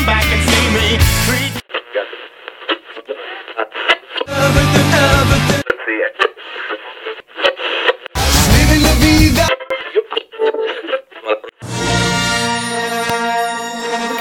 come 0.00 0.06
back 0.06 0.24
and 0.24 0.42
see 0.48 0.66
me. 0.72 0.98
Treat 1.26 1.52
everything, 4.28 4.88
everything. 4.96 6.12
Living 8.56 8.82
la 8.82 8.94
vida. 9.00 9.46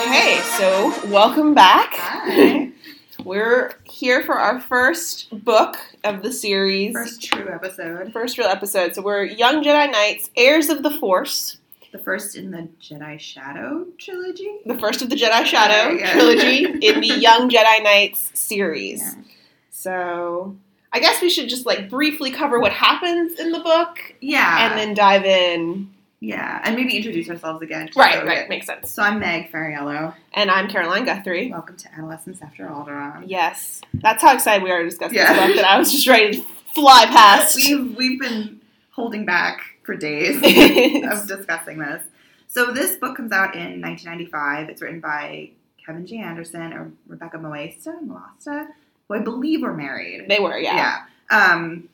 Okay, 0.02 0.39
so 0.57 0.94
welcome 1.07 1.54
back. 1.54 1.93
Hi. 1.93 2.71
We're 3.23 3.73
here 3.84 4.23
for 4.23 4.36
our 4.36 4.59
first 4.59 5.27
book 5.46 5.77
of 6.04 6.23
the 6.23 6.32
series, 6.34 6.93
First 6.93 7.21
true 7.23 7.48
episode. 7.50 8.11
first 8.11 8.38
real 8.38 8.48
episode. 8.48 8.96
So 8.96 9.02
we're 9.02 9.23
Young 9.23 9.61
Jedi 9.64 9.91
Knights, 9.91 10.30
Heirs 10.36 10.70
of 10.70 10.84
the 10.84 10.89
Force, 10.89 11.57
The 11.92 11.98
first 12.00 12.36
in 12.36 12.52
the 12.52 12.68
Jedi 12.82 13.20
Shadow 13.20 13.86
trilogy. 13.98 14.58
the 14.66 14.78
first 14.78 15.02
of 15.02 15.10
the 15.10 15.16
Jedi 15.16 15.43
Shadow 15.46 15.92
Yeah, 15.93 16.00
yeah. 16.00 16.12
trilogy 16.14 16.65
in 16.88 17.02
the 17.02 17.07
Young 17.20 17.50
Jedi 17.50 17.84
Knights 17.84 18.32
series. 18.39 19.02
Yeah. 19.02 19.24
So 19.71 20.56
I 20.93 21.00
guess 21.00 21.21
we 21.21 21.29
should 21.32 21.50
just 21.50 21.65
like 21.65 21.89
briefly 21.89 22.29
cover 22.32 22.60
what 22.60 22.71
happens 22.74 23.39
in 23.39 23.52
the 23.52 23.60
book 23.60 23.98
Yeah. 24.21 24.70
and 24.70 24.78
then 24.79 24.93
dive 24.93 25.25
in. 25.25 25.89
yeah, 26.20 26.62
and 26.64 26.75
maybe 26.75 26.96
introduce 26.98 27.28
ourselves 27.29 27.62
again. 27.64 27.90
Right, 27.96 28.24
right, 28.26 28.40
that- 28.40 28.50
makes 28.50 28.68
sense. 28.68 28.92
So 28.92 29.01
I'm 29.01 29.20
Meg 29.20 29.51
Fariello. 29.51 30.14
And 30.34 30.51
I'm 30.51 30.68
Caroline 30.68 31.06
Guthrie. 31.06 31.50
Welcome 31.50 31.78
to 31.78 31.92
Adolescence 31.93 32.40
After 32.44 32.67
Alderaan. 32.67 33.23
Yes, 33.26 33.81
that's 33.95 34.22
how 34.22 34.34
excited 34.36 34.62
we 34.64 34.70
are 34.70 34.80
to 34.80 34.86
discuss 34.86 35.12
this 35.12 35.28
book 35.28 35.56
that 35.56 35.66
I 35.66 35.80
was 35.80 35.92
just 35.92 36.08
ready 36.08 36.38
to 36.40 36.45
fly 36.76 37.06
past. 37.06 37.56
We've 37.56 37.95
we've 37.98 38.20
been 38.20 38.62
holding 38.92 39.26
back 39.26 39.62
for 39.89 39.95
days 39.95 40.36
of 41.11 41.28
discussing 41.28 41.80
this. 41.80 42.03
So 42.48 42.72
this 42.72 42.98
book 42.98 43.17
comes 43.17 43.31
out 43.31 43.56
in 43.56 43.81
1995. 43.81 44.70
It's 44.70 44.84
written 44.84 45.00
by 45.00 45.50
Kevin 45.84 46.06
J. 46.06 46.17
Anderson 46.17 46.73
or 46.73 46.92
Rebecca 47.08 47.38
Moesta, 47.40 47.95
Moesta, 48.04 48.67
who 49.08 49.16
I 49.16 49.20
believe 49.20 49.64
were 49.64 49.73
married. 49.73 50.28
they 50.30 50.40
were, 50.40 50.60
yeah. 50.60 51.06
Yeah. 51.32 51.54
Um, 51.54 51.90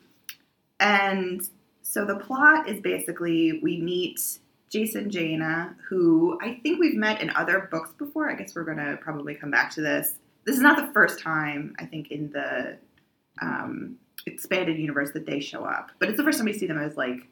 and 0.78 1.40
so 1.80 2.04
the 2.04 2.16
plot 2.16 2.68
is 2.68 2.82
basically 2.82 3.60
we 3.62 3.80
meet 3.80 4.20
Jacen 4.70 5.08
Jaina, 5.08 5.74
who 5.88 6.38
I 6.42 6.60
think 6.62 6.78
we've 6.78 6.96
met 6.96 7.22
in 7.22 7.30
other 7.30 7.66
books 7.70 7.92
before. 7.96 8.30
I 8.30 8.34
guess 8.34 8.54
we're 8.54 8.64
going 8.64 8.76
to 8.76 8.98
probably 9.00 9.34
come 9.34 9.50
back 9.50 9.70
to 9.72 9.80
this. 9.80 10.16
This 10.44 10.56
is 10.56 10.62
not 10.62 10.76
the 10.76 10.92
first 10.92 11.18
time, 11.18 11.74
I 11.78 11.86
think, 11.86 12.10
in 12.10 12.30
the 12.30 12.76
um, 13.40 13.96
expanded 14.26 14.76
universe 14.76 15.12
that 15.12 15.24
they 15.24 15.40
show 15.40 15.64
up, 15.64 15.92
but 15.98 16.10
it's 16.10 16.18
the 16.18 16.24
first 16.24 16.38
time 16.38 16.44
we 16.44 16.52
see 16.52 16.66
them 16.66 16.78
as 16.78 16.98
like 16.98 17.26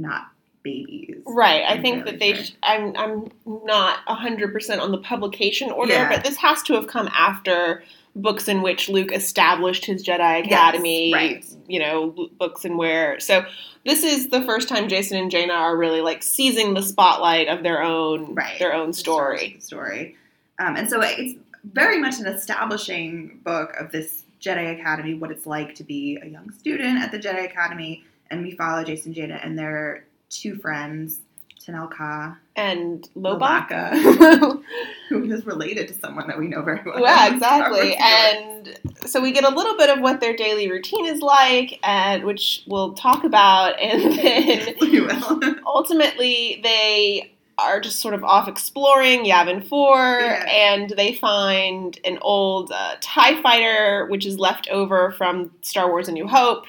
not 0.00 0.28
babies. 0.62 1.16
Right. 1.26 1.62
I 1.66 1.80
think 1.80 2.04
that 2.04 2.18
they. 2.18 2.34
sure. 2.34 2.44
Sh- 2.44 2.50
I'm. 2.62 2.96
I'm 2.96 3.30
not 3.64 3.98
hundred 4.06 4.52
percent 4.52 4.80
on 4.80 4.90
the 4.92 4.98
publication 4.98 5.70
order, 5.70 5.92
Yeah. 5.94 6.08
but 6.08 6.24
this 6.24 6.36
has 6.38 6.62
to 6.64 6.74
have 6.74 6.86
come 6.86 7.08
after 7.12 7.82
books 8.16 8.48
in 8.48 8.60
which 8.60 8.88
Luke 8.88 9.12
established 9.12 9.84
his 9.86 10.04
Jedi 10.04 10.44
Academy. 10.44 11.12
right. 11.14 11.44
You 11.68 11.78
know, 11.80 12.28
books 12.38 12.64
and 12.64 12.76
where. 12.76 13.20
So 13.20 13.44
this 13.86 14.02
is 14.02 14.28
the 14.28 14.42
first 14.42 14.68
time 14.68 14.88
Jacen 14.88 15.18
and 15.20 15.30
Jaina 15.30 15.52
are 15.54 15.76
really 15.76 16.00
like 16.00 16.22
seizing 16.22 16.74
the 16.74 16.82
spotlight 16.82 17.48
of 17.48 17.62
their 17.62 17.82
own 17.82 18.34
Right. 18.34 18.58
their 18.58 18.74
own 18.74 18.92
story. 18.92 19.54
the 19.56 19.62
story. 19.62 20.16
Um, 20.58 20.76
and 20.76 20.90
so 20.90 21.00
it's 21.00 21.38
very 21.72 21.98
much 21.98 22.18
an 22.18 22.26
establishing 22.26 23.40
book 23.44 23.74
of 23.78 23.92
this 23.92 24.24
Jedi 24.40 24.78
Academy, 24.78 25.14
what 25.14 25.30
it's 25.30 25.46
like 25.46 25.74
to 25.76 25.84
be 25.84 26.18
a 26.22 26.26
young 26.26 26.50
student 26.52 26.98
at 27.02 27.12
the 27.12 27.18
Jedi 27.18 27.44
Academy. 27.44 28.04
And 28.30 28.42
we 28.42 28.52
follow 28.52 28.84
Jacen 28.84 29.12
Jaina 29.14 29.40
and 29.42 29.58
their 29.58 30.04
two 30.28 30.54
friends, 30.56 31.20
Tenel 31.60 31.90
Ka, 31.90 32.36
And 32.56 33.08
Lobak. 33.16 33.68
Lowbacca, 33.70 34.62
who 35.08 35.24
is 35.32 35.44
related 35.44 35.88
to 35.88 35.94
someone 35.94 36.28
that 36.28 36.38
we 36.38 36.46
know 36.46 36.62
very 36.62 36.80
well. 36.84 37.00
Yeah, 37.00 37.26
exactly. 37.34 37.96
And 37.96 38.78
so 39.06 39.20
we 39.20 39.32
get 39.32 39.44
a 39.44 39.54
little 39.54 39.76
bit 39.76 39.90
of 39.90 40.00
what 40.00 40.20
their 40.20 40.36
daily 40.36 40.70
routine 40.70 41.06
is 41.06 41.20
like, 41.20 41.78
and 41.82 42.24
which 42.24 42.62
we'll 42.66 42.94
talk 42.94 43.24
about, 43.24 43.78
and 43.80 44.12
then 45.42 45.60
ultimately 45.66 46.60
they 46.62 47.32
are 47.58 47.78
just 47.80 48.00
sort 48.00 48.14
of 48.14 48.24
off 48.24 48.48
exploring 48.48 49.24
Yavin 49.26 49.62
4 49.68 49.96
Yeah. 50.20 50.44
and 50.48 50.90
they 50.96 51.14
find 51.14 51.98
an 52.06 52.18
old 52.22 52.72
uh, 52.72 52.94
TIE 53.02 53.42
fighter 53.42 54.06
which 54.08 54.24
is 54.24 54.38
left 54.38 54.66
over 54.70 55.12
from 55.12 55.50
Star 55.60 55.88
Wars 55.90 56.08
A 56.08 56.12
New 56.12 56.26
Hope. 56.26 56.64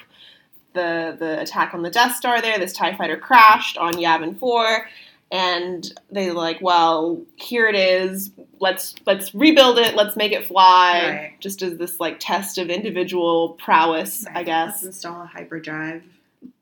The, 0.74 1.16
the 1.18 1.40
attack 1.40 1.74
on 1.74 1.82
the 1.82 1.90
Death 1.90 2.16
Star 2.16 2.40
there, 2.40 2.58
this 2.58 2.72
TIE 2.72 2.96
fighter 2.96 3.16
crashed 3.16 3.76
on 3.78 3.94
Yavin 3.94 4.38
4 4.38 4.86
and 5.32 5.98
they 6.10 6.30
like, 6.30 6.60
well, 6.60 7.22
here 7.36 7.66
it 7.66 7.74
is. 7.74 8.30
Let's 8.60 8.94
let's 9.06 9.34
rebuild 9.34 9.78
it. 9.78 9.94
Let's 9.96 10.14
make 10.14 10.32
it 10.32 10.44
fly. 10.46 11.00
Right. 11.10 11.40
Just 11.40 11.62
as 11.62 11.78
this 11.78 11.98
like 11.98 12.18
test 12.20 12.58
of 12.58 12.68
individual 12.68 13.50
prowess, 13.58 14.26
I 14.32 14.42
guess, 14.42 14.74
Let's 14.74 14.82
install 14.84 15.22
a 15.22 15.26
hyperdrive. 15.26 16.02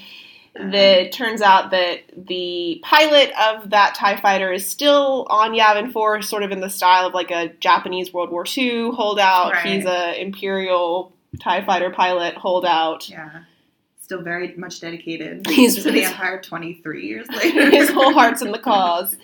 Um, 0.59 0.71
the, 0.71 1.01
it 1.03 1.11
turns 1.11 1.43
out 1.43 1.69
that 1.71 1.99
the 2.17 2.81
pilot 2.83 3.31
of 3.47 3.69
that 3.69 3.93
TIE 3.93 4.19
fighter 4.19 4.51
is 4.51 4.67
still 4.67 5.27
on 5.29 5.51
Yavin 5.53 5.93
4, 5.93 6.23
sort 6.23 6.41
of 6.41 6.51
in 6.51 6.59
the 6.59 6.71
style 6.71 7.05
of 7.05 7.13
like 7.13 7.29
a 7.29 7.49
Japanese 7.59 8.11
World 8.11 8.31
War 8.31 8.43
II 8.57 8.89
holdout. 8.95 9.53
Right. 9.53 9.65
He's 9.67 9.85
a 9.85 10.19
Imperial 10.19 11.13
TIE 11.39 11.63
fighter 11.65 11.89
pilot 11.91 12.35
holdout. 12.35 13.09
Yeah. 13.09 13.43
Still 14.01 14.21
very 14.21 14.55
much 14.55 14.79
dedicated 14.81 15.45
He's- 15.49 15.75
to 15.75 15.91
the 15.91 16.03
Empire 16.05 16.41
23 16.41 17.05
years 17.05 17.27
later. 17.29 17.69
His 17.71 17.89
whole 17.89 18.13
heart's 18.13 18.41
in 18.41 18.51
the 18.51 18.59
cause. 18.71 19.15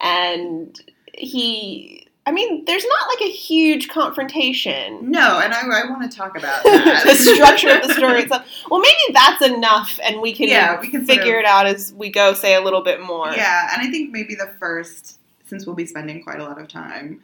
And 0.00 0.78
he, 1.12 2.06
I 2.26 2.32
mean, 2.32 2.64
there's 2.64 2.84
not 2.86 3.08
like 3.08 3.28
a 3.28 3.30
huge 3.32 3.88
confrontation. 3.88 5.10
No, 5.10 5.40
and 5.40 5.52
I, 5.54 5.60
I 5.60 5.90
want 5.90 6.10
to 6.10 6.16
talk 6.16 6.36
about 6.36 6.62
that. 6.64 7.04
the 7.04 7.14
structure 7.14 7.68
of 7.70 7.86
the 7.86 7.94
story 7.94 8.22
itself. 8.22 8.46
Well, 8.70 8.80
maybe 8.80 9.12
that's 9.14 9.42
enough, 9.44 9.98
and 10.02 10.20
we 10.20 10.32
can, 10.34 10.48
Yeah, 10.48 10.80
we 10.80 10.88
can 10.88 11.06
sort 11.06 11.18
figure 11.18 11.34
of- 11.36 11.40
it 11.40 11.46
out 11.46 11.66
as 11.66 11.92
we 11.94 12.10
go. 12.10 12.32
Say 12.34 12.54
a 12.54 12.60
little 12.60 12.82
bit 12.82 13.00
more. 13.00 13.30
Yeah, 13.32 13.70
and 13.72 13.86
I 13.86 13.90
think 13.90 14.10
maybe 14.10 14.34
the 14.34 14.50
first, 14.58 15.18
since 15.46 15.66
we'll 15.66 15.76
be 15.76 15.86
spending 15.86 16.22
quite 16.22 16.40
a 16.40 16.44
lot 16.44 16.60
of 16.60 16.68
time 16.68 17.22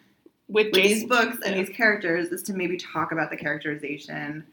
with 0.50 0.66
with 0.66 0.75
these 0.75 1.05
books 1.05 1.38
and 1.44 1.56
yeah. 1.56 1.62
these 1.62 1.75
characters, 1.75 2.28
is 2.28 2.43
to 2.44 2.53
maybe 2.53 2.77
talk 2.77 3.12
about 3.12 3.31
the 3.31 3.37
characterization 3.37 4.44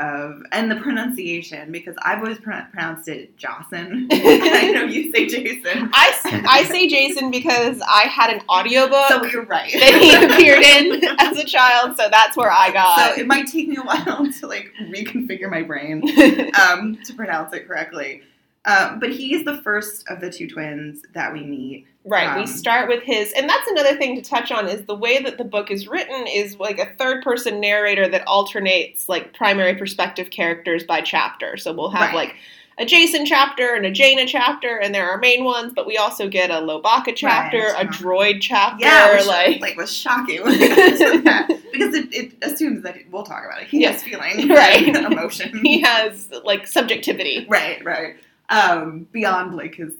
of 0.00 0.42
and 0.50 0.70
the 0.70 0.76
pronunciation 0.76 1.70
because 1.70 1.94
I've 2.02 2.18
always 2.18 2.38
pro- 2.38 2.64
pronounced 2.72 3.06
it 3.08 3.36
Jocelyn. 3.36 4.08
I 4.12 4.72
know 4.72 4.84
you 4.84 5.12
say 5.12 5.26
Jacen. 5.26 5.90
I, 5.92 6.44
I 6.48 6.64
say 6.64 6.88
Jacen 6.88 7.30
because 7.30 7.80
I 7.86 8.04
had 8.04 8.30
an 8.30 8.40
audiobook 8.48 9.08
So 9.08 9.24
you're 9.26 9.44
right. 9.44 9.70
that 9.72 10.00
he 10.00 10.14
appeared 10.24 10.62
in 10.62 11.04
as 11.20 11.38
a 11.38 11.44
child, 11.44 11.96
so 11.98 12.08
that's 12.10 12.36
where 12.36 12.50
I 12.50 12.72
got. 12.72 13.14
So 13.14 13.20
it 13.20 13.26
might 13.26 13.46
take 13.46 13.68
me 13.68 13.76
a 13.76 13.82
while 13.82 14.32
to 14.40 14.46
like 14.46 14.72
reconfigure 14.80 15.50
my 15.50 15.62
brain 15.62 16.02
um, 16.60 16.98
to 17.04 17.12
pronounce 17.14 17.52
it 17.52 17.66
correctly. 17.66 18.22
Um, 18.66 18.98
but 19.00 19.10
he 19.10 19.34
is 19.34 19.44
the 19.44 19.56
first 19.62 20.08
of 20.10 20.20
the 20.20 20.30
two 20.30 20.46
twins 20.48 21.02
that 21.14 21.32
we 21.32 21.42
meet. 21.42 21.86
right, 22.04 22.34
we 22.36 22.42
Um, 22.42 22.46
start 22.46 22.88
with 22.88 23.02
his, 23.02 23.32
and 23.32 23.48
that's 23.48 23.66
another 23.70 23.96
thing 23.96 24.16
to 24.16 24.22
touch 24.22 24.50
on 24.52 24.68
is 24.68 24.84
the 24.86 24.94
way 24.94 25.22
that 25.22 25.38
the 25.38 25.44
book 25.44 25.70
is 25.70 25.86
written 25.88 26.26
is 26.26 26.58
like 26.58 26.78
a 26.78 26.86
third 26.98 27.22
person 27.22 27.58
narrator 27.60 28.06
that 28.08 28.26
alternates 28.26 29.08
like 29.08 29.32
primary 29.34 29.74
perspective 29.74 30.30
characters 30.30 30.84
by 30.84 31.00
chapter. 31.00 31.56
So 31.56 31.72
we'll 31.72 31.90
have 31.90 32.08
Right. 32.08 32.14
like 32.14 32.34
a 32.78 32.84
Jacen 32.86 33.26
chapter 33.26 33.74
and 33.74 33.84
a 33.84 33.90
Jaina 33.90 34.26
chapter, 34.26 34.76
and 34.78 34.94
there 34.94 35.06
are 35.08 35.12
our 35.12 35.18
main 35.18 35.44
ones, 35.44 35.72
but 35.74 35.86
we 35.86 35.96
also 35.98 36.28
get 36.28 36.50
a 36.50 36.54
Lowbacca 36.54 37.14
chapter, 37.16 37.58
a 37.68 37.72
Right. 37.84 37.88
droid 37.90 38.38
chapter, 38.40 38.86
Yeah, 38.86 39.14
which, 39.16 39.26
like, 39.26 39.60
like 39.60 39.76
was 39.76 39.94
shocking 39.94 40.42
when 40.42 40.54
it 40.54 40.68
got 40.68 41.12
to 41.12 41.20
that. 41.22 41.48
because 41.72 41.94
it, 41.94 42.08
it 42.14 42.32
assumes 42.42 42.82
that 42.82 42.96
we'll 43.10 43.22
talk 43.24 43.44
about 43.44 43.60
it. 43.62 43.68
He 43.68 43.80
Yeah. 43.82 43.92
has 43.92 44.02
feelings, 44.02 44.46
Right. 44.50 44.86
emotion. 44.96 45.60
he 45.62 45.80
has 45.80 46.30
like 46.44 46.66
subjectivity. 46.66 47.46
right, 47.48 47.82
right. 47.84 48.16
Um, 48.50 49.06
beyond 49.12 49.54
like 49.56 49.76
his, 49.76 49.92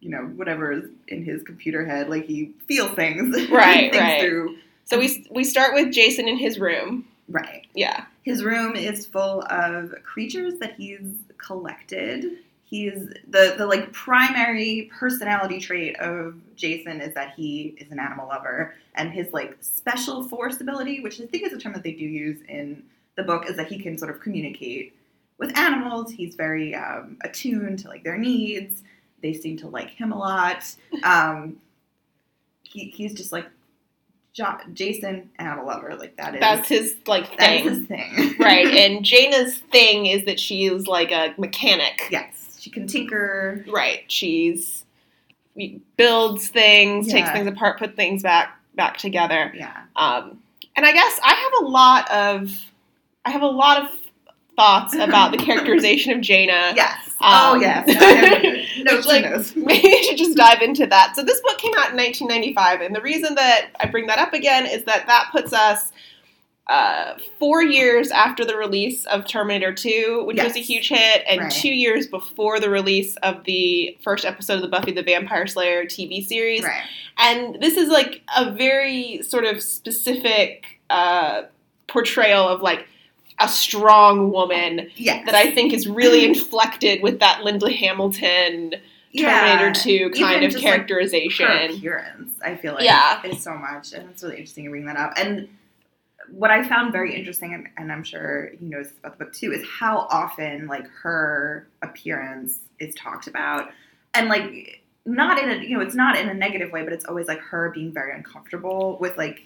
you 0.00 0.10
know, 0.10 0.22
whatever 0.36 0.72
is 0.72 0.84
in 1.08 1.24
his 1.24 1.42
computer 1.42 1.84
head, 1.86 2.08
like 2.08 2.24
he 2.26 2.52
feels 2.66 2.90
things, 2.92 3.48
Right, 3.50 3.94
right. 3.94 4.20
through. 4.20 4.56
So 4.84 4.98
we 4.98 5.26
we 5.30 5.44
start 5.44 5.72
with 5.74 5.88
Jacen 5.94 6.26
in 6.28 6.36
his 6.36 6.58
room. 6.58 7.06
Right. 7.28 7.66
Yeah. 7.74 8.06
His 8.24 8.42
room 8.44 8.74
is 8.74 9.06
full 9.06 9.42
of 9.48 9.94
creatures 10.02 10.58
that 10.58 10.74
he's 10.74 11.00
collected. 11.38 12.38
He's 12.64 13.08
the 13.28 13.54
the 13.56 13.66
like 13.66 13.92
primary 13.92 14.90
personality 14.98 15.60
trait 15.60 15.96
of 16.00 16.34
Jacen 16.56 17.00
is 17.00 17.14
that 17.14 17.34
he 17.34 17.76
is 17.78 17.90
an 17.92 17.98
animal 18.00 18.26
lover, 18.28 18.74
and 18.96 19.12
his 19.12 19.32
like 19.32 19.56
special 19.60 20.24
force 20.28 20.60
ability, 20.60 21.00
which 21.00 21.20
I 21.20 21.26
think 21.26 21.44
is 21.46 21.52
a 21.52 21.58
term 21.58 21.72
that 21.74 21.82
they 21.84 21.92
do 21.92 22.04
use 22.04 22.38
in 22.48 22.82
the 23.16 23.22
book, 23.22 23.48
is 23.48 23.56
that 23.56 23.68
he 23.68 23.78
can 23.78 23.96
sort 23.98 24.10
of 24.10 24.20
communicate 24.20 24.94
with 25.40 25.56
animals. 25.58 26.12
He's 26.12 26.36
very 26.36 26.74
um, 26.76 27.16
attuned 27.24 27.80
to 27.80 27.88
like 27.88 28.04
their 28.04 28.18
needs. 28.18 28.82
They 29.22 29.32
seem 29.32 29.56
to 29.58 29.68
like 29.68 29.90
him 29.90 30.12
a 30.12 30.18
lot. 30.18 30.64
Um, 31.02 31.56
he, 32.62 32.84
he's 32.90 33.14
just 33.14 33.32
like 33.32 33.46
jo- 34.32 34.58
Jacen, 34.74 35.26
animal 35.40 35.66
lover. 35.66 35.96
Like 35.96 36.16
that 36.16 36.34
is 36.34 36.40
That's 36.40 36.68
his 36.68 36.96
like 37.06 37.36
thing. 37.36 37.64
his 37.64 37.86
thing. 37.86 38.36
right. 38.38 38.66
And 38.66 39.04
Jaina's 39.04 39.58
thing 39.72 40.06
is 40.06 40.24
that 40.26 40.38
she 40.38 40.66
is 40.66 40.86
like 40.86 41.10
a 41.10 41.34
mechanic. 41.36 42.02
yes, 42.10 42.58
she 42.60 42.70
can 42.70 42.86
tinker. 42.86 43.64
Right. 43.68 44.04
She's 44.06 44.84
builds 45.96 46.48
things, 46.48 47.08
takes 47.08 47.30
things 47.30 47.46
apart, 47.46 47.78
put 47.78 47.96
things 47.96 48.22
back 48.22 48.56
back 48.76 48.98
together. 48.98 49.52
Yeah. 49.56 49.82
Um, 49.96 50.38
and 50.76 50.86
I 50.86 50.92
guess 50.92 51.18
I 51.22 51.34
have 51.34 51.66
a 51.66 51.68
lot 51.68 52.10
of 52.10 52.52
I 53.24 53.30
have 53.30 53.42
a 53.42 53.48
lot 53.48 53.82
of 53.82 53.99
thoughts 54.60 54.94
about 54.94 55.32
the 55.32 55.38
characterization 55.44 56.12
of 56.12 56.20
Jaina. 56.20 56.72
Yes. 56.76 57.10
oh 57.20 57.54
Um, 57.54 57.60
yes. 57.62 57.86
I 57.88 58.88
have 58.88 58.96
Which, 58.98 59.06
like, 59.06 59.24
notes. 59.24 59.52
Maybe 59.56 59.88
we 59.88 60.02
should 60.04 60.18
just 60.18 60.36
dive 60.36 60.60
into 60.62 60.86
that. 60.86 61.16
So 61.16 61.22
this 61.22 61.40
book 61.40 61.58
came 61.58 61.72
out 61.78 61.90
in 61.90 61.96
1995, 61.96 62.80
and 62.82 62.94
the 62.94 63.00
reason 63.00 63.34
that 63.36 63.68
I 63.80 63.86
bring 63.86 64.06
that 64.08 64.18
up 64.18 64.32
again 64.34 64.66
is 64.66 64.84
that 64.84 65.06
that 65.06 65.28
puts 65.32 65.52
us 65.52 65.92
uh, 66.66 67.16
four 67.38 67.62
years 67.62 68.10
after 68.12 68.44
the 68.44 68.56
release 68.56 69.04
of 69.06 69.26
Terminator 69.26 69.72
2, 69.74 70.22
which 70.24 70.40
was 70.40 70.54
a 70.54 70.60
huge 70.60 70.88
hit, 70.88 71.24
and 71.28 71.40
Right. 71.40 71.50
two 71.52 71.72
years 71.74 72.06
before 72.06 72.60
the 72.60 72.70
release 72.70 73.16
of 73.16 73.42
the 73.44 73.96
first 74.04 74.24
episode 74.24 74.54
of 74.54 74.62
the 74.62 74.68
Buffy 74.68 74.92
the 74.92 75.02
Vampire 75.02 75.46
Slayer 75.48 75.84
TV 75.84 76.24
series. 76.24 76.62
Right. 76.62 76.82
And 77.18 77.60
this 77.60 77.76
is 77.76 77.88
like 77.88 78.22
a 78.36 78.52
very 78.52 79.20
sort 79.22 79.44
of 79.46 79.62
specific 79.62 80.80
uh, 80.90 81.42
portrayal 81.88 82.46
of 82.48 82.60
like 82.62 82.86
a 83.40 83.48
strong 83.48 84.30
woman 84.30 84.88
Yes. 84.96 85.24
that 85.26 85.34
I 85.34 85.50
think 85.50 85.72
is 85.72 85.88
really 85.88 86.24
inflected 86.24 87.02
with 87.02 87.20
that 87.20 87.42
Linda 87.42 87.70
Hamilton 87.72 88.74
Terminator 89.16 89.66
Yeah. 89.66 89.72
2 89.72 89.90
Even 89.90 90.12
kind 90.22 90.44
of 90.44 90.52
just, 90.52 90.62
like, 90.62 90.72
characterization. 90.72 91.46
her 91.46 91.64
appearance, 91.74 92.32
I 92.44 92.54
feel 92.56 92.74
like, 92.74 92.84
Yeah. 92.84 93.20
is 93.24 93.42
so 93.42 93.54
much, 93.54 93.92
and 93.92 94.08
it's 94.10 94.22
really 94.22 94.36
interesting 94.36 94.64
to 94.64 94.70
bring 94.70 94.84
that 94.86 94.96
up. 94.96 95.14
And 95.16 95.48
what 96.28 96.50
I 96.52 96.62
found 96.62 96.92
very 96.92 97.14
interesting, 97.14 97.54
and, 97.54 97.66
and 97.76 97.90
I'm 97.90 98.04
sure 98.04 98.50
you 98.60 98.68
know 98.68 98.82
this 98.82 98.92
about 99.00 99.18
the 99.18 99.24
book 99.24 99.34
too, 99.34 99.52
is 99.52 99.66
how 99.66 100.06
often 100.10 100.68
like 100.68 100.86
her 101.02 101.66
appearance 101.82 102.60
is 102.78 102.94
talked 102.94 103.26
about, 103.26 103.70
and 104.14 104.28
like 104.28 104.80
not 105.06 105.42
in 105.42 105.50
a 105.50 105.56
you 105.64 105.76
know 105.76 105.82
it's 105.82 105.94
not 105.96 106.16
in 106.16 106.28
a 106.28 106.34
negative 106.34 106.70
way, 106.70 106.84
but 106.84 106.92
it's 106.92 107.04
always 107.06 107.26
like 107.26 107.40
her 107.40 107.70
being 107.70 107.90
very 107.92 108.14
uncomfortable 108.14 108.96
with 109.00 109.16
like 109.18 109.42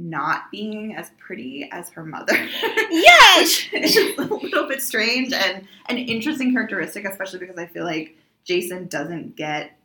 not 0.00 0.50
being 0.50 0.94
as 0.94 1.10
pretty 1.18 1.68
as 1.70 1.90
her 1.90 2.04
mother. 2.04 2.34
yes! 2.90 3.66
which 3.72 3.96
is 3.96 4.18
a 4.18 4.22
little 4.22 4.66
bit 4.66 4.82
strange 4.82 5.32
and 5.32 5.66
an 5.88 5.98
interesting 5.98 6.52
characteristic, 6.52 7.04
especially 7.04 7.40
because 7.40 7.58
I 7.58 7.66
feel 7.66 7.84
like 7.84 8.16
Jacen 8.48 8.88
doesn't 8.88 9.36
get 9.36 9.76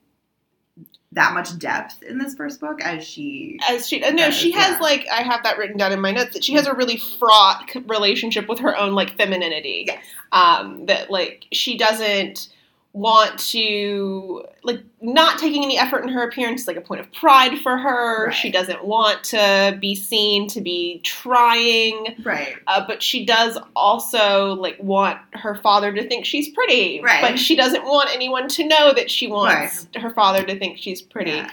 that 1.12 1.34
much 1.34 1.58
depth 1.58 2.04
in 2.04 2.18
this 2.18 2.36
first 2.36 2.60
book 2.60 2.82
as 2.82 3.06
she. 3.06 3.58
As 3.70 3.88
she, 3.88 4.00
no, 4.00 4.12
does, 4.16 4.36
she 4.36 4.52
has 4.52 4.72
yeah. 4.72 4.80
like 4.80 5.08
I 5.12 5.22
have 5.22 5.44
that 5.44 5.58
written 5.58 5.78
down 5.78 5.92
in 5.92 6.02
my 6.02 6.12
notes 6.12 6.34
that 6.34 6.44
she 6.44 6.54
has 6.54 6.68
a 6.68 6.74
really 6.74 6.98
fraught 6.98 7.70
relationship 7.88 8.48
with 8.48 8.60
her 8.60 8.78
own 8.78 8.94
like 8.94 9.16
femininity. 9.18 9.86
Yes. 9.88 10.04
Um, 10.32 10.86
that 10.88 11.10
like 11.10 11.46
she 11.52 11.78
doesn't 11.78 12.50
want 12.96 13.38
to 13.38 14.42
like 14.64 14.82
not 15.02 15.38
taking 15.38 15.66
any 15.66 15.78
effort 15.78 16.02
in 16.04 16.08
her 16.08 16.26
appearance 16.26 16.62
is 16.62 16.68
like 16.68 16.78
a 16.78 16.82
point 16.82 17.02
of 17.02 17.12
pride 17.12 17.60
for 17.60 17.78
her. 17.78 18.28
Right. 18.28 18.34
She 18.34 18.50
doesn't 18.50 18.86
want 18.86 19.22
to 19.26 19.78
be 19.82 19.96
seen 19.96 20.48
to 20.48 20.62
be 20.62 21.02
trying. 21.04 22.16
Right. 22.24 22.56
Uh, 22.68 22.88
but 22.88 23.04
she 23.04 23.26
does 23.26 23.58
also 23.76 24.54
like 24.56 24.78
want 24.80 25.20
her 25.34 25.56
father 25.56 25.94
to 25.94 26.08
think 26.08 26.26
she's 26.26 26.48
pretty. 26.50 27.02
Right. 27.02 27.22
But 27.22 27.38
she 27.38 27.58
doesn't 27.58 27.84
want 27.84 28.10
anyone 28.14 28.48
to 28.48 28.66
know 28.66 28.94
that 28.94 29.12
she 29.12 29.28
wants 29.28 29.88
her 29.96 30.10
father 30.12 30.46
to 30.46 30.58
think 30.58 30.78
she's 30.78 31.02
pretty. 31.02 31.32
Yeah. 31.32 31.52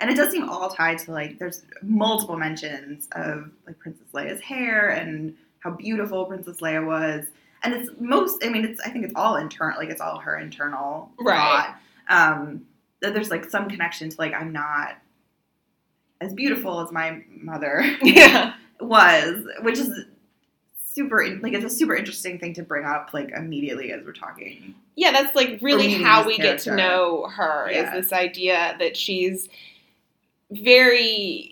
And 0.00 0.10
it 0.10 0.14
does 0.14 0.30
seem 0.30 0.46
all 0.46 0.68
tied 0.68 0.98
to 0.98 1.12
like 1.12 1.38
there's 1.38 1.62
multiple 1.80 2.36
mentions 2.36 3.08
of 3.12 3.50
like 3.66 3.78
Princess 3.78 4.06
Leia's 4.12 4.42
hair 4.42 4.90
and 4.90 5.34
how 5.60 5.70
beautiful 5.70 6.26
Princess 6.26 6.58
Leia 6.58 6.86
was. 6.86 7.24
And 7.64 7.74
it's 7.74 7.90
most 8.00 8.44
I 8.44 8.48
mean 8.48 8.64
it's 8.64 8.80
I 8.80 8.90
think 8.90 9.04
it's 9.04 9.14
all 9.16 9.36
internal 9.36 9.78
like 9.78 9.88
it's 9.90 10.00
all 10.00 10.18
her 10.18 10.36
internal 10.38 11.10
Right. 11.18 11.36
thought. 11.36 11.76
Um 12.08 12.66
that 13.00 13.14
there's 13.14 13.30
like 13.30 13.48
some 13.48 13.68
connection 13.68 14.08
to 14.10 14.16
like 14.18 14.32
I'm 14.34 14.52
not 14.52 14.96
as 16.20 16.34
beautiful 16.34 16.80
as 16.80 16.92
my 16.92 17.22
mother 17.28 17.82
Yeah. 18.02 18.54
was, 18.80 19.44
which 19.62 19.78
is 19.78 19.90
super 20.94 21.38
like 21.40 21.52
it's 21.54 21.64
a 21.64 21.70
super 21.70 21.96
interesting 21.96 22.38
thing 22.38 22.52
to 22.54 22.62
bring 22.62 22.84
up 22.84 23.10
like 23.12 23.30
immediately 23.30 23.92
as 23.92 24.04
we're 24.04 24.12
talking. 24.12 24.74
Yeah, 24.94 25.10
that's 25.12 25.34
like 25.34 25.58
really 25.62 25.90
how 25.90 26.26
we 26.26 26.36
get 26.36 26.58
to 26.60 26.74
know 26.76 27.26
her 27.28 27.70
Yeah. 27.70 27.96
is 27.96 28.04
this 28.04 28.12
idea 28.12 28.76
that 28.78 28.96
she's 28.96 29.48
very 30.50 31.50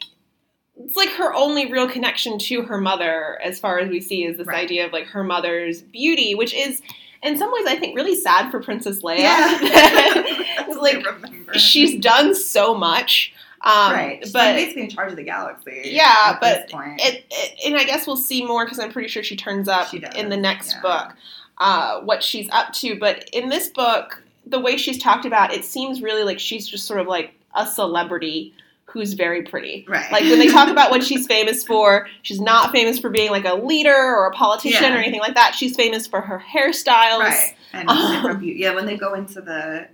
it's 0.85 0.97
like 0.97 1.11
her 1.11 1.35
only 1.35 1.71
real 1.71 1.89
connection 1.89 2.39
to 2.39 2.63
her 2.63 2.81
mother 2.81 3.39
as 3.43 3.59
far 3.61 3.79
as 3.79 3.89
we 3.91 4.01
see 4.01 4.25
is 4.25 4.37
this 4.39 4.47
Right. 4.47 4.65
idea 4.65 4.87
of 4.87 4.93
like 4.93 5.07
her 5.07 5.23
mother's 5.25 5.83
beauty, 5.83 6.35
which 6.35 6.55
is 6.55 6.83
in 7.23 7.37
some 7.39 7.53
ways 7.53 7.67
I 7.67 7.77
think 7.77 7.97
really 7.97 8.17
sad 8.17 8.51
for 8.51 8.63
Princess 8.63 9.03
Leia. 9.03 9.19
it's 9.21 10.77
like 10.79 11.05
remember. 11.05 11.55
she's 11.59 12.01
done 12.01 12.35
so 12.35 12.75
much. 12.75 13.33
Um, 13.63 13.93
right, 13.93 14.19
she's 14.23 14.33
but 14.33 14.55
basically 14.55 14.85
in 14.85 14.89
charge 14.91 15.11
of 15.11 15.17
the 15.17 15.23
galaxy. 15.23 15.83
Yeah, 15.85 16.31
at 16.33 16.41
but 16.41 16.63
this 16.63 16.73
point. 16.73 16.99
it, 17.03 17.27
it, 17.31 17.59
and 17.67 17.77
I 17.77 17.85
guess 17.85 18.07
we'll 18.07 18.17
see 18.17 18.43
more 18.45 18.65
because 18.65 18.79
I'm 18.79 18.91
pretty 18.91 19.09
sure 19.09 19.23
she 19.23 19.37
turns 19.37 19.69
up 19.69 19.89
She 19.89 20.03
in 20.17 20.31
the 20.31 20.37
next 20.39 20.73
yeah. 20.77 20.81
book 20.81 21.17
uh, 21.59 22.01
what 22.01 22.23
she's 22.25 22.49
up 22.53 22.73
to. 22.75 22.99
But 22.99 23.29
in 23.35 23.51
this 23.51 23.69
book, 23.69 24.23
the 24.47 24.59
way 24.59 24.79
she's 24.79 24.97
talked 24.99 25.27
about, 25.27 25.53
it 25.53 25.67
seems 25.67 26.01
really 26.01 26.25
like 26.25 26.41
she's 26.41 26.67
just 26.67 26.87
sort 26.87 27.01
of 27.01 27.07
like 27.07 27.35
a 27.55 27.67
celebrity 27.67 28.55
who's 28.93 29.13
very 29.15 29.43
pretty. 29.43 29.85
right, 29.89 30.11
Like 30.11 30.23
when 30.25 30.39
they 30.39 30.49
talk 30.49 30.69
about 30.69 30.91
what 30.91 31.03
she's 31.09 31.27
famous 31.27 31.63
for, 31.65 32.09
she's 32.23 32.41
not 32.41 32.73
famous 32.73 32.99
for 32.99 33.09
being 33.11 33.31
like 33.31 33.45
a 33.45 33.55
leader 33.55 33.95
or 33.95 34.27
a 34.27 34.33
politician 34.33 34.83
Yeah. 34.83 34.95
or 34.97 34.99
anything 34.99 35.21
like 35.21 35.35
that. 35.35 35.55
She's 35.55 35.77
famous 35.77 36.07
for 36.07 36.21
her 36.21 36.43
hairstyles. 36.55 37.21
right, 37.21 37.55
and 37.73 37.89
Um, 37.89 38.43
yeah, 38.43 38.75
when 38.75 38.87
they 38.87 38.97
go 38.97 39.15
into 39.15 39.41
the 39.41 39.89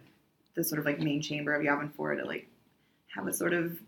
the 0.54 0.64
sort 0.64 0.78
of 0.78 0.86
like 0.86 0.98
main 0.98 1.20
chamber 1.20 1.52
of 1.54 1.62
Yavin 1.62 1.92
Four 1.92 2.14
to 2.14 2.24
like 2.24 2.48
have 3.14 3.26
a 3.26 3.32
sort 3.32 3.52
of 3.52 3.78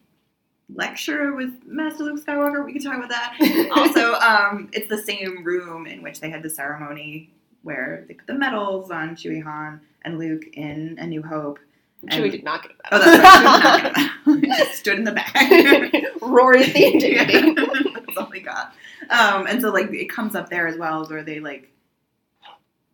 lecture 0.74 1.34
with 1.34 1.50
Master 1.66 2.04
Luke 2.04 2.22
Skywalker, 2.24 2.64
we 2.64 2.74
can 2.74 2.82
talk 2.82 2.96
about 2.96 3.08
that. 3.08 3.70
also, 3.76 4.12
um, 4.14 4.68
it's 4.72 4.88
the 4.88 4.98
same 4.98 5.42
room 5.44 5.86
in 5.86 6.02
which 6.02 6.20
they 6.20 6.28
had 6.30 6.42
the 6.42 6.50
ceremony 6.50 7.30
where 7.62 8.04
they 8.06 8.14
put 8.14 8.26
the 8.26 8.34
medals 8.34 8.90
on 8.90 9.16
Chewie 9.16 9.42
Han 9.42 9.80
and 10.02 10.18
Luke 10.18 10.44
in 10.52 10.96
A 11.00 11.06
New 11.06 11.22
Hope. 11.22 11.58
Chewie 12.06 12.30
did 12.30 12.44
not 12.44 12.62
get 12.62 12.72
that. 12.78 12.88
Oh, 12.92 12.98
that's 12.98 14.26
right. 14.26 14.42
Just 14.58 14.78
stood 14.78 14.98
in 14.98 15.04
the 15.04 15.12
back. 15.12 15.34
Rory 16.22 16.64
the 16.64 16.86
Intimidating. 16.94 17.54
That's 17.94 18.16
all 18.16 18.28
we 18.30 18.40
got. 18.40 18.72
Um, 19.10 19.46
and 19.46 19.60
so 19.60 19.70
like 19.70 19.92
it 19.92 20.08
comes 20.08 20.34
up 20.34 20.48
there 20.48 20.66
as 20.68 20.76
well, 20.76 21.04
where 21.06 21.24
they 21.24 21.40
like 21.40 21.72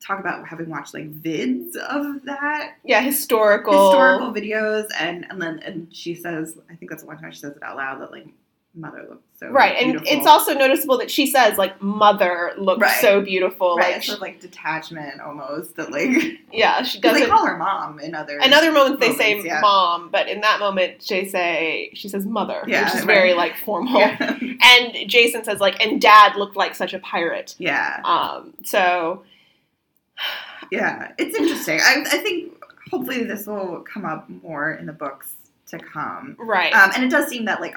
talk 0.01 0.21
about 0.21 0.47
having 0.49 0.71
watched 0.71 0.95
like 0.95 1.13
vids 1.13 1.77
of 1.77 2.25
that 2.25 2.77
yeah, 2.85 3.03
historical. 3.03 3.91
historical 3.91 4.33
videos, 4.33 4.89
and 4.99 5.27
and 5.29 5.41
then 5.41 5.59
and 5.61 5.95
she 5.95 6.15
says, 6.15 6.57
I 6.71 6.75
think 6.75 6.91
that's 6.91 7.03
the 7.03 7.09
one 7.09 7.19
time 7.19 7.31
she 7.33 7.41
says 7.41 7.57
it 7.57 7.63
out 7.63 7.77
loud 7.77 8.01
that 8.01 8.11
like 8.11 8.29
mother 8.75 9.07
looks 9.09 9.23
so 9.39 9.49
Right, 9.51 9.77
and 9.81 10.01
it's 10.07 10.27
also 10.27 10.55
noticeable 10.55 10.99
that 10.99 11.11
she 11.11 11.27
says 11.27 11.59
like 11.59 11.81
mother 11.83 12.53
looked 12.59 12.83
Right. 12.83 13.01
so 13.01 13.21
beautiful. 13.21 13.77
right, 13.77 13.89
Like, 13.89 13.97
it's 13.99 14.07
sort 14.07 14.17
of 14.19 14.23
like 14.23 14.41
detachment 14.41 15.21
almost 15.21 15.77
that 15.77 15.91
like 15.93 16.11
yeah, 16.53 16.83
she 16.83 16.99
doesn't. 17.01 17.29
call 17.29 17.47
her 17.47 17.57
mom 17.57 18.01
in 18.01 18.15
other 18.15 18.39
In 18.39 18.53
other 18.53 18.73
moments 18.73 19.01
they 19.01 19.15
say 19.15 19.41
yeah. 19.43 19.61
mom, 19.61 20.09
but 20.11 20.29
in 20.29 20.41
that 20.41 20.59
moment 20.61 21.05
they 21.09 21.27
say 21.27 21.91
she 21.95 22.09
says 22.09 22.27
mother, 22.27 22.63
Yeah, 22.67 22.85
which 22.85 22.95
is 22.95 23.01
right. 23.07 23.15
very 23.15 23.35
like 23.35 23.57
formal. 23.59 23.99
yeah. 24.01 24.19
And 24.41 24.95
Jacen 25.11 25.45
says 25.45 25.61
like, 25.61 25.81
and 25.85 26.01
dad 26.01 26.37
looked 26.37 26.57
like 26.57 26.75
such 26.75 26.95
a 26.95 26.99
pirate. 26.99 27.55
yeah 27.59 28.01
Um, 28.05 28.55
so 28.65 29.23
Yeah, 30.71 31.13
it's 31.19 31.37
interesting. 31.37 31.81
I, 31.81 32.05
I 32.11 32.19
think 32.19 32.53
hopefully 32.91 33.25
this 33.25 33.47
will 33.47 33.81
come 33.83 34.05
up 34.05 34.29
more 34.43 34.73
in 34.73 34.87
the 34.87 34.93
books 34.93 35.33
to 35.69 35.79
come. 35.79 36.37
right, 36.39 36.73
Um, 36.75 36.91
and 36.95 37.05
it 37.05 37.11
does 37.11 37.27
seem 37.29 37.47
that, 37.47 37.61
like, 37.61 37.77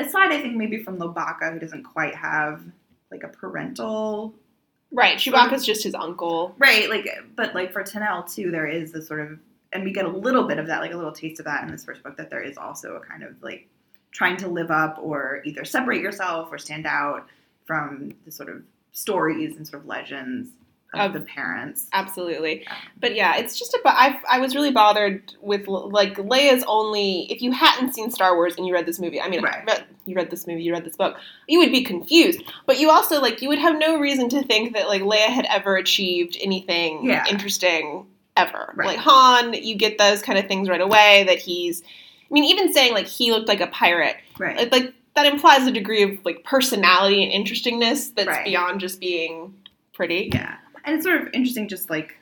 aside, 0.00 0.32
I 0.32 0.40
think 0.40 0.56
maybe 0.56 0.82
from 0.82 0.98
Lowbacca, 0.98 1.52
who 1.52 1.58
doesn't 1.58 1.84
quite 1.84 2.14
have 2.14 2.62
like 3.10 3.22
a 3.22 3.28
parental 3.28 4.34
right. 4.92 5.18
Chewbacca's 5.18 5.64
just 5.64 5.82
his 5.82 5.94
uncle. 5.94 6.54
right, 6.58 6.88
like, 6.88 7.08
but 7.36 7.54
like 7.54 7.72
for 7.72 7.82
Tenel 7.82 8.32
too, 8.32 8.50
there 8.50 8.66
is 8.66 8.92
this 8.92 9.06
sort 9.06 9.20
of, 9.20 9.38
and 9.72 9.84
we 9.84 9.92
get 9.92 10.04
a 10.04 10.08
little 10.08 10.44
bit 10.44 10.58
of 10.58 10.66
that, 10.66 10.80
like 10.80 10.92
a 10.92 10.96
little 10.96 11.12
taste 11.12 11.40
of 11.40 11.46
that 11.46 11.62
in 11.64 11.70
this 11.70 11.84
first 11.84 12.02
book. 12.02 12.16
That 12.16 12.30
there 12.30 12.42
is 12.42 12.56
also 12.56 12.96
a 12.96 13.00
kind 13.00 13.22
of 13.22 13.42
like 13.42 13.68
trying 14.10 14.36
to 14.38 14.48
live 14.48 14.70
up 14.70 14.98
or 15.00 15.42
either 15.44 15.64
separate 15.64 16.00
yourself 16.00 16.48
or 16.50 16.58
stand 16.58 16.86
out 16.86 17.26
from 17.66 18.14
the 18.24 18.32
sort 18.32 18.48
of 18.48 18.62
stories 18.92 19.56
and 19.56 19.68
sort 19.68 19.82
of 19.82 19.88
legends 19.88 20.48
of 20.94 21.00
Of- 21.00 21.12
the 21.12 21.20
parents. 21.20 21.86
Absolutely, 21.92 22.66
but 22.98 23.14
yeah, 23.14 23.36
it's 23.36 23.58
just 23.58 23.74
a. 23.74 23.80
I 23.84 24.18
I 24.28 24.38
was 24.38 24.54
really 24.54 24.70
bothered 24.70 25.34
with 25.42 25.66
like 25.68 26.14
Leia's 26.16 26.64
only. 26.66 27.26
If 27.30 27.42
you 27.42 27.52
hadn't 27.52 27.94
seen 27.94 28.10
Star 28.10 28.34
Wars 28.34 28.56
and 28.56 28.66
you 28.66 28.72
read 28.72 28.86
this 28.86 28.98
movie, 28.98 29.20
I 29.20 29.28
mean, 29.28 29.42
Right. 29.42 29.64
read, 29.66 29.84
you 30.06 30.16
read 30.16 30.30
this 30.30 30.46
movie, 30.46 30.62
you 30.62 30.72
read 30.72 30.84
this 30.84 30.96
book, 30.96 31.16
you 31.46 31.58
would 31.58 31.70
be 31.72 31.82
confused. 31.84 32.42
But 32.66 32.78
you 32.78 32.90
also 32.90 33.20
like 33.20 33.42
you 33.42 33.48
would 33.48 33.58
have 33.58 33.78
no 33.78 33.98
reason 33.98 34.28
to 34.30 34.42
think 34.42 34.74
that 34.74 34.88
like 34.88 35.02
Leia 35.02 35.26
had 35.26 35.46
ever 35.50 35.76
achieved 35.76 36.36
anything 36.40 37.04
Yeah. 37.04 37.24
interesting 37.28 38.06
ever. 38.36 38.72
Right. 38.74 38.86
Like 38.86 38.98
Han, 38.98 39.52
you 39.54 39.74
get 39.76 39.98
those 39.98 40.22
kind 40.22 40.38
of 40.38 40.46
things 40.46 40.68
right 40.70 40.80
away. 40.80 41.24
That 41.26 41.38
he's. 41.38 41.82
I 41.82 42.32
mean, 42.34 42.44
even 42.44 42.72
saying 42.72 42.94
like 42.94 43.06
he 43.06 43.30
looked 43.32 43.48
like 43.48 43.60
a 43.60 43.66
pirate, 43.68 44.16
Right. 44.38 44.56
like, 44.56 44.72
like 44.72 44.94
that 45.14 45.26
implies 45.26 45.66
a 45.66 45.72
degree 45.72 46.02
of 46.02 46.24
like 46.24 46.44
personality 46.44 47.22
and 47.24 47.32
interestingness 47.32 48.08
that's 48.10 48.28
Right. 48.28 48.44
beyond 48.44 48.80
just 48.80 49.00
being 49.00 49.54
pretty. 49.92 50.30
Yeah, 50.32 50.54
and 50.88 50.96
it's 50.96 51.04
sort 51.04 51.20
of 51.22 51.28
interesting, 51.32 51.68
just 51.68 51.88
like 51.90 52.16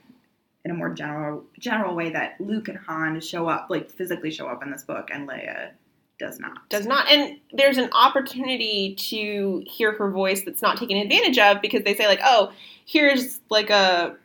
in 0.64 0.70
a 0.70 0.74
more 0.74 0.90
general 0.92 1.44
general 1.58 1.94
way 1.94 2.10
that 2.10 2.40
Luke 2.40 2.68
and 2.68 2.76
Han 2.78 3.20
show 3.20 3.48
up, 3.48 3.68
like 3.70 3.88
physically 3.90 4.30
show 4.30 4.46
up 4.48 4.62
in 4.62 4.70
this 4.70 4.82
book, 4.82 5.08
and 5.12 5.28
Leia 5.28 5.70
does 6.18 6.40
not. 6.40 6.66
does 6.70 6.86
not 6.86 7.06
and 7.10 7.36
there's 7.52 7.76
an 7.76 7.90
opportunity 7.92 8.94
to 8.94 9.62
hear 9.66 9.92
her 9.92 10.10
voice 10.10 10.42
that's 10.44 10.62
not 10.62 10.78
taken 10.78 10.96
advantage 10.96 11.38
of 11.38 11.60
because 11.60 11.82
they 11.84 11.94
say 11.94 12.06
like 12.06 12.20
oh 12.24 12.50
here's 12.86 13.38
like 13.50 13.68
a 13.68 14.16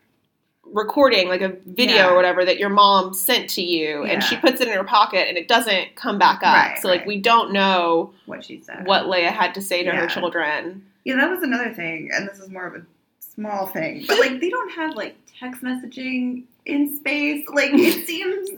recording 0.64 1.28
like 1.28 1.42
a 1.42 1.50
video 1.66 1.96
Yeah. 1.98 2.10
or 2.12 2.16
whatever 2.16 2.46
that 2.46 2.58
your 2.58 2.70
mom 2.70 3.14
sent 3.14 3.50
to 3.52 3.62
you 3.62 4.06
and 4.06 4.24
she 4.24 4.38
puts 4.38 4.62
it 4.62 4.70
in 4.70 4.74
her 4.74 4.86
pocket 4.86 5.28
and 5.28 5.38
it 5.38 5.50
doesn't 5.50 5.96
come 5.96 6.18
back 6.18 6.38
up 6.44 6.56
Right, 6.56 6.80
so 6.82 6.88
like 6.88 7.02
right. 7.02 7.08
we 7.08 7.20
don't 7.20 7.52
know 7.52 8.14
what 8.26 8.46
she 8.46 8.62
said. 8.62 8.86
what 8.88 9.08
leia 9.08 9.30
had 9.30 9.54
to 9.56 9.62
say 9.62 9.84
to 9.84 9.92
her 9.92 10.08
children 10.08 10.86
Yeah, 11.04 11.18
that 11.18 11.30
was 11.30 11.44
another 11.44 11.74
thing, 11.74 12.10
and 12.14 12.26
this 12.26 12.40
is 12.40 12.48
more 12.50 12.68
of 12.68 12.76
a 12.76 12.86
small 13.36 13.68
thing, 13.68 14.06
but 14.08 14.20
like 14.20 14.40
they 14.40 14.50
don't 14.50 14.72
have 14.72 14.96
like 14.96 15.16
text 15.40 15.62
messaging 15.62 16.44
in 16.66 16.96
space. 16.98 17.48
Like 17.50 17.72
it 17.74 18.06
seems 18.08 18.50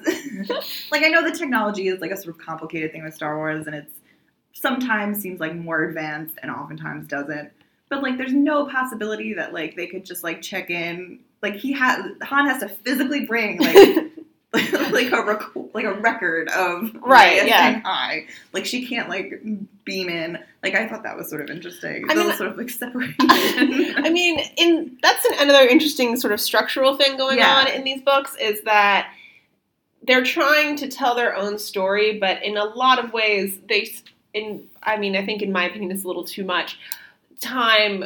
like 0.92 1.04
I 1.04 1.10
know 1.10 1.24
the 1.24 1.36
technology 1.36 1.88
is 1.88 2.00
like 2.02 2.12
a 2.12 2.18
sort 2.18 2.36
of 2.36 2.42
complicated 2.42 2.92
thing 2.92 3.04
with 3.04 3.14
Star 3.14 3.38
Wars, 3.38 3.68
and 3.68 3.76
it's 3.76 3.94
sometimes 4.54 5.20
seems 5.20 5.40
like 5.40 5.56
more 5.56 5.84
advanced 5.84 6.36
and 6.42 6.52
oftentimes 6.52 7.08
doesn't. 7.08 7.52
But 7.90 8.02
like, 8.02 8.18
there's 8.18 8.34
no 8.34 8.66
possibility 8.66 9.34
that 9.36 9.54
like 9.54 9.76
they 9.76 9.88
could 9.88 10.06
just 10.06 10.24
like 10.24 10.42
check 10.42 10.70
in. 10.70 11.20
Like 11.42 11.56
he 11.56 11.74
has 11.74 12.06
Han 12.24 12.48
has 12.48 12.62
to 12.62 12.70
physically 12.70 13.26
bring 13.26 13.60
like 13.60 14.12
like 14.92 15.12
a 15.12 15.24
rec- 15.26 15.74
like 15.74 15.86
a 15.86 15.94
record 15.96 16.48
of 16.50 16.94
Right, 17.02 17.48
yeah. 17.48 17.82
Like 18.54 18.66
she 18.66 18.88
can't 18.88 19.10
like 19.10 19.42
beam 19.84 20.10
in. 20.10 20.38
Like 20.62 20.76
I 20.76 20.88
thought 20.88 21.04
that 21.04 21.18
was 21.18 21.30
sort 21.30 21.42
of 21.42 21.50
interesting. 21.50 22.06
I 22.10 22.14
mean- 22.14 22.32
sort 22.34 22.52
of 22.52 22.58
like 22.58 22.70
separation. 22.84 23.16
I 23.20 24.10
mean, 24.12 24.40
in 24.58 24.98
that's 25.02 25.26
an, 25.26 25.32
another 25.40 25.66
interesting 25.68 26.16
sort 26.18 26.34
of 26.34 26.40
structural 26.40 26.96
thing 26.98 27.18
going 27.18 27.40
Yeah. 27.40 27.56
on 27.56 27.68
in 27.68 27.84
these 27.84 28.02
books 28.04 28.36
is 28.40 28.62
that 28.64 29.12
they're 30.06 30.24
trying 30.24 30.76
to 30.78 30.88
tell 30.90 31.16
their 31.16 31.36
own 31.36 31.58
story, 31.58 32.20
but 32.20 32.44
in 32.44 32.58
a 32.58 32.66
lot 32.66 33.04
of 33.04 33.14
ways, 33.14 33.58
they, 33.70 33.90
in 34.34 34.68
I 34.84 34.98
mean, 34.98 35.16
I 35.16 35.26
think 35.26 35.42
in 35.42 35.52
my 35.52 35.64
opinion, 35.66 35.92
it's 35.92 36.04
a 36.04 36.08
little 36.08 36.26
too 36.26 36.44
much 36.44 36.78
time 37.40 38.04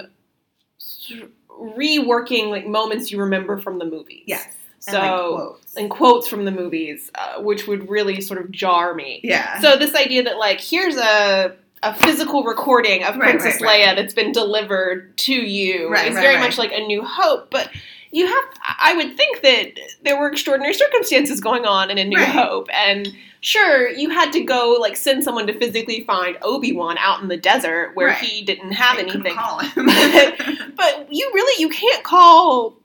reworking 1.50 2.50
like 2.50 2.68
moments 2.68 3.12
you 3.12 3.20
remember 3.20 3.58
from 3.58 3.80
the 3.80 3.86
movies. 3.86 4.24
yes. 4.28 4.54
So 4.90 4.98
and, 5.00 5.12
like, 5.12 5.36
quotes. 5.40 5.76
and 5.76 5.90
quotes 5.90 6.28
from 6.28 6.46
the 6.46 6.52
movies, 6.52 7.12
uh, 7.16 7.42
which 7.42 7.68
would 7.68 7.90
really 7.90 8.22
sort 8.22 8.40
of 8.42 8.52
jar 8.52 8.94
me. 8.94 9.20
yeah. 9.24 9.60
So 9.62 9.76
this 9.78 9.96
idea 9.96 10.24
that 10.24 10.38
like 10.38 10.60
here's 10.62 10.96
a 10.98 11.56
a 11.84 11.94
physical 11.94 12.44
recording 12.44 13.04
of 13.04 13.16
Right, 13.18 13.30
Princess 13.38 13.62
right, 13.62 13.86
right. 13.86 13.88
Leia 13.90 13.96
that's 13.96 14.14
been 14.14 14.32
delivered 14.32 15.16
to 15.20 15.34
you 15.34 15.90
Right, 15.92 16.08
is 16.10 16.16
right, 16.16 16.22
very 16.22 16.36
right. 16.36 16.42
much 16.42 16.58
like 16.58 16.72
a 16.72 16.80
new 16.88 17.04
hope, 17.04 17.52
but 17.52 17.70
you 18.12 18.26
have 18.26 18.44
I 18.80 18.96
would 18.96 19.16
think 19.16 19.42
that 19.42 19.80
there 20.04 20.20
were 20.20 20.28
extraordinary 20.32 20.74
circumstances 20.74 21.40
going 21.40 21.66
on 21.66 21.92
in 21.92 21.98
a 22.00 22.04
new 22.06 22.18
Right. 22.18 22.28
hope 22.30 22.68
and 22.74 23.08
sure 23.42 23.90
you 23.90 24.10
had 24.10 24.32
to 24.34 24.44
go 24.44 24.78
like 24.82 24.96
send 24.98 25.24
someone 25.24 25.46
to 25.48 25.54
physically 25.54 26.04
find 26.06 26.36
Obi-Wan 26.42 26.98
out 26.98 27.22
in 27.22 27.28
the 27.28 27.38
desert 27.38 27.92
where 27.96 28.08
Right. 28.08 28.18
he 28.18 28.42
didn't 28.44 28.72
have 28.72 28.98
couldn't 28.98 29.28
anything. 29.28 29.36
But 30.76 31.08
you 31.12 31.30
really 31.34 31.62
you 31.62 31.70
can't 31.70 32.04
call 32.04 32.76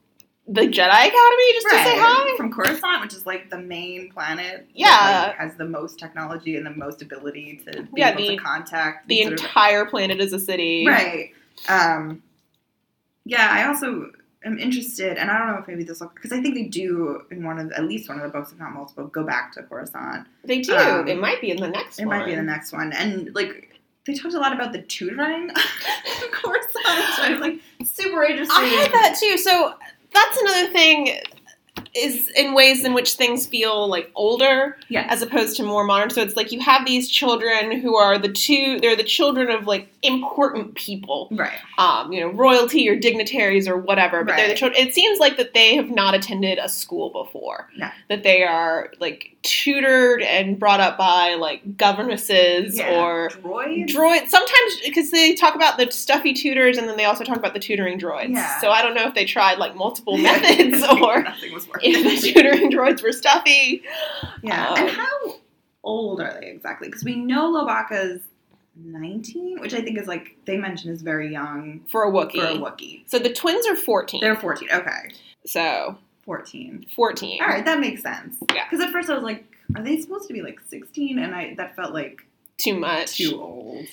the 0.48 0.62
Jedi 0.62 0.88
Academy 0.88 1.52
just 1.54 1.66
to 1.68 1.76
say 1.76 1.98
hi. 1.98 2.36
From 2.36 2.52
Coruscant, 2.52 3.00
which 3.02 3.14
is 3.14 3.24
like 3.26 3.48
the 3.50 3.58
main 3.58 4.10
planet. 4.10 4.66
Yeah. 4.74 4.88
That, 4.90 5.26
like, 5.28 5.36
has 5.38 5.54
the 5.56 5.64
most 5.66 5.98
technology 5.98 6.56
and 6.56 6.66
the 6.66 6.70
most 6.70 7.00
ability 7.00 7.62
to 7.66 7.82
be 7.82 7.88
Yeah, 7.96 8.10
able 8.10 8.22
the- 8.22 8.36
to 8.36 8.42
contact 8.42 9.08
The 9.08 9.22
sort 9.22 9.34
of- 9.34 9.40
entire 9.40 9.84
planet 9.86 10.20
is 10.20 10.32
a 10.32 10.38
city. 10.40 10.86
Right. 10.86 11.30
Um, 11.68 12.22
yeah, 13.24 13.48
I 13.52 13.66
also 13.68 14.10
am 14.44 14.58
interested, 14.58 15.16
and 15.16 15.30
I 15.30 15.38
don't 15.38 15.46
know 15.46 15.58
if 15.58 15.68
maybe 15.68 15.84
this 15.84 16.00
will, 16.00 16.10
because 16.12 16.32
I 16.32 16.40
think 16.40 16.56
they 16.56 16.64
do 16.64 17.22
in 17.30 17.44
one 17.44 17.60
of 17.60 17.70
at 17.72 17.84
least 17.84 18.08
one 18.08 18.18
of 18.18 18.24
the 18.24 18.36
books, 18.36 18.50
if 18.50 18.58
not 18.58 18.72
multiple, 18.72 19.06
go 19.06 19.22
back 19.22 19.52
to 19.52 19.62
Coruscant. 19.62 20.26
They 20.44 20.60
do. 20.60 20.74
Um, 20.76 21.06
it 21.06 21.20
might 21.20 21.40
be 21.40 21.52
in 21.52 21.58
the 21.58 21.68
next 21.68 21.98
one. 21.98 22.02
It 22.04 22.08
one. 22.08 22.18
might 22.18 22.26
be 22.26 22.34
the 22.34 22.42
next 22.42 22.72
one, 22.72 22.92
and 22.92 23.32
like 23.36 23.80
they 24.04 24.14
talked 24.14 24.34
a 24.34 24.40
lot 24.40 24.52
about 24.52 24.72
the 24.72 24.82
tutoring 24.82 25.50
in 25.50 26.30
Coruscant, 26.32 26.74
which 26.74 27.18
I 27.20 27.28
was 27.30 27.38
like 27.40 27.60
super 27.84 28.24
interested. 28.24 28.52
I 28.56 28.64
had 28.64 28.90
that 28.92 29.16
too. 29.20 29.38
So 29.38 29.74
that's 30.12 30.38
another 30.38 30.68
thing 30.72 31.18
is 31.94 32.28
in 32.36 32.54
ways 32.54 32.84
in 32.84 32.94
which 32.94 33.14
things 33.14 33.46
feel 33.46 33.86
like 33.86 34.10
older 34.14 34.76
Yes. 34.88 35.06
as 35.10 35.22
opposed 35.22 35.56
to 35.58 35.62
more 35.62 35.84
modern. 35.84 36.08
So 36.10 36.22
it's 36.22 36.36
like 36.36 36.52
you 36.52 36.60
have 36.60 36.86
these 36.86 37.08
children 37.08 37.80
who 37.80 37.96
are 37.96 38.18
the 38.18 38.30
two 38.32 38.78
they're 38.80 38.96
the 38.96 39.02
children 39.04 39.50
of 39.50 39.66
like 39.66 39.88
important 40.02 40.74
people. 40.74 41.28
right. 41.32 41.52
Um, 41.78 42.12
you 42.12 42.20
know, 42.20 42.28
royalty 42.28 42.88
or 42.88 42.96
dignitaries 42.96 43.66
or 43.68 43.76
whatever, 43.76 44.22
but 44.24 44.36
they're 44.36 44.46
the 44.46 44.52
Right. 44.52 44.58
children. 44.58 44.86
It 44.86 44.94
seems 44.94 45.18
like 45.18 45.36
that 45.38 45.54
they 45.54 45.74
have 45.76 45.90
not 45.90 46.14
attended 46.14 46.58
a 46.58 46.68
school 46.68 47.10
before. 47.10 47.68
No. 47.76 47.88
That 48.08 48.22
they 48.22 48.42
are 48.42 48.90
like 49.00 49.36
tutored 49.42 50.22
and 50.22 50.58
brought 50.58 50.80
up 50.80 50.96
by 50.96 51.34
like 51.34 51.76
governesses 51.76 52.76
Yeah. 52.78 53.00
or 53.02 53.28
droids. 53.30 53.88
droids 53.88 54.28
sometimes 54.28 54.80
because 54.84 55.10
they 55.10 55.34
talk 55.34 55.54
about 55.54 55.78
the 55.78 55.90
stuffy 55.90 56.32
tutors 56.32 56.78
and 56.78 56.88
then 56.88 56.96
they 56.96 57.04
also 57.06 57.24
talk 57.24 57.36
about 57.36 57.52
the 57.52 57.58
tutoring 57.60 57.98
droids 57.98 58.34
Yeah. 58.34 58.60
so 58.60 58.70
i 58.70 58.82
don't 58.82 58.94
know 58.94 59.06
if 59.06 59.14
they 59.14 59.24
tried 59.24 59.58
like 59.58 59.74
multiple 59.74 60.16
methods 60.28 60.84
or 61.00 61.22
nothing 61.24 61.52
was 61.52 61.66
working. 61.68 61.92
if 61.94 62.22
the 62.22 62.32
tutoring 62.32 62.70
droids 62.70 63.02
were 63.02 63.12
stuffy 63.12 63.82
Yeah. 64.42 64.68
Um, 64.70 64.78
and 64.78 64.90
how 64.90 65.34
old 65.84 66.20
are 66.20 66.38
they 66.40 66.48
exactly? 66.50 66.86
Because 66.88 67.02
we 67.04 67.16
know 67.16 67.50
Lowbacca's 67.52 68.22
19, 68.76 69.60
which 69.60 69.74
I 69.74 69.80
think 69.82 69.98
is 69.98 70.06
like, 70.06 70.36
they 70.46 70.56
mentioned 70.56 70.94
is 70.94 71.02
very 71.02 71.30
young 71.32 71.80
for 71.90 72.04
a 72.04 72.10
wookiee 72.10 72.40
for 72.40 72.46
a 72.46 72.70
Wookiee. 72.70 73.02
so 73.10 73.18
the 73.18 73.32
twins 73.32 73.66
are 73.66 73.76
14 73.76 74.20
They're 74.20 74.36
14. 74.36 74.68
Okay. 74.72 75.10
so 75.44 75.98
14. 76.24 76.86
14 76.94 77.42
All 77.42 77.48
right, 77.48 77.64
that 77.64 77.80
makes 77.80 78.02
sense. 78.02 78.36
Yeah. 78.54 78.64
Because 78.70 78.84
at 78.84 78.92
first 78.92 79.10
I 79.10 79.14
was 79.14 79.22
like, 79.24 79.44
are 79.76 79.82
they 79.82 80.00
supposed 80.00 80.28
to 80.28 80.32
be 80.34 80.42
like 80.42 80.60
16? 80.68 81.18
And 81.18 81.34
I 81.34 81.54
that 81.56 81.74
felt 81.76 81.92
like 81.92 82.20
too 82.58 82.78
much 82.78 83.16
too 83.16 83.40
old. 83.40 83.84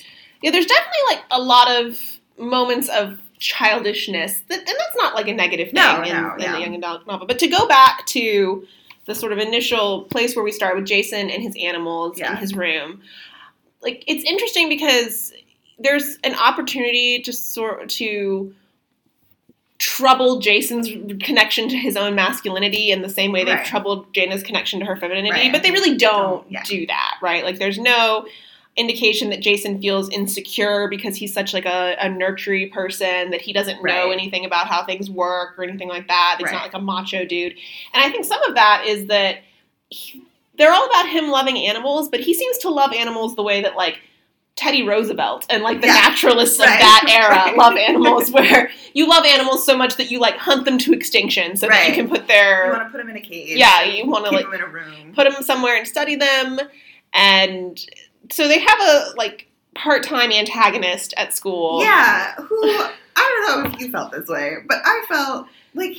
yeah 0.42 0.50
there's 0.50 0.66
definitely 0.66 1.00
like 1.16 1.22
a 1.30 1.40
lot 1.40 1.68
of 1.70 1.98
moments 2.38 2.88
of 2.90 3.18
childishness 3.38 4.40
that, 4.48 4.58
and 4.58 4.66
that's 4.68 4.96
not 4.96 5.14
like 5.14 5.26
a 5.26 5.32
negative 5.34 5.68
thing 5.68 5.74
No, 5.76 6.02
in, 6.02 6.08
no, 6.12 6.34
in 6.34 6.40
yeah. 6.40 6.52
the 6.52 6.60
young 6.60 6.74
adult 6.76 7.06
novel 7.06 7.26
but 7.26 7.38
to 7.40 7.48
go 7.48 7.66
back 7.66 8.04
to 8.06 8.66
the 9.06 9.14
sort 9.14 9.32
of 9.32 9.38
initial 9.38 10.02
place 10.04 10.36
where 10.36 10.44
we 10.44 10.52
start 10.52 10.76
with 10.76 10.84
jacen 10.84 11.34
and 11.34 11.42
his 11.42 11.56
animals 11.60 12.18
in 12.20 12.36
his 12.36 12.54
room 12.54 13.00
like 13.82 14.04
it's 14.06 14.24
interesting 14.24 14.68
because 14.68 15.32
there's 15.78 16.18
an 16.22 16.34
opportunity 16.34 17.20
to 17.22 17.32
sort 17.32 17.88
to 17.88 18.54
trouble 19.80 20.40
Jacen's 20.40 20.88
connection 21.24 21.68
to 21.70 21.76
his 21.76 21.96
own 21.96 22.14
masculinity 22.14 22.90
in 22.92 23.00
the 23.02 23.08
same 23.08 23.32
way 23.32 23.44
they've 23.44 23.54
Right. 23.56 23.64
troubled 23.66 24.12
Jaina's 24.12 24.42
connection 24.42 24.78
to 24.80 24.86
her 24.86 24.94
femininity, 24.94 25.30
Right. 25.32 25.52
but 25.52 25.62
they 25.62 25.70
really 25.70 25.96
don't, 25.96 26.42
Don't, 26.42 26.52
yeah. 26.52 26.62
do 26.64 26.86
that, 26.86 27.14
right? 27.22 27.42
Like 27.44 27.58
there's 27.58 27.78
no 27.78 28.26
indication 28.76 29.30
that 29.30 29.40
Jacen 29.40 29.80
feels 29.80 30.10
insecure 30.10 30.86
because 30.88 31.16
he's 31.16 31.32
such 31.32 31.54
like 31.54 31.64
a, 31.64 31.96
a 31.98 32.08
nurturing 32.10 32.70
person 32.70 33.30
that 33.30 33.40
he 33.40 33.52
doesn't 33.54 33.82
know 33.82 34.10
anything 34.10 34.44
about 34.44 34.66
how 34.68 34.84
things 34.84 35.10
work 35.10 35.58
or 35.58 35.64
anything 35.64 35.88
like 35.88 36.06
that. 36.08 36.36
He's 36.38 36.52
not 36.52 36.62
like 36.62 36.74
a 36.74 36.78
macho 36.80 37.24
dude. 37.24 37.54
And 37.94 38.04
I 38.04 38.10
think 38.10 38.26
some 38.26 38.42
of 38.44 38.54
that 38.56 38.84
is 38.86 39.06
that 39.06 39.38
he- 39.88 40.22
they're 40.58 40.72
all 40.72 40.84
about 40.86 41.08
him 41.08 41.28
loving 41.30 41.56
animals, 41.56 42.10
but 42.10 42.20
he 42.20 42.34
seems 42.34 42.58
to 42.58 42.68
love 42.68 42.92
animals 42.92 43.34
the 43.34 43.42
way 43.42 43.62
that 43.62 43.76
like 43.76 43.98
Teddy 44.60 44.82
Roosevelt 44.86 45.46
and 45.50 45.62
like 45.62 45.80
the 45.80 45.86
Yeah. 45.86 45.94
naturalists 45.94 46.58
of 46.58 46.66
that 46.66 47.04
era 47.08 47.30
Right. 47.30 47.56
love 47.56 47.76
animals, 47.76 48.30
where 48.36 48.70
you 48.92 49.08
love 49.08 49.24
animals 49.24 49.64
so 49.64 49.76
much 49.76 49.96
that 49.96 50.10
you 50.10 50.20
like 50.20 50.36
hunt 50.36 50.66
them 50.66 50.76
to 50.78 50.92
extinction 50.92 51.56
so 51.56 51.66
that 51.66 51.88
you 51.88 51.94
can 51.94 52.08
put 52.08 52.28
their. 52.28 52.66
You 52.66 52.72
want 52.72 52.84
to 52.84 52.90
put 52.90 52.98
them 52.98 53.08
in 53.08 53.16
a 53.16 53.20
cage. 53.20 53.56
yeah 53.56 53.82
you 53.84 54.06
want 54.06 54.26
to 54.26 54.30
like 54.30 54.44
them 54.44 54.54
in 54.54 54.60
a 54.60 54.66
room. 54.66 55.12
put 55.14 55.24
them 55.30 55.42
somewhere 55.42 55.76
and 55.76 55.86
study 55.88 56.14
them 56.14 56.60
and 57.14 57.84
so 58.30 58.46
they 58.48 58.58
have 58.58 58.80
a 58.80 59.06
like 59.16 59.48
part-time 59.74 60.30
antagonist 60.30 61.14
at 61.16 61.32
school 61.34 61.80
Yeah, 61.82 62.34
who 62.34 62.56
I 62.62 62.92
don't 63.16 63.64
know 63.64 63.70
if 63.70 63.80
you 63.80 63.90
felt 63.90 64.12
this 64.12 64.28
way, 64.28 64.56
but 64.68 64.78
I 64.84 65.04
felt 65.08 65.46
like 65.74 65.96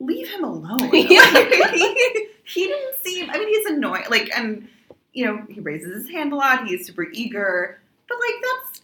leave 0.00 0.28
him 0.28 0.44
alone. 0.44 0.90
Yeah. 0.92 1.30
Like, 1.32 1.74
he, 1.74 2.26
he 2.44 2.66
didn't 2.66 2.96
seem. 3.02 3.28
I 3.30 3.38
mean, 3.38 3.48
he's 3.48 3.66
annoying. 3.66 4.04
Like, 4.10 4.30
and 4.36 4.68
you 5.12 5.24
know, 5.26 5.44
he 5.48 5.60
raises 5.60 6.02
his 6.04 6.10
hand 6.10 6.32
a 6.32 6.36
lot. 6.36 6.66
He's 6.68 6.86
super 6.86 7.06
eager, 7.12 7.80
but 8.08 8.18
like 8.18 8.42
that's 8.42 8.82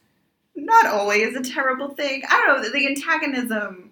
not 0.54 0.86
always 0.86 1.34
a 1.36 1.42
terrible 1.42 1.90
thing. 1.90 2.22
I 2.28 2.44
don't 2.46 2.62
know. 2.62 2.68
The 2.70 2.86
antagonism 2.86 3.90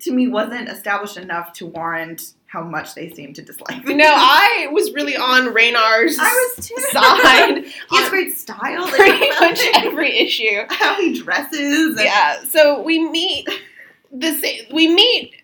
to 0.00 0.12
me 0.12 0.26
wasn't 0.28 0.68
established 0.68 1.16
enough 1.16 1.52
to 1.54 1.66
warrant 1.66 2.32
how 2.46 2.62
much 2.64 2.94
they 2.94 3.10
seem 3.12 3.32
to 3.34 3.40
dislike. 3.42 3.84
me. 3.84 3.94
no 3.94 4.04
i 4.08 4.66
was 4.72 4.92
really 4.92 5.16
on 5.16 5.54
raynar's 5.54 6.18
I 6.20 6.52
was 6.56 6.66
too. 6.66 6.74
side 6.90 7.64
he 7.90 7.96
has 7.96 8.10
great 8.10 8.36
style. 8.36 8.88
pretty 8.88 9.30
much 9.40 9.60
every 9.74 10.18
issue 10.18 10.64
how 10.68 10.96
he 11.00 11.18
dresses. 11.18 11.96
and- 11.96 12.00
yeah 12.00 12.42
so 12.44 12.82
we 12.82 13.08
meet 13.08 13.48
this 14.10 14.44
we 14.72 14.92
meet 14.94 15.34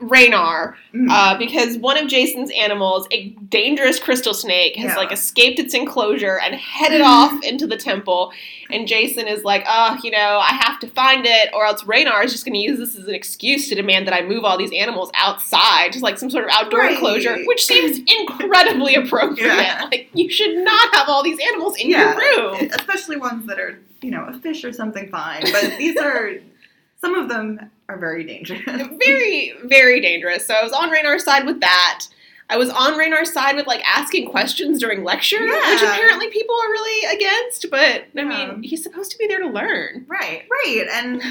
Raynar, 0.00 0.74
Mm. 0.94 1.08
uh, 1.10 1.36
because 1.38 1.76
one 1.78 1.98
of 1.98 2.08
Jacen's 2.08 2.50
animals, 2.52 3.06
a 3.12 3.28
dangerous 3.50 3.98
crystal 3.98 4.32
snake, 4.32 4.76
has 4.76 4.92
Yeah. 4.92 4.96
like 4.96 5.12
escaped 5.12 5.58
its 5.58 5.74
enclosure 5.74 6.38
and 6.38 6.54
headed 6.54 7.00
off 7.02 7.42
into 7.44 7.66
the 7.66 7.76
temple. 7.76 8.32
And 8.70 8.86
Jacen 8.88 9.26
is 9.30 9.44
like, 9.44 9.64
"Oh, 9.68 9.98
you 10.02 10.10
know, 10.10 10.38
I 10.42 10.58
have 10.62 10.78
to 10.80 10.86
find 10.88 11.26
it, 11.26 11.50
or 11.52 11.66
else 11.66 11.82
Raynar 11.84 12.24
is 12.24 12.32
just 12.32 12.44
going 12.44 12.54
to 12.54 12.60
use 12.60 12.78
this 12.78 12.96
as 12.96 13.06
an 13.08 13.14
excuse 13.14 13.68
to 13.68 13.74
demand 13.74 14.06
that 14.06 14.14
I 14.14 14.22
move 14.22 14.44
all 14.44 14.56
these 14.56 14.72
animals 14.72 15.10
outside, 15.14 15.92
just 15.92 16.02
like 16.02 16.18
some 16.18 16.30
sort 16.30 16.44
of 16.44 16.50
outdoor 16.52 16.80
Right. 16.80 16.92
enclosure, 16.94 17.36
which 17.44 17.64
seems 17.66 17.98
incredibly 18.20 18.94
appropriate. 18.94 19.46
Yeah. 19.46 19.86
Like, 19.90 20.08
you 20.14 20.30
should 20.30 20.56
not 20.58 20.94
have 20.94 21.08
all 21.08 21.22
these 21.22 21.38
animals 21.40 21.76
in 21.78 21.90
yeah, 21.90 22.14
your 22.18 22.50
room." 22.50 22.70
especially 22.74 23.16
ones 23.16 23.46
that 23.46 23.58
are 23.58 23.78
you 24.02 24.10
know 24.10 24.24
a 24.28 24.32
fish 24.38 24.64
or 24.64 24.72
something 24.72 25.08
fine, 25.08 25.42
but 25.50 25.76
these 25.78 25.96
are 25.96 26.34
some 27.00 27.14
of 27.14 27.28
them 27.28 27.70
are 27.88 27.96
very 27.98 28.24
dangerous. 28.24 28.60
very, 29.06 29.54
very 29.64 30.00
dangerous. 30.00 30.46
So 30.46 30.54
I 30.54 30.62
was 30.62 30.72
on 30.72 30.90
Raynar's 30.90 31.24
side 31.24 31.46
with 31.46 31.60
that. 31.60 32.06
I 32.50 32.56
was 32.56 32.70
on 32.70 32.98
Raynar's 32.98 33.32
side 33.32 33.56
with 33.56 33.66
like 33.66 33.82
asking 33.86 34.28
questions 34.30 34.78
during 34.80 35.04
lecture, 35.04 35.40
which 35.42 35.82
apparently 35.82 36.30
people 36.30 36.54
are 36.54 36.70
really 36.70 37.16
against. 37.16 37.66
But 37.70 37.80
I 37.80 38.06
Yeah. 38.14 38.24
mean, 38.24 38.62
he's 38.62 38.82
supposed 38.82 39.10
to 39.12 39.18
be 39.18 39.26
there 39.26 39.40
to 39.40 39.48
learn. 39.48 40.04
Right, 40.08 40.44
right, 40.50 40.86
and 40.90 41.22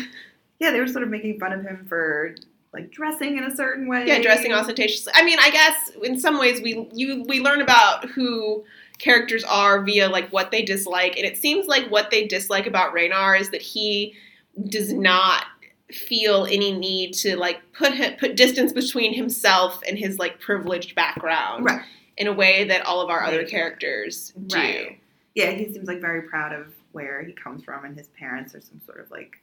yeah, 0.60 0.72
they 0.72 0.80
were 0.80 0.88
sort 0.88 1.04
of 1.04 1.10
making 1.10 1.40
fun 1.40 1.54
of 1.54 1.64
him 1.64 1.86
for 1.88 2.36
like 2.74 2.92
dressing 2.92 3.38
in 3.38 3.44
a 3.46 3.56
certain 3.56 3.88
way. 3.88 4.06
Yeah, 4.06 4.22
dressing 4.22 4.52
ostentatiously. 4.52 5.14
I 5.16 5.24
mean, 5.24 5.40
I 5.40 5.50
guess 5.50 5.92
in 6.04 6.20
some 6.20 6.38
ways 6.40 6.62
we 6.62 6.88
you 6.94 7.24
we 7.28 7.40
learn 7.40 7.62
about 7.62 8.06
who 8.10 8.64
characters 9.00 9.44
are 9.44 9.84
via 9.84 10.10
like 10.10 10.30
what 10.32 10.52
they 10.52 10.62
dislike, 10.64 11.18
and 11.18 11.26
it 11.26 11.38
seems 11.38 11.66
like 11.68 11.88
what 11.90 12.12
they 12.12 12.28
dislike 12.28 12.68
about 12.68 12.94
Raynar 12.94 13.40
is 13.40 13.50
that 13.52 13.62
he 13.62 14.16
does 14.70 14.94
not 14.94 15.46
feel 15.92 16.46
any 16.46 16.72
need 16.74 17.14
to 17.14 17.38
like 17.38 17.62
put 17.74 17.96
hi- 17.96 18.12
put 18.20 18.36
distance 18.36 18.74
between 18.74 19.14
himself 19.14 19.82
and 19.88 19.98
his 19.98 20.20
like 20.20 20.40
privileged 20.40 20.94
background 20.96 21.64
Right. 21.66 21.82
in 22.18 22.28
a 22.28 22.34
way 22.34 22.66
that 22.66 22.86
all 22.86 23.00
of 23.02 23.10
our 23.10 23.24
other 23.24 23.40
Right. 23.40 23.48
characters 23.50 24.34
do. 24.48 24.56
Right. 24.58 25.00
Yeah, 25.36 25.52
he 25.52 25.72
seems 25.72 25.88
like 25.88 26.02
very 26.02 26.24
proud 26.24 26.52
of 26.52 26.74
where 26.92 27.22
he 27.24 27.32
comes 27.32 27.64
from, 27.64 27.86
and 27.86 27.96
his 27.96 28.08
parents 28.10 28.56
are 28.56 28.62
some 28.62 28.82
sort 28.86 29.00
of 29.00 29.10
like. 29.12 29.38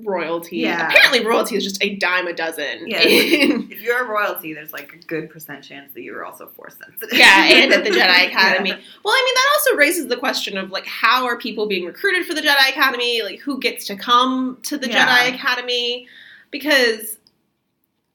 Royalty. 0.00 0.58
Yeah. 0.58 0.88
Apparently, 0.88 1.24
royalty 1.24 1.56
is 1.56 1.64
just 1.64 1.82
a 1.82 1.96
dime 1.96 2.26
a 2.26 2.32
dozen. 2.32 2.86
Yeah. 2.86 3.00
If 3.72 3.80
you're 3.82 4.04
a 4.04 4.08
royalty, 4.08 4.54
there's 4.54 4.72
like 4.72 4.92
a 4.92 4.96
good 5.06 5.28
percent 5.30 5.64
chance 5.64 5.92
that 5.94 6.02
you're 6.02 6.24
also 6.24 6.46
force 6.46 6.76
sensitive. 6.82 7.18
yeah, 7.18 7.44
and 7.44 7.72
at 7.72 7.84
the 7.84 7.90
Jedi 7.98 8.28
Academy. 8.28 8.70
Yeah. 8.70 8.78
Well, 9.04 9.12
I 9.14 9.22
mean, 9.24 9.34
that 9.34 9.48
also 9.56 9.76
raises 9.76 10.06
the 10.06 10.16
question 10.16 10.56
of 10.56 10.70
like, 10.70 10.86
how 10.86 11.24
are 11.26 11.36
people 11.36 11.66
being 11.66 11.84
recruited 11.84 12.26
for 12.26 12.34
the 12.34 12.40
Jedi 12.40 12.70
Academy? 12.70 13.22
Like, 13.22 13.40
who 13.40 13.58
gets 13.60 13.86
to 13.86 13.96
come 13.96 14.58
to 14.64 14.78
the 14.78 14.88
Yeah. 14.88 15.06
Jedi 15.06 15.34
Academy? 15.34 16.06
Because, 16.50 17.18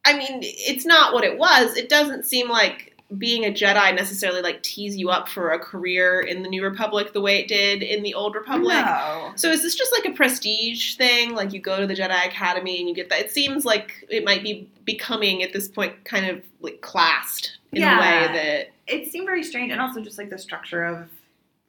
I 0.06 0.18
mean, 0.18 0.40
it's 0.42 0.86
not 0.86 1.14
what 1.14 1.24
it 1.24 1.38
was. 1.38 1.76
It 1.76 1.90
doesn't 1.90 2.26
seem 2.26 2.50
like 2.50 2.87
being 3.18 3.46
a 3.46 3.50
Jedi 3.50 3.96
necessarily 3.96 4.42
like 4.42 4.62
tease 4.64 4.98
you 4.98 5.10
up 5.10 5.30
for 5.30 5.52
a 5.52 5.60
career 5.60 6.20
in 6.20 6.44
the 6.44 6.50
New 6.50 6.62
Republic 6.62 7.14
the 7.14 7.22
way 7.22 7.40
it 7.40 7.48
did 7.48 7.82
in 7.82 8.04
the 8.04 8.14
Old 8.14 8.36
Republic. 8.36 8.76
No. 8.76 9.32
So 9.36 9.50
is 9.50 9.62
this 9.62 9.76
just 9.76 9.94
like 9.94 10.06
a 10.06 10.12
prestige 10.16 10.96
thing? 10.96 11.34
Like 11.34 11.54
you 11.54 11.62
go 11.62 11.80
to 11.80 11.88
the 11.88 11.94
Jedi 11.94 12.26
Academy 12.28 12.80
and 12.80 12.90
you 12.90 12.94
get 12.94 13.10
that? 13.10 13.20
It 13.20 13.32
seems 13.32 13.64
like 13.64 14.06
it 14.10 14.26
might 14.26 14.44
be 14.44 14.70
becoming 14.84 15.42
at 15.42 15.54
this 15.54 15.70
point 15.70 16.04
kind 16.04 16.26
of 16.26 16.44
like 16.60 16.82
classed 16.82 17.58
in 17.72 17.82
Yeah. 17.82 17.98
a 17.98 18.02
way 18.02 18.34
that 18.34 18.68
It 18.88 19.10
seemed 19.10 19.26
very 19.26 19.44
strange, 19.44 19.72
and 19.72 19.80
also 19.80 20.02
just 20.02 20.18
like 20.18 20.30
the 20.30 20.38
structure 20.38 20.84
of 20.84 21.08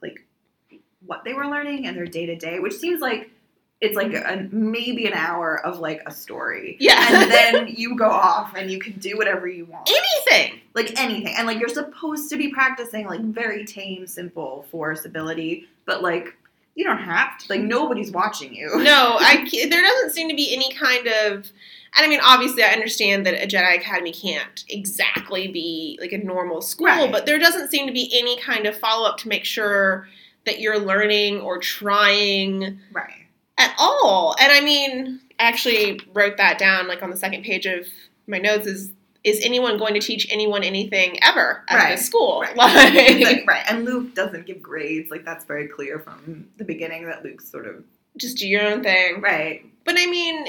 like 0.02 0.24
what 1.06 1.22
they 1.24 1.34
were 1.34 1.46
learning 1.46 1.86
and 1.86 1.96
their 1.96 2.06
day 2.06 2.26
to 2.26 2.34
day, 2.34 2.58
which 2.58 2.74
seems 2.74 3.00
like 3.00 3.30
it's 3.80 3.94
like 3.94 4.12
a, 4.12 4.48
maybe 4.50 5.06
an 5.06 5.12
hour 5.12 5.64
of 5.64 5.78
like 5.78 6.02
a 6.06 6.10
story. 6.10 6.76
yeah, 6.80 7.22
And 7.22 7.30
then 7.30 7.68
you 7.68 7.96
go 7.96 8.10
off 8.10 8.54
and 8.56 8.70
you 8.70 8.78
can 8.80 8.94
do 8.94 9.16
whatever 9.16 9.46
you 9.46 9.66
want. 9.66 9.88
anything. 9.88 10.60
like 10.74 10.98
anything 11.00 11.34
and 11.36 11.46
like 11.46 11.58
you're 11.60 11.68
supposed 11.68 12.28
to 12.30 12.36
be 12.36 12.48
practicing 12.52 13.06
like 13.06 13.20
very 13.20 13.64
tame 13.64 14.06
simple 14.06 14.64
force 14.70 15.04
ability 15.04 15.68
but 15.86 16.02
like 16.02 16.36
you 16.74 16.84
don't 16.84 16.98
have 16.98 17.36
to 17.38 17.46
like 17.50 17.60
nobody's 17.60 18.10
watching 18.12 18.54
you 18.54 18.68
No, 18.82 19.16
I 19.18 19.48
there 19.70 19.82
doesn't 19.82 20.10
seem 20.10 20.28
to 20.28 20.34
be 20.36 20.52
any 20.54 20.72
kind 20.74 21.06
of. 21.06 21.50
And 21.96 22.04
I 22.04 22.08
mean, 22.08 22.20
obviously, 22.22 22.62
I 22.62 22.68
understand 22.68 23.24
that 23.26 23.42
a 23.42 23.46
Jedi 23.46 23.76
Academy 23.78 24.12
can't 24.12 24.62
exactly 24.68 25.48
be 25.48 25.98
like 26.00 26.12
a 26.12 26.18
normal 26.18 26.60
school, 26.60 26.86
Right. 26.86 27.10
but 27.10 27.24
there 27.26 27.38
doesn't 27.38 27.70
seem 27.70 27.86
to 27.86 27.92
be 27.92 28.10
any 28.16 28.38
kind 28.40 28.66
of 28.66 28.76
follow 28.76 29.08
up 29.08 29.16
to 29.20 29.28
make 29.28 29.44
sure 29.46 30.06
that 30.46 30.60
you're 30.60 30.78
learning 30.78 31.40
or 31.40 31.58
trying 31.58 32.78
right 32.92 33.17
at 33.58 33.74
all. 33.78 34.34
And 34.40 34.50
I 34.52 34.60
mean, 34.60 35.20
I 35.38 35.44
actually 35.44 36.00
wrote 36.14 36.36
that 36.38 36.58
down 36.58 36.88
like 36.88 37.02
on 37.02 37.10
the 37.10 37.16
second 37.16 37.44
page 37.44 37.66
of 37.66 37.86
my 38.26 38.38
notes 38.38 38.66
is 38.66 38.92
is 39.24 39.40
anyone 39.44 39.76
going 39.78 39.94
to 39.94 40.00
teach 40.00 40.26
anyone 40.30 40.62
anything 40.62 41.18
ever 41.22 41.64
at 41.68 41.76
Right. 41.76 41.96
this 41.96 42.06
school? 42.06 42.40
Right. 42.40 42.56
Like, 43.20 43.46
right 43.46 43.64
and 43.68 43.84
luke 43.84 44.14
doesn't 44.14 44.46
give 44.46 44.62
grades 44.62 45.10
like 45.10 45.24
that's 45.24 45.44
very 45.44 45.66
clear 45.68 45.98
from 45.98 46.46
the 46.56 46.64
beginning 46.64 47.04
that 47.06 47.24
luke's 47.24 47.48
sort 47.50 47.66
of 47.66 47.84
just 48.16 48.38
do 48.38 48.48
your 48.48 48.62
own 48.62 48.82
thing. 48.82 49.20
right 49.20 49.64
But 49.84 49.96
I 49.98 50.06
mean, 50.06 50.46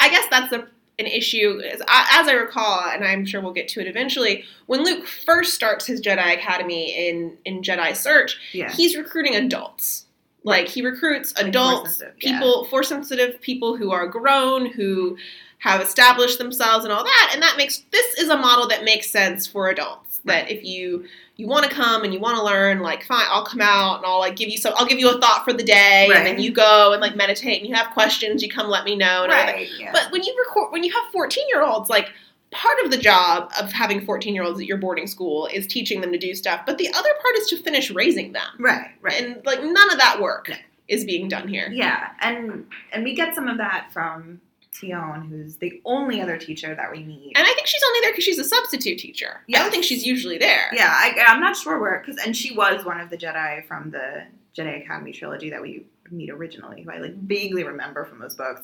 I 0.00 0.08
guess 0.08 0.24
that's 0.30 0.52
a, 0.52 0.60
an 0.98 1.06
issue. 1.06 1.60
As 1.72 1.80
I, 1.88 2.08
as 2.20 2.28
I 2.28 2.32
recall, 2.32 2.80
and 2.90 3.04
I'm 3.04 3.24
sure 3.26 3.40
we'll 3.40 3.52
get 3.52 3.68
to 3.68 3.80
it 3.80 3.86
eventually, 3.88 4.44
when 4.66 4.84
Luke 4.84 5.06
first 5.06 5.54
starts 5.54 5.86
his 5.86 6.00
Jedi 6.00 6.34
Academy 6.38 7.08
in, 7.08 7.36
in 7.44 7.62
Jedi 7.62 7.94
Search, 7.96 8.38
yeah 8.52 8.70
he's 8.72 8.96
recruiting 8.96 9.34
adults. 9.34 10.03
Like 10.44 10.68
he 10.68 10.82
recruits 10.82 11.32
adults, 11.36 12.02
yeah. 12.02 12.38
people, 12.38 12.66
force 12.66 12.88
sensitive 12.88 13.40
people 13.40 13.76
who 13.76 13.90
are 13.90 14.06
grown, 14.06 14.66
who 14.66 15.16
have 15.58 15.80
established 15.80 16.38
themselves 16.38 16.84
and 16.84 16.92
all 16.92 17.02
that. 17.02 17.30
And 17.32 17.42
that 17.42 17.56
makes 17.56 17.78
this 17.90 18.18
is 18.18 18.28
a 18.28 18.36
model 18.36 18.68
that 18.68 18.84
makes 18.84 19.08
sense 19.10 19.46
for 19.46 19.70
adults. 19.70 20.20
That 20.26 20.50
if 20.50 20.62
you 20.62 21.06
you 21.36 21.46
want 21.46 21.64
to 21.64 21.70
come 21.70 22.04
and 22.04 22.12
you 22.12 22.20
want 22.20 22.36
to 22.36 22.44
learn, 22.44 22.80
like 22.80 23.04
fine, 23.04 23.24
I'll 23.28 23.44
come 23.44 23.62
out 23.62 23.96
and 23.96 24.06
I'll 24.06 24.20
like 24.20 24.36
give 24.36 24.50
you 24.50 24.58
some. 24.58 24.74
I'll 24.76 24.86
give 24.86 24.98
you 24.98 25.10
a 25.10 25.18
thought 25.18 25.44
for 25.44 25.54
the 25.54 25.64
day, 25.64 26.10
and 26.14 26.26
then 26.26 26.38
you 26.38 26.52
go 26.52 26.92
and 26.92 27.00
like 27.00 27.16
meditate. 27.16 27.60
And 27.60 27.68
you 27.68 27.74
have 27.74 27.92
questions, 27.92 28.42
you 28.42 28.50
come 28.50 28.68
let 28.68 28.84
me 28.84 28.96
know. 28.96 29.24
And 29.24 29.32
all 29.32 29.38
that. 29.38 29.54
right 29.54 29.68
yeah. 29.78 29.92
But 29.92 30.12
when 30.12 30.22
you 30.22 30.36
record, 30.46 30.72
when 30.72 30.84
you 30.84 30.92
have 30.92 31.10
fourteen 31.10 31.48
year 31.48 31.62
olds, 31.62 31.88
like 31.88 32.10
part 32.54 32.78
of 32.84 32.90
the 32.90 32.96
job 32.96 33.50
of 33.60 33.72
having 33.72 34.04
fourteen 34.04 34.34
year 34.34 34.44
olds 34.44 34.58
at 34.60 34.66
your 34.66 34.78
boarding 34.78 35.06
school 35.06 35.46
is 35.52 35.66
teaching 35.66 36.00
them 36.00 36.12
to 36.12 36.18
do 36.18 36.34
stuff, 36.34 36.62
but 36.66 36.78
the 36.78 36.88
other 36.88 37.10
part 37.22 37.36
is 37.36 37.46
to 37.48 37.56
finish 37.58 37.90
raising 37.90 38.32
them. 38.32 38.46
right 38.58 38.90
right 39.02 39.20
And 39.22 39.44
like 39.44 39.62
none 39.62 39.90
of 39.92 39.98
that 39.98 40.20
work 40.20 40.48
No. 40.48 40.56
is 40.88 41.04
being 41.04 41.28
done 41.28 41.48
here. 41.48 41.68
yeah 41.72 42.10
and 42.20 42.66
and 42.92 43.04
we 43.04 43.14
get 43.14 43.34
some 43.34 43.48
of 43.48 43.58
that 43.58 43.88
from 43.92 44.40
Tionne, 44.72 45.28
who's 45.28 45.56
the 45.58 45.80
only 45.84 46.20
other 46.20 46.36
teacher 46.36 46.74
that 46.74 46.90
we 46.90 47.04
meet 47.04 47.32
And 47.36 47.46
I 47.46 47.52
think 47.54 47.66
she's 47.68 47.82
only 47.86 48.00
there 48.00 48.10
because 48.10 48.24
she's 48.24 48.40
a 48.40 48.44
substitute 48.44 48.98
teacher. 48.98 49.40
I 49.54 49.58
don't 49.58 49.70
think 49.70 49.84
she's 49.84 50.04
usually 50.04 50.36
there. 50.36 50.68
Yeah, 50.72 50.88
I, 50.90 51.14
I'm 51.28 51.40
not 51.40 51.56
sure 51.56 51.78
where 51.78 52.02
because 52.04 52.20
and 52.24 52.36
she 52.36 52.56
was 52.56 52.84
one 52.84 53.00
of 53.00 53.08
the 53.08 53.16
Jedi 53.16 53.64
from 53.66 53.90
the 53.92 54.24
Jedi 54.56 54.82
Academy 54.84 55.12
trilogy 55.12 55.50
that 55.50 55.62
we 55.62 55.84
meet 56.10 56.28
originally, 56.30 56.82
who 56.82 56.90
I 56.90 56.98
like 56.98 57.14
vaguely 57.14 57.62
remember 57.64 58.04
from 58.04 58.18
those 58.18 58.34
books, 58.34 58.62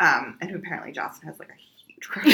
um, 0.00 0.36
and 0.40 0.50
who 0.50 0.56
apparently 0.58 0.90
Jocelyn 0.92 1.28
has 1.30 1.38
like 1.38 1.48
a 1.50 1.58
crush, 2.06 2.26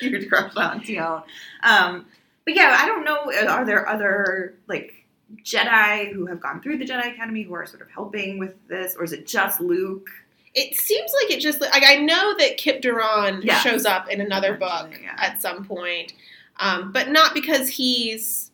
huge 0.00 0.28
crush 0.28 0.54
on 0.56 0.80
Tionne. 0.84 1.22
Um, 1.62 2.06
but 2.44 2.54
yeah, 2.54 2.76
I 2.78 2.86
don't 2.86 3.04
know. 3.04 3.30
Are 3.48 3.64
there 3.64 3.88
other 3.88 4.54
like 4.68 5.04
Jedi 5.42 6.12
who 6.12 6.26
have 6.26 6.40
gone 6.40 6.62
through 6.62 6.78
the 6.78 6.86
Jedi 6.86 7.12
Academy 7.12 7.42
who 7.42 7.54
are 7.54 7.66
sort 7.66 7.82
of 7.82 7.90
helping 7.90 8.38
with 8.38 8.54
this, 8.68 8.96
or 8.96 9.04
is 9.04 9.12
it 9.12 9.26
just 9.26 9.60
Luke? 9.60 10.08
It 10.54 10.74
seems 10.74 11.12
like 11.22 11.30
it 11.36 11.40
just 11.40 11.60
like 11.60 11.84
I 11.84 11.96
know 11.96 12.34
that 12.38 12.58
Kyp 12.58 12.82
Durron 12.82 13.48
shows 13.62 13.84
up 13.84 14.08
in 14.08 14.20
another 14.20 14.54
book 14.54 14.98
yeah. 15.02 15.14
at 15.18 15.40
some 15.42 15.64
point, 15.64 16.14
um, 16.58 16.90
but 16.92 17.10
not 17.10 17.34
because 17.34 17.68
he's 17.68 18.50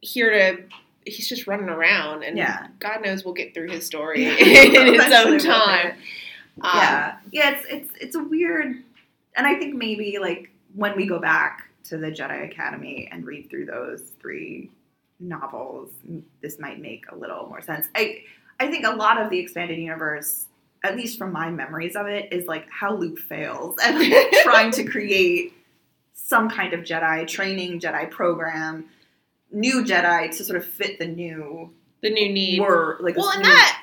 here 0.00 0.30
to. 0.30 0.62
He's 1.04 1.28
just 1.28 1.46
running 1.46 1.68
around, 1.68 2.24
and 2.24 2.36
Yeah. 2.36 2.66
God 2.80 3.00
knows 3.04 3.24
we'll 3.24 3.32
get 3.32 3.54
through 3.54 3.68
his 3.68 3.86
story 3.86 4.24
in 4.26 4.94
Eventually 4.94 5.34
own 5.34 5.38
time. 5.38 5.92
Um, 6.62 6.70
yeah 6.74 7.16
yeah 7.32 7.50
it's 7.50 7.66
it's 7.68 7.90
it's 8.00 8.16
a 8.16 8.22
weird 8.22 8.82
and 9.36 9.46
i 9.46 9.54
think 9.54 9.74
maybe 9.74 10.18
like 10.20 10.50
when 10.74 10.96
we 10.96 11.06
go 11.06 11.18
back 11.18 11.68
to 11.84 11.96
the 11.96 12.10
jedi 12.10 12.44
academy 12.50 13.08
and 13.12 13.24
read 13.26 13.48
through 13.50 13.66
those 13.66 14.12
three 14.20 14.70
novels 15.20 15.90
this 16.42 16.58
might 16.58 16.80
make 16.80 17.04
a 17.10 17.16
little 17.16 17.46
more 17.48 17.60
sense 17.60 17.86
i 17.94 18.18
i 18.60 18.66
think 18.66 18.84
a 18.86 18.90
lot 18.90 19.20
of 19.20 19.30
the 19.30 19.38
expanded 19.38 19.78
universe 19.78 20.46
at 20.84 20.94
least 20.94 21.18
from 21.18 21.32
my 21.32 21.50
memories 21.50 21.96
of 21.96 22.06
it 22.06 22.32
is 22.32 22.46
like 22.46 22.68
how 22.70 22.94
luke 22.94 23.18
fails 23.18 23.76
at 23.82 23.94
like, 23.94 24.30
trying 24.42 24.70
to 24.70 24.84
create 24.84 25.52
some 26.12 26.48
kind 26.50 26.72
of 26.72 26.80
jedi 26.80 27.26
training 27.26 27.80
jedi 27.80 28.10
program 28.10 28.84
new 29.52 29.84
jedi 29.84 30.34
to 30.36 30.44
sort 30.44 30.58
of 30.58 30.66
fit 30.66 30.98
the 30.98 31.06
new 31.06 31.70
the 32.02 32.10
new 32.10 32.30
need. 32.32 32.60
word 32.60 32.98
like 33.00 33.16
Well, 33.16 33.30
and 33.30 33.42
new- 33.42 33.48
that 33.48 33.82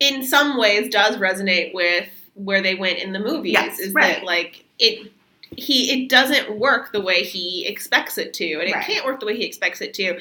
in 0.00 0.24
some 0.24 0.58
ways 0.58 0.90
does 0.90 1.16
resonate 1.16 1.72
with 1.72 2.08
where 2.36 2.62
they 2.62 2.74
went 2.74 2.98
in 2.98 3.12
the 3.12 3.18
movies. 3.18 3.52
Yes, 3.54 3.78
is 3.80 3.92
right. 3.92 4.16
that 4.18 4.24
like 4.24 4.64
it 4.78 5.10
he 5.50 5.90
it 6.04 6.08
doesn't 6.08 6.58
work 6.58 6.92
the 6.92 7.00
way 7.00 7.22
he 7.22 7.66
expects 7.66 8.18
it 8.18 8.32
to, 8.34 8.44
and 8.54 8.68
it 8.68 8.74
Right. 8.74 8.84
can't 8.86 9.04
work 9.04 9.20
the 9.20 9.26
way 9.26 9.36
he 9.36 9.44
expects 9.44 9.80
it 9.80 9.94
to. 9.94 10.04
And 10.14 10.20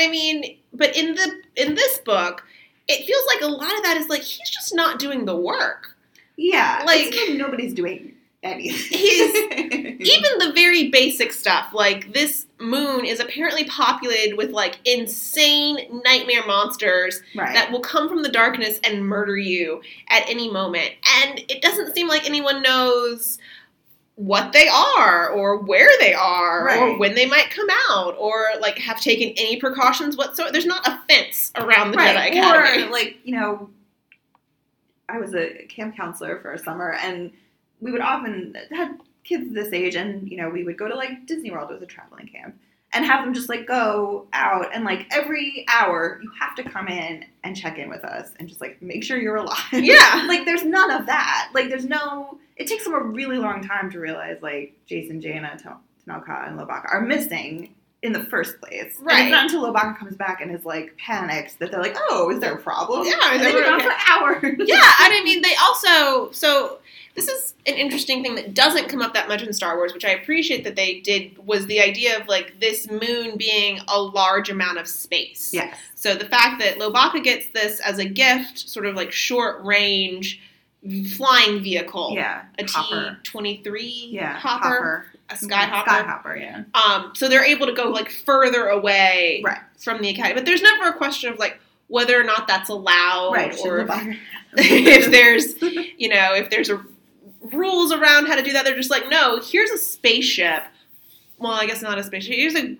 I 0.00 0.08
mean, 0.08 0.56
but 0.72 0.96
in 0.96 1.14
the 1.14 1.40
in 1.56 1.74
this 1.74 1.98
book, 1.98 2.44
it 2.88 3.04
feels 3.06 3.26
like 3.26 3.42
a 3.42 3.46
lot 3.46 3.74
of 3.76 3.82
that 3.84 3.96
is 3.96 4.08
like 4.08 4.22
he's 4.22 4.50
just 4.50 4.74
not 4.74 4.98
doing 4.98 5.24
the 5.24 5.36
work. 5.36 5.96
yeah 6.36 6.82
like- 6.86 7.14
like 7.14 7.34
nobody's 7.36 7.74
doing 7.74 8.14
anything. 8.42 8.98
He's, 8.98 9.34
even 10.00 10.38
the 10.38 10.52
very 10.54 10.88
basic 10.88 11.32
stuff 11.32 11.68
like 11.72 12.12
this 12.12 12.46
moon 12.62 13.04
is 13.04 13.20
apparently 13.20 13.64
populated 13.64 14.36
with 14.36 14.50
like 14.50 14.78
insane 14.84 16.00
nightmare 16.04 16.46
monsters 16.46 17.20
right. 17.34 17.54
that 17.54 17.70
will 17.70 17.80
come 17.80 18.08
from 18.08 18.22
the 18.22 18.28
darkness 18.28 18.78
and 18.84 19.06
murder 19.06 19.36
you 19.36 19.82
at 20.08 20.22
any 20.28 20.50
moment 20.50 20.90
and 21.22 21.44
it 21.48 21.60
doesn't 21.60 21.94
seem 21.94 22.08
like 22.08 22.24
anyone 22.24 22.62
knows 22.62 23.38
what 24.16 24.52
they 24.52 24.68
are 24.68 25.30
or 25.30 25.58
where 25.58 25.90
they 25.98 26.12
are 26.12 26.70
or 26.78 26.98
when 26.98 27.14
they 27.14 27.26
might 27.26 27.50
come 27.50 27.68
out 27.90 28.14
or 28.18 28.44
like 28.60 28.78
have 28.78 29.00
taken 29.00 29.30
any 29.30 29.56
precautions 29.56 30.16
whatsoever 30.16 30.52
there's 30.52 30.66
not 30.66 30.86
a 30.86 31.00
fence 31.08 31.50
around 31.56 31.90
the 31.90 31.96
Jedi 31.96 32.14
right. 32.14 32.32
Academy 32.32 32.84
Or 32.84 32.90
like 32.90 33.18
you 33.24 33.34
know, 33.34 33.70
I 35.08 35.18
was 35.18 35.34
a 35.34 35.66
camp 35.68 35.96
counselor 35.96 36.40
for 36.40 36.52
a 36.52 36.58
summer, 36.58 36.92
and 36.92 37.32
we 37.80 37.92
would 37.92 38.00
often 38.00 38.56
had 38.70 38.98
kids 39.24 39.52
this 39.54 39.72
age, 39.72 39.94
and 39.94 40.28
you 40.30 40.36
know, 40.36 40.48
we 40.48 40.64
would 40.64 40.76
go 40.78 40.88
to 40.88 40.94
like 40.94 41.26
Disney 41.26 41.50
World 41.50 41.70
with 41.70 41.82
a 41.82 41.86
traveling 41.86 42.26
camp. 42.28 42.56
And 42.94 43.06
have 43.06 43.24
them 43.24 43.32
just 43.32 43.48
like 43.48 43.66
go 43.66 44.26
out 44.34 44.66
and 44.74 44.84
like 44.84 45.06
every 45.10 45.64
hour 45.66 46.20
you 46.22 46.30
have 46.38 46.54
to 46.56 46.62
come 46.62 46.88
in 46.88 47.24
and 47.42 47.56
check 47.56 47.78
in 47.78 47.88
with 47.88 48.04
us 48.04 48.28
and 48.38 48.46
just 48.46 48.60
like 48.60 48.82
make 48.82 49.02
sure 49.02 49.16
you're 49.18 49.36
alive. 49.36 49.56
Yeah. 49.72 50.26
like 50.28 50.44
there's 50.44 50.62
none 50.62 50.90
of 50.90 51.06
that. 51.06 51.48
Like 51.54 51.70
there's 51.70 51.86
no. 51.86 52.38
It 52.58 52.66
takes 52.66 52.84
them 52.84 52.92
a 52.92 53.00
really 53.00 53.38
long 53.38 53.66
time 53.66 53.90
to 53.92 53.98
realize 53.98 54.36
like 54.42 54.74
Jacen, 54.86 55.22
Jaina, 55.22 55.56
Tan- 55.58 55.76
Tenel 56.06 56.20
Ka, 56.26 56.44
and 56.46 56.58
Lowbacca 56.60 56.92
are 56.92 57.00
missing 57.00 57.74
in 58.02 58.12
the 58.12 58.24
first 58.24 58.60
place. 58.60 58.94
And 58.98 59.06
Right. 59.06 59.22
it's 59.22 59.30
not 59.30 59.44
until 59.44 59.62
Lowbacca 59.62 59.96
comes 59.98 60.14
back 60.16 60.42
and 60.42 60.54
is 60.54 60.66
like 60.66 60.94
panicked 60.98 61.60
that 61.60 61.70
they're 61.70 61.80
like, 61.80 61.96
"Oh, 62.10 62.28
is 62.30 62.40
there 62.40 62.52
a 62.56 62.60
problem?" 62.60 63.06
Yeah, 63.06 63.14
is 63.14 63.36
and 63.36 63.40
then 63.40 63.52
you're 63.54 63.64
gone 63.64 63.80
for 63.80 63.90
hours. 64.10 64.42
yeah, 64.68 64.92
and 65.00 65.14
I 65.14 65.22
mean 65.24 65.40
they 65.40 65.54
also 65.62 66.30
so 66.32 66.78
this 67.14 67.28
is 67.28 67.54
an 67.66 67.74
interesting 67.74 68.22
thing 68.22 68.34
that 68.36 68.54
doesn't 68.54 68.88
come 68.88 69.02
up 69.02 69.12
that 69.14 69.28
much 69.28 69.42
in 69.42 69.52
Star 69.52 69.76
Wars, 69.76 69.92
which 69.92 70.04
I 70.04 70.10
appreciate 70.10 70.64
that 70.64 70.76
they 70.76 71.00
did 71.00 71.36
was 71.46 71.66
the 71.66 71.80
idea 71.80 72.18
of 72.18 72.26
like 72.26 72.58
this 72.60 72.90
moon 72.90 73.36
being 73.36 73.80
a 73.88 74.00
large 74.00 74.48
amount 74.50 74.78
of 74.78 74.88
space. 74.88 75.50
Yes. 75.52 75.76
So 75.94 76.14
the 76.14 76.24
fact 76.24 76.60
that 76.62 76.78
Lowbacca 76.78 77.22
gets 77.22 77.48
this 77.48 77.80
as 77.80 77.98
a 77.98 78.04
gift, 78.04 78.58
sort 78.68 78.86
of 78.86 78.94
like 78.96 79.12
short 79.12 79.62
range 79.64 80.40
flying 81.16 81.62
vehicle. 81.62 82.12
Yeah. 82.14 82.42
A 82.58 82.64
T 82.64 82.74
twenty 83.22 83.60
three 83.62 84.08
Yeah. 84.10 84.36
hopper, 84.38 85.06
a 85.30 85.36
sky 85.36 85.64
hopper. 85.66 85.90
Skyhopper. 85.90 86.40
Yeah. 86.40 86.64
Um, 86.74 87.12
so 87.14 87.28
they're 87.28 87.44
able 87.44 87.66
to 87.66 87.72
go 87.72 87.84
like 87.90 88.10
further 88.10 88.66
away 88.66 89.42
Right. 89.44 89.58
from 89.78 90.02
the 90.02 90.08
academy. 90.08 90.34
But 90.34 90.46
there's 90.46 90.62
never 90.62 90.88
a 90.88 90.92
question 90.94 91.32
of 91.32 91.38
like 91.38 91.60
whether 91.86 92.18
or 92.18 92.24
not 92.24 92.48
that's 92.48 92.68
allowed 92.68 93.32
Right. 93.34 93.54
or 93.64 93.84
Lowbacca- 93.84 94.18
if 94.56 95.10
there's 95.10 95.54
you 95.98 96.08
know 96.08 96.34
if 96.34 96.50
there's 96.50 96.68
a 96.70 96.82
rules 97.52 97.92
around 97.92 98.26
how 98.26 98.36
to 98.36 98.42
do 98.42 98.52
that 98.52 98.64
they're 98.64 98.76
just 98.76 98.90
like 98.90 99.08
no 99.08 99.40
here's 99.40 99.70
a 99.70 99.78
spaceship 99.78 100.62
well 101.38 101.52
i 101.52 101.66
guess 101.66 101.82
not 101.82 101.98
a 101.98 102.02
spaceship 102.04 102.34
here's 102.34 102.54
a 102.54 102.76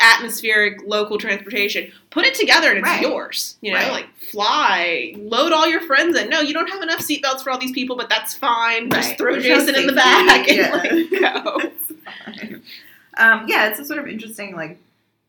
atmospheric 0.00 0.80
local 0.86 1.18
transportation 1.18 1.92
put 2.10 2.24
it 2.24 2.34
together 2.34 2.70
and 2.70 2.78
it's 2.78 2.86
Right. 2.88 3.02
yours 3.02 3.56
you 3.60 3.72
know 3.72 3.78
Right. 3.78 3.92
like 3.92 4.06
fly 4.30 5.14
load 5.18 5.52
all 5.52 5.68
your 5.68 5.82
friends 5.82 6.16
in 6.16 6.30
no 6.30 6.40
you 6.40 6.54
don't 6.54 6.68
have 6.70 6.82
enough 6.82 7.00
seatbelts 7.00 7.42
for 7.42 7.50
all 7.50 7.58
these 7.58 7.72
people 7.72 7.94
but 7.94 8.08
that's 8.08 8.32
fine 8.34 8.88
just 8.90 9.10
Right. 9.10 9.18
throw 9.18 9.32
There's 9.38 9.66
no 9.66 9.72
jacen 9.72 9.78
in 9.78 9.86
the 9.86 9.92
back 9.92 10.48
and 10.48 10.56
Yeah. 10.56 10.70
like 10.72 11.10
go 11.44 11.58
It's 11.60 11.92
fine. 12.38 12.62
Um, 13.18 13.44
yeah, 13.46 13.68
it's 13.68 13.78
a 13.78 13.84
sort 13.84 13.98
of 13.98 14.08
interesting 14.08 14.56
like 14.56 14.78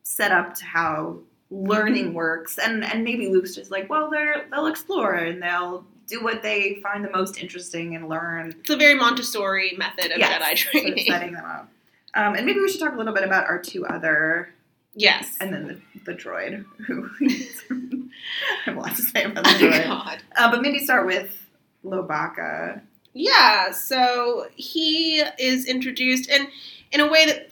setup 0.03 0.55
to 0.55 0.63
how 0.65 1.17
learning 1.51 2.13
works, 2.13 2.57
and 2.57 2.81
and 2.85 3.03
maybe 3.03 3.27
Luke's 3.27 3.53
just 3.53 3.71
like, 3.71 3.89
well, 3.89 4.09
they're 4.09 4.45
they'll 4.49 4.67
explore 4.67 5.15
and 5.15 5.43
they'll 5.43 5.83
do 6.07 6.23
what 6.23 6.41
they 6.43 6.79
find 6.83 7.03
the 7.03 7.09
most 7.09 7.37
interesting 7.39 7.95
and 7.95 8.09
learn. 8.09 8.55
it's 8.59 8.69
a 8.69 8.75
very 8.77 8.95
montessori 8.95 9.73
method 9.77 10.11
of 10.11 10.17
Yes, 10.19 10.41
jedi 10.41 10.57
sort 10.81 10.93
of 10.93 10.99
setting 10.99 11.33
them 11.33 11.45
up. 11.45 11.69
Um, 12.15 12.35
and 12.35 12.45
maybe 12.45 12.59
we 12.59 12.69
should 12.69 12.79
talk 12.79 12.93
a 12.93 12.97
little 12.97 13.13
bit 13.13 13.23
about 13.23 13.45
our 13.47 13.59
two 13.61 13.85
other, 13.85 14.53
yes 14.95 15.35
and 15.39 15.51
then 15.53 15.67
the, 15.67 16.11
the 16.11 16.13
droid, 16.13 16.63
who 16.85 17.09
I 17.21 17.39
have 18.65 18.77
a 18.77 18.79
lot 18.79 18.95
to 18.95 19.01
say 19.01 19.23
about 19.23 19.43
the 19.43 19.49
oh 19.49 19.53
my 19.69 19.77
droid. 19.77 19.83
god 19.85 20.23
Uh, 20.35 20.51
but 20.51 20.61
maybe 20.61 20.79
start 20.79 21.05
with 21.07 21.31
Lowbacca. 21.83 22.81
Yeah, 23.15 23.71
so 23.71 24.47
he 24.55 25.19
is 25.37 25.65
introduced, 25.65 26.29
and 26.29 26.47
in 26.91 26.99
a 26.99 27.07
way 27.07 27.25
that 27.27 27.51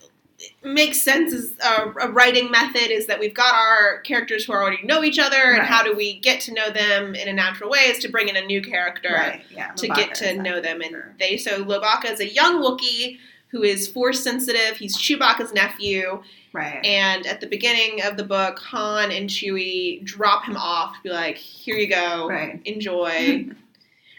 makes 0.63 1.01
sense 1.01 1.33
as 1.33 1.53
a, 1.63 1.81
uh, 1.81 1.93
a 2.03 2.11
writing 2.11 2.49
method 2.51 2.91
is 2.91 3.05
that 3.07 3.19
we've 3.19 3.33
got 3.33 3.53
our 3.53 3.99
characters 4.01 4.45
who 4.45 4.53
already 4.53 4.81
know 4.83 5.03
each 5.03 5.19
other, 5.19 5.35
and 5.37 5.59
Right. 5.59 5.67
how 5.67 5.83
do 5.83 5.95
we 5.95 6.19
get 6.19 6.41
to 6.41 6.53
know 6.53 6.69
them 6.69 7.15
in 7.15 7.27
a 7.27 7.33
natural 7.33 7.69
way 7.69 7.79
is 7.87 7.99
to 7.99 8.09
bring 8.09 8.27
in 8.29 8.35
a 8.35 8.41
new 8.45 8.61
character 8.61 9.09
Right, 9.13 9.43
yeah. 9.49 9.71
to 9.73 9.87
Lowbacca 9.87 9.95
get 9.95 10.15
to 10.15 10.41
know 10.41 10.59
them. 10.61 10.81
And 10.81 10.91
character. 10.91 11.15
they 11.19 11.37
so 11.37 11.63
Lowbacca 11.63 12.11
is 12.11 12.19
a 12.19 12.27
young 12.33 12.61
Wookiee 12.61 13.17
who 13.49 13.63
is 13.63 13.87
force 13.87 14.23
sensitive. 14.23 14.77
He's 14.77 14.95
Chewbacca's 14.97 15.53
nephew, 15.53 16.23
Right. 16.53 16.83
and 16.85 17.25
at 17.27 17.41
the 17.41 17.47
beginning 17.47 18.01
of 18.01 18.15
the 18.17 18.23
book, 18.23 18.59
Han 18.59 19.11
and 19.11 19.29
Chewie 19.29 20.03
drop 20.05 20.45
him 20.45 20.55
off, 20.57 20.95
be 21.03 21.09
like, 21.09 21.35
"Here 21.37 21.75
you 21.75 21.87
go, 21.87 22.27
Right. 22.29 22.59
enjoy." 22.65 23.45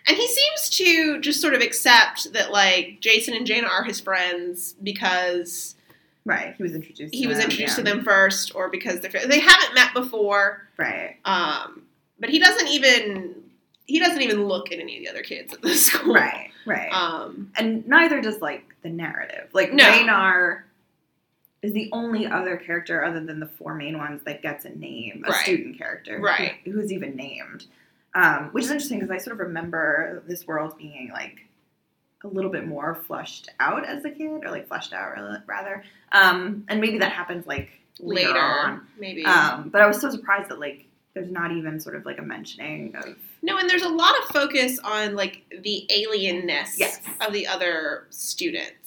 And 0.05 0.17
he 0.17 0.27
seems 0.27 0.69
to 0.71 1.21
just 1.21 1.41
sort 1.41 1.55
of 1.55 1.61
accept 1.63 2.33
that, 2.33 2.51
like, 2.51 2.99
Jacen 3.01 3.37
and 3.37 3.47
Jaina 3.47 3.69
are 3.69 3.85
his 3.85 4.01
friends 4.01 4.75
because 4.83 5.77
Right. 6.25 6.55
He 6.57 6.63
was 6.63 6.75
introduced. 6.75 7.15
he 7.15 7.23
to 7.23 7.29
was 7.29 7.39
them, 7.39 7.45
introduced 7.51 7.79
yeah. 7.79 7.85
to 7.85 7.91
them 7.91 8.05
first, 8.05 8.55
or 8.55 8.69
because 8.71 9.01
they're 9.01 9.27
they 9.27 9.41
haven't 9.41 9.75
met 9.75 9.93
before. 9.95 10.69
Right. 10.77 11.17
Um, 11.25 11.83
but 12.21 12.31
he 12.31 12.39
doesn't 12.39 12.69
even 12.69 13.35
he 13.87 13.99
doesn't 13.99 14.23
even 14.23 14.45
look 14.47 14.71
at 14.73 14.79
any 14.79 14.99
of 14.99 15.03
the 15.05 15.11
other 15.11 15.23
kids 15.23 15.53
at 15.53 15.63
the 15.63 15.71
school. 15.75 16.15
Right. 16.15 16.51
Right. 16.65 16.91
Um, 16.93 17.51
and 17.57 17.87
neither 17.89 18.21
does 18.21 18.41
like 18.41 18.63
the 18.83 18.89
narrative. 18.91 19.49
Like 19.53 19.73
No. 19.73 19.85
Raynar 19.85 20.63
is 21.63 21.73
the 21.73 21.89
only 21.93 22.27
other 22.27 22.57
character 22.57 23.05
other 23.05 23.21
than 23.25 23.41
the 23.41 23.47
four 23.47 23.75
main 23.75 23.99
ones 23.99 24.23
that 24.25 24.43
gets 24.43 24.65
a 24.65 24.71
name, 24.71 25.25
a 25.27 25.31
Right. 25.31 25.43
student 25.43 25.79
character, 25.79 26.19
who- 26.19 26.25
Right. 26.25 26.55
Who's 26.65 26.93
even 26.93 27.15
named, 27.17 27.67
um, 28.15 28.51
which 28.53 28.65
is 28.65 28.71
interesting 28.71 29.01
because 29.01 29.11
I 29.13 29.19
sort 29.19 29.35
of 29.35 29.47
remember 29.47 30.23
this 30.29 30.47
world 30.47 30.77
being 30.79 31.11
like 31.13 31.47
a 32.25 32.29
little 32.29 32.51
bit 32.51 32.67
more 32.67 32.95
flushed 33.07 33.49
out 33.61 33.85
as 33.87 34.05
a 34.05 34.11
kid, 34.11 34.45
or 34.45 34.51
like 34.51 34.69
flushed 34.69 34.93
out 34.93 35.15
rather, 35.47 35.83
um, 36.13 36.65
and 36.69 36.81
maybe 36.81 36.99
that 36.99 37.13
happens 37.13 37.47
like 37.47 37.71
later, 38.01 38.29
later, 38.29 38.41
on. 38.41 38.87
maybe. 38.99 39.25
Um, 39.25 39.69
but 39.71 39.81
I 39.81 39.87
was 39.87 40.01
so 40.01 40.11
surprised 40.11 40.49
that 40.51 40.61
like 40.61 40.87
there's 41.15 41.31
not 41.31 41.53
even 41.53 41.79
sort 41.81 41.95
of 41.97 42.05
like 42.07 42.19
a 42.19 42.23
mentioning 42.23 42.95
of 42.97 43.17
no, 43.43 43.59
and 43.59 43.69
there's 43.69 43.83
a 43.83 43.89
lot 43.89 44.15
of 44.21 44.29
focus 44.29 44.79
on 44.85 45.15
like 45.17 45.43
the 45.63 45.87
alienness 45.91 46.79
Yes. 46.79 47.01
of 47.21 47.33
the 47.33 47.47
other 47.47 48.07
students. 48.11 48.82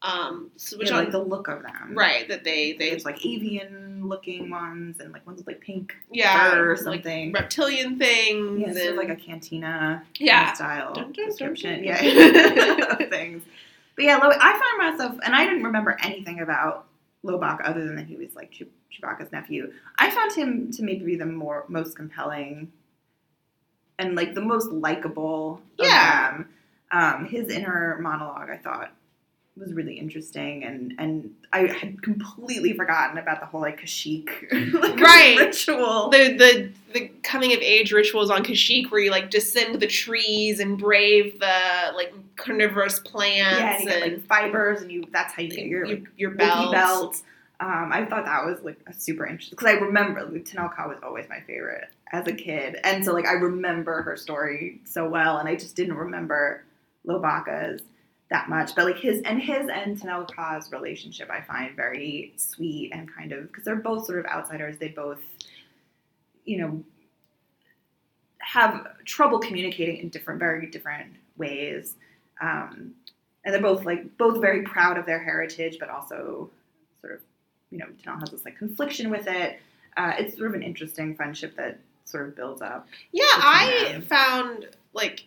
Um, 0.00 0.52
so 0.56 0.78
which 0.78 0.90
know, 0.90 0.98
on, 0.98 1.04
like 1.04 1.12
the 1.12 1.18
look 1.22 1.48
of 1.48 1.62
them, 1.62 1.92
right 1.94 2.28
that 2.28 2.44
they 2.44 2.72
they 2.74 2.90
There's 2.90 3.04
like 3.04 3.26
avian 3.26 4.06
looking 4.08 4.48
ones 4.48 5.00
and 5.00 5.12
like 5.12 5.26
ones 5.26 5.38
with 5.38 5.48
like 5.48 5.60
pink 5.60 5.92
yeah 6.12 6.52
fur 6.52 6.70
or 6.70 6.76
like 6.76 7.02
something. 7.02 7.32
reptilian 7.32 7.98
things 7.98 8.60
yeah, 8.60 8.68
it's 8.68 8.80
and 8.80 8.96
like 8.96 9.08
a 9.08 9.16
cantina 9.16 10.04
Yeah. 10.20 10.52
style 10.52 10.92
Dun, 10.94 11.10
dun, 11.12 11.26
description. 11.26 11.82
dun. 11.82 11.84
Yeah, 11.84 12.94
things. 13.10 13.42
But 13.96 14.04
yeah, 14.04 14.18
Lo- 14.18 14.30
I 14.30 14.52
found 14.78 14.92
myself, 14.92 15.18
and 15.24 15.34
I 15.34 15.44
didn't 15.44 15.64
remember 15.64 15.96
anything 16.00 16.38
about 16.38 16.86
Lowbacca 17.24 17.62
other 17.68 17.84
than 17.84 17.96
that 17.96 18.06
he 18.06 18.14
was 18.14 18.36
like 18.36 18.52
Chew- 18.52 18.68
Chewbacca's 18.92 19.32
nephew. 19.32 19.72
I 19.98 20.12
found 20.12 20.32
him 20.32 20.70
to 20.74 20.84
maybe 20.84 21.04
be 21.04 21.16
the 21.16 21.26
more 21.26 21.64
most 21.66 21.96
compelling 21.96 22.70
and 23.98 24.14
like 24.14 24.34
the 24.36 24.40
most 24.42 24.70
likable. 24.70 25.60
Yeah. 25.76 26.28
Of 26.30 26.34
them. 26.36 26.48
Um, 26.92 27.26
his 27.26 27.50
inner 27.50 27.98
monologue, 28.00 28.48
I 28.48 28.56
thought, 28.58 28.92
was 29.58 29.72
really 29.72 29.98
interesting, 29.98 30.64
and 30.64 30.94
and 30.98 31.34
I 31.52 31.66
had 31.66 32.02
completely 32.02 32.72
forgotten 32.74 33.18
about 33.18 33.40
the 33.40 33.46
whole 33.46 33.60
like 33.60 33.80
Kashyyyk 33.80 34.52
like, 34.80 34.98
Right. 35.00 35.36
ritual. 35.38 36.10
the 36.10 36.34
the 36.36 36.70
the 36.92 37.08
coming 37.22 37.52
of 37.52 37.60
age 37.60 37.92
rituals 37.92 38.30
on 38.30 38.44
Kashyyyk 38.44 38.90
where 38.90 39.00
you 39.00 39.10
like 39.10 39.30
descend 39.30 39.80
the 39.80 39.86
trees 39.86 40.60
and 40.60 40.78
brave 40.78 41.38
the 41.40 41.92
like 41.94 42.12
carnivorous 42.36 42.98
plants 43.00 43.58
yeah, 43.60 43.74
and 43.74 43.84
you 43.84 43.88
get 43.90 44.02
like 44.02 44.26
fibers, 44.26 44.82
and 44.82 44.90
you 44.92 45.04
that's 45.12 45.34
how 45.34 45.42
you 45.42 45.50
get 45.50 45.66
your 45.66 45.84
your, 45.86 45.96
like, 45.98 46.08
your 46.16 46.30
belts. 46.32 46.72
belt. 46.72 47.22
Um, 47.60 47.90
I 47.92 48.04
thought 48.04 48.24
that 48.24 48.44
was 48.46 48.62
like 48.62 48.78
a 48.86 48.94
super 48.94 49.26
interesting 49.26 49.56
because 49.58 49.66
I 49.66 49.78
remember 49.78 50.22
like, 50.24 50.44
Tenel 50.44 50.72
Ka 50.72 50.86
was 50.86 50.98
always 51.02 51.28
my 51.28 51.40
favorite 51.40 51.88
as 52.12 52.26
a 52.28 52.32
kid, 52.32 52.78
and 52.84 53.04
so 53.04 53.12
like 53.12 53.26
I 53.26 53.32
remember 53.32 54.02
her 54.02 54.16
story 54.16 54.80
so 54.84 55.08
well, 55.08 55.38
and 55.38 55.48
I 55.48 55.56
just 55.56 55.74
didn't 55.74 55.96
remember 55.96 56.62
Lowbacca's 57.06 57.82
that 58.30 58.48
much. 58.48 58.74
But 58.74 58.84
like 58.84 58.98
his 58.98 59.22
and 59.22 59.40
his 59.40 59.68
and 59.68 60.00
Tenel 60.00 60.26
Ka's 60.26 60.70
relationship, 60.72 61.30
I 61.30 61.40
find 61.40 61.74
very 61.74 62.34
sweet 62.36 62.92
and 62.92 63.12
kind 63.12 63.32
of 63.32 63.48
because 63.48 63.64
they're 63.64 63.76
both 63.76 64.06
sort 64.06 64.18
of 64.18 64.26
outsiders. 64.26 64.78
They 64.78 64.88
both, 64.88 65.20
you 66.44 66.58
know, 66.58 66.84
have 68.38 69.04
trouble 69.04 69.38
communicating 69.38 69.98
in 69.98 70.08
different, 70.08 70.40
very 70.40 70.66
different 70.66 71.14
ways. 71.36 71.94
Um, 72.40 72.94
and 73.44 73.54
they're 73.54 73.62
both 73.62 73.84
like 73.84 74.16
both 74.18 74.40
very 74.40 74.62
proud 74.62 74.98
of 74.98 75.06
their 75.06 75.22
heritage, 75.22 75.78
but 75.78 75.88
also 75.88 76.50
sort 77.00 77.14
of, 77.14 77.20
you 77.70 77.78
know, 77.78 77.86
Tanaka 78.02 78.20
has 78.20 78.30
this 78.30 78.44
like 78.44 78.58
confliction 78.58 79.10
with 79.10 79.26
it. 79.26 79.58
Uh, 79.96 80.12
it's 80.18 80.36
sort 80.36 80.48
of 80.48 80.54
an 80.54 80.62
interesting 80.62 81.14
friendship 81.14 81.56
that 81.56 81.78
sort 82.04 82.28
of 82.28 82.36
builds 82.36 82.62
up. 82.62 82.86
Yeah, 83.12 83.24
I 83.26 83.88
them. 83.92 84.02
found 84.02 84.68
like 84.92 85.24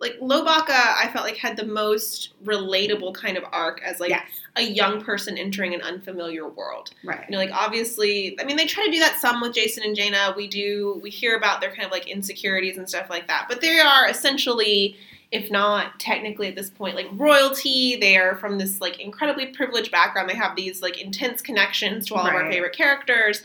like 0.00 0.18
Lowbacca, 0.18 0.70
I 0.70 1.10
felt 1.12 1.26
like 1.26 1.36
had 1.36 1.56
the 1.56 1.66
most 1.66 2.30
relatable 2.44 3.14
kind 3.14 3.36
of 3.36 3.44
arc 3.52 3.82
as 3.82 4.00
like 4.00 4.10
yes. 4.10 4.26
a 4.56 4.62
young 4.62 5.02
person 5.02 5.36
entering 5.36 5.74
an 5.74 5.82
unfamiliar 5.82 6.48
world. 6.48 6.90
Right. 7.04 7.24
You 7.28 7.32
know, 7.32 7.38
like 7.38 7.52
obviously, 7.52 8.36
I 8.40 8.44
mean, 8.44 8.56
they 8.56 8.66
try 8.66 8.86
to 8.86 8.90
do 8.90 8.98
that 9.00 9.18
some 9.20 9.40
with 9.42 9.52
Jacen 9.52 9.84
and 9.84 9.94
Jaina. 9.94 10.32
We 10.36 10.48
do, 10.48 10.98
we 11.02 11.10
hear 11.10 11.36
about 11.36 11.60
their 11.60 11.70
kind 11.70 11.84
of 11.84 11.92
like 11.92 12.08
insecurities 12.08 12.78
and 12.78 12.88
stuff 12.88 13.10
like 13.10 13.28
that, 13.28 13.46
but 13.48 13.60
they 13.60 13.78
are 13.78 14.08
essentially, 14.08 14.96
if 15.30 15.50
not 15.50 16.00
technically 16.00 16.48
at 16.48 16.56
this 16.56 16.70
point, 16.70 16.96
like 16.96 17.06
royalty. 17.12 17.96
They 17.96 18.16
are 18.16 18.36
from 18.36 18.58
this 18.58 18.80
like 18.80 18.98
incredibly 19.00 19.46
privileged 19.46 19.92
background. 19.92 20.30
They 20.30 20.34
have 20.34 20.56
these 20.56 20.80
like 20.80 20.98
intense 20.98 21.42
connections 21.42 22.06
to 22.06 22.14
all 22.14 22.26
of 22.26 22.32
our 22.32 22.50
favorite 22.50 22.74
characters, 22.74 23.42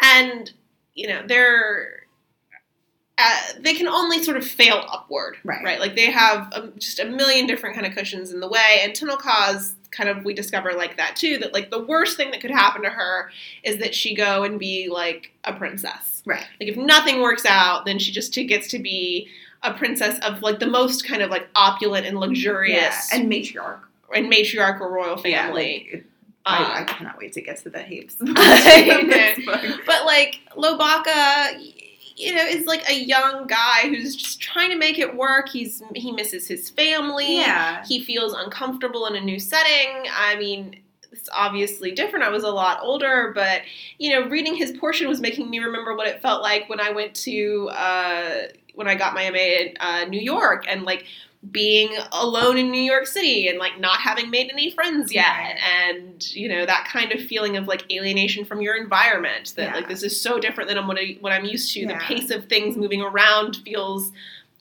and 0.00 0.50
you 0.94 1.08
know, 1.08 1.22
they're. 1.26 1.97
Uh, 3.20 3.40
they 3.58 3.74
can 3.74 3.88
only 3.88 4.22
sort 4.22 4.36
of 4.36 4.46
fail 4.46 4.84
upward, 4.92 5.36
Right. 5.42 5.64
Right, 5.64 5.80
like 5.80 5.96
they 5.96 6.06
have 6.10 6.52
um, 6.54 6.72
just 6.78 7.00
a 7.00 7.04
million 7.04 7.46
different 7.48 7.74
kind 7.74 7.84
of 7.86 7.92
cushions 7.94 8.32
in 8.32 8.38
the 8.40 8.48
way, 8.48 8.80
and 8.82 8.92
Tenel 8.92 9.18
Ka's 9.20 9.74
kind 9.90 10.08
of 10.08 10.24
we 10.24 10.34
discover 10.34 10.72
like 10.74 10.96
that 10.98 11.16
too. 11.16 11.38
That 11.38 11.52
like 11.52 11.70
the 11.70 11.80
worst 11.82 12.16
thing 12.16 12.30
that 12.30 12.40
could 12.40 12.50
happen 12.52 12.82
to 12.82 12.90
her 12.90 13.30
is 13.64 13.78
that 13.78 13.94
she 13.94 14.14
go 14.14 14.44
and 14.44 14.58
be 14.58 14.88
like 14.88 15.32
a 15.44 15.52
princess. 15.52 16.22
Right. 16.26 16.44
Like 16.60 16.68
if 16.68 16.76
nothing 16.76 17.20
works 17.20 17.44
out, 17.44 17.86
then 17.86 17.98
she 17.98 18.12
just 18.12 18.32
gets 18.34 18.68
to 18.68 18.78
be 18.78 19.28
a 19.64 19.74
princess 19.74 20.18
of 20.20 20.40
like 20.42 20.60
the 20.60 20.66
most 20.68 21.04
kind 21.04 21.20
of 21.22 21.30
like 21.30 21.48
opulent 21.56 22.06
and 22.06 22.14
Yeah. 22.16 22.20
luxurious 22.26 23.12
And 23.12 23.28
matriarch. 23.28 23.80
and 24.14 24.28
matriarchal 24.28 24.88
royal 24.88 25.20
Yeah, 25.24 25.46
family. 25.46 25.88
like, 25.92 25.94
it- 26.00 26.06
I, 26.46 26.62
I 26.64 26.80
Um, 26.80 26.86
cannot 26.86 27.18
wait 27.18 27.32
to 27.34 27.42
get 27.42 27.58
to 27.64 27.68
the 27.68 27.80
Hapes. 27.80 28.14
I 28.22 29.04
This 29.04 29.38
know. 29.44 29.52
book. 29.52 29.80
But 29.84 30.06
like 30.06 30.40
Lowbacca, 30.56 31.74
you 32.18 32.34
know, 32.34 32.42
is 32.42 32.66
like 32.66 32.88
a 32.90 32.94
young 32.94 33.46
guy 33.46 33.88
who's 33.88 34.16
just 34.16 34.40
trying 34.40 34.70
to 34.70 34.76
make 34.76 34.98
it 34.98 35.16
work. 35.16 35.48
He's 35.48 35.82
he 35.94 36.12
misses 36.12 36.48
his 36.48 36.68
family. 36.68 37.36
Yeah. 37.36 37.84
He 37.86 38.02
feels 38.02 38.32
uncomfortable 38.32 39.06
in 39.06 39.14
a 39.14 39.20
new 39.20 39.38
setting. 39.38 40.10
I 40.12 40.36
mean, 40.36 40.80
it's 41.12 41.28
obviously 41.32 41.92
different. 41.92 42.24
I 42.24 42.28
was 42.28 42.42
a 42.42 42.50
lot 42.50 42.80
older, 42.82 43.32
but 43.34 43.62
you 43.98 44.10
know, 44.10 44.28
reading 44.28 44.54
his 44.54 44.72
portion 44.72 45.08
was 45.08 45.20
making 45.20 45.48
me 45.48 45.60
remember 45.60 45.96
what 45.96 46.08
it 46.08 46.20
felt 46.20 46.42
like 46.42 46.68
when 46.68 46.80
I 46.80 46.90
went 46.90 47.14
to 47.16 47.70
uh, 47.70 48.34
when 48.74 48.88
I 48.88 48.94
got 48.94 49.14
my 49.14 49.30
MA 49.30 49.38
in 49.38 49.74
uh, 49.80 50.04
New 50.04 50.20
York 50.20 50.64
and 50.68 50.82
like 50.82 51.04
being 51.52 51.90
alone 52.12 52.58
in 52.58 52.70
New 52.70 52.82
York 52.82 53.06
City 53.06 53.46
and 53.48 53.58
like 53.58 53.78
not 53.78 54.00
having 54.00 54.28
made 54.28 54.50
any 54.52 54.70
friends 54.72 55.12
yet 55.14 55.24
Right. 55.24 55.56
and 55.88 56.30
you 56.34 56.48
know 56.48 56.66
that 56.66 56.88
kind 56.92 57.12
of 57.12 57.20
feeling 57.22 57.56
of 57.56 57.68
like 57.68 57.90
alienation 57.92 58.44
from 58.44 58.60
your 58.60 58.76
environment 58.76 59.54
that 59.56 59.68
Yeah. 59.68 59.74
like 59.76 59.88
this 59.88 60.02
is 60.02 60.20
so 60.20 60.40
different 60.40 60.68
than 60.68 60.84
what, 60.88 60.98
I, 60.98 61.16
what 61.20 61.32
I'm 61.32 61.44
used 61.44 61.72
to 61.74 61.86
the 61.86 61.94
pace 61.94 62.30
of 62.32 62.46
things 62.46 62.76
moving 62.76 63.00
around 63.02 63.56
feels 63.64 64.10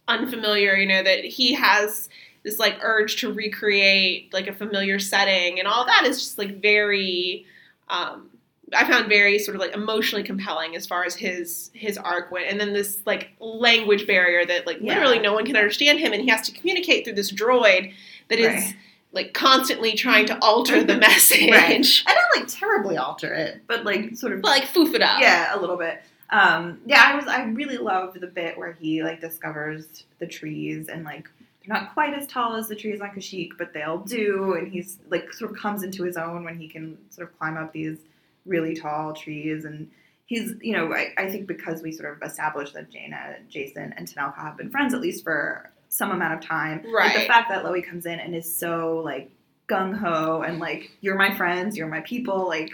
unfamiliar 0.08 0.76
you 0.76 0.86
know 0.88 1.02
that 1.04 1.26
he 1.26 1.54
has 1.54 2.10
this 2.44 2.60
like 2.60 2.78
urge 2.82 3.18
to 3.18 3.34
recreate 3.34 4.32
like 4.32 4.48
a 4.48 4.54
familiar 4.54 5.00
setting 5.00 5.60
and 5.60 5.68
all 5.68 5.84
that 5.86 6.06
is 6.06 6.18
just 6.20 6.38
like 6.38 6.62
very 6.62 7.46
um 7.90 8.30
I 8.76 8.90
found 8.90 9.08
very 9.08 9.40
sort 9.40 9.56
of 9.56 9.62
like 9.62 9.74
emotionally 9.74 10.24
compelling 10.24 10.76
as 10.76 10.86
far 10.86 11.04
as 11.06 11.16
his 11.16 11.72
his 11.74 11.98
arc 11.98 12.32
went, 12.32 12.48
and 12.50 12.60
then 12.60 12.74
this 12.74 13.00
like 13.06 13.30
language 13.40 14.06
barrier 14.08 14.46
that 14.46 14.68
like 14.68 14.78
Yeah. 14.82 14.96
literally 14.96 15.20
no 15.20 15.34
one 15.34 15.46
can 15.46 15.56
understand 15.56 16.00
him, 16.00 16.12
and 16.14 16.22
he 16.22 16.30
has 16.30 16.42
to 16.48 16.52
communicate 16.52 17.06
through 17.06 17.14
this 17.16 17.32
droid 17.32 17.94
that 18.30 18.40
is 18.40 18.48
Right. 18.48 18.76
like 19.14 19.34
constantly 19.34 19.94
trying 19.94 20.26
to 20.26 20.38
alter 20.42 20.84
the 20.84 20.98
message, 21.08 21.50
Right. 21.50 21.86
I 22.06 22.14
don't 22.14 22.36
like 22.42 22.48
terribly 22.50 22.98
alter 22.98 23.34
it, 23.34 23.62
but 23.68 23.86
like 23.86 24.16
sort 24.18 24.34
of 24.34 24.42
but 24.42 24.50
like 24.50 24.64
foof 24.64 24.94
it 24.94 25.02
up. 25.02 25.20
yeah, 25.22 25.58
a 25.58 25.60
little 25.60 25.78
bit. 25.78 26.02
Um, 26.30 26.82
yeah, 26.86 27.04
I 27.06 27.16
was 27.16 27.26
I 27.26 27.44
really 27.46 27.78
loved 27.78 28.20
the 28.20 28.28
bit 28.28 28.58
where 28.58 28.74
he 28.74 29.02
like 29.02 29.22
discovers 29.22 30.04
the 30.20 30.28
trees 30.28 30.90
and 30.90 31.06
like 31.06 31.30
they're 31.66 31.74
not 31.74 31.94
quite 31.94 32.14
as 32.14 32.28
tall 32.28 32.56
as 32.58 32.68
the 32.68 32.76
trees 32.76 33.00
on 33.00 33.12
Kashyyyk, 33.12 33.52
but 33.58 33.72
they'll 33.74 34.00
do, 34.00 34.56
and 34.56 34.68
he's 34.70 34.98
like 35.10 35.32
sort 35.32 35.52
of 35.52 35.58
comes 35.58 35.84
into 35.84 36.04
his 36.04 36.18
own 36.18 36.44
when 36.44 36.58
he 36.58 36.68
can 36.68 36.98
sort 37.10 37.30
of 37.30 37.38
climb 37.40 37.56
up 37.56 37.72
these 37.72 38.00
really 38.48 38.76
tall 38.76 39.14
trees 39.14 39.66
and. 39.66 39.90
He's, 40.30 40.56
you 40.60 40.74
know, 40.76 40.94
I, 40.94 41.14
I 41.18 41.30
think 41.32 41.48
because 41.48 41.82
we 41.82 41.94
sort 41.94 42.12
of 42.14 42.22
established 42.22 42.74
that 42.74 42.92
Jaina, 42.92 43.38
Jacen, 43.50 43.94
and 43.96 44.06
Tenel 44.06 44.36
Ka 44.36 44.42
have 44.42 44.58
been 44.58 44.70
friends 44.70 44.94
at 44.94 45.00
least 45.00 45.24
for 45.24 45.72
some 45.88 46.12
amount 46.12 46.34
of 46.34 46.42
time. 46.42 46.84
Like 46.86 47.14
the 47.14 47.22
fact 47.22 47.48
that 47.48 47.64
Lowie 47.64 47.82
comes 47.82 48.06
in 48.06 48.20
and 48.20 48.36
is 48.36 48.54
so 48.54 49.02
like 49.06 49.32
gung 49.70 49.98
ho 49.98 50.42
and 50.42 50.60
like, 50.60 50.92
you're 51.00 51.16
my 51.16 51.34
friends, 51.34 51.78
you're 51.78 51.88
my 51.88 52.02
people, 52.02 52.46
like 52.46 52.74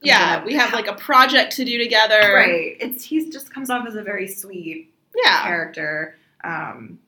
yeah. 0.00 0.36
Yeah. 0.36 0.44
We 0.44 0.54
have 0.54 0.72
like 0.72 0.86
a 0.86 0.94
project 0.94 1.56
to 1.56 1.64
do 1.64 1.76
together. 1.76 2.20
Right. 2.20 2.76
It's 2.78 3.02
he's 3.02 3.32
just 3.32 3.52
comes 3.52 3.68
off 3.68 3.84
as 3.88 3.96
a 3.96 4.02
very 4.04 4.28
sweet 4.28 4.94
Yeah. 5.16 5.42
character, 5.42 6.14
um, 6.44 7.00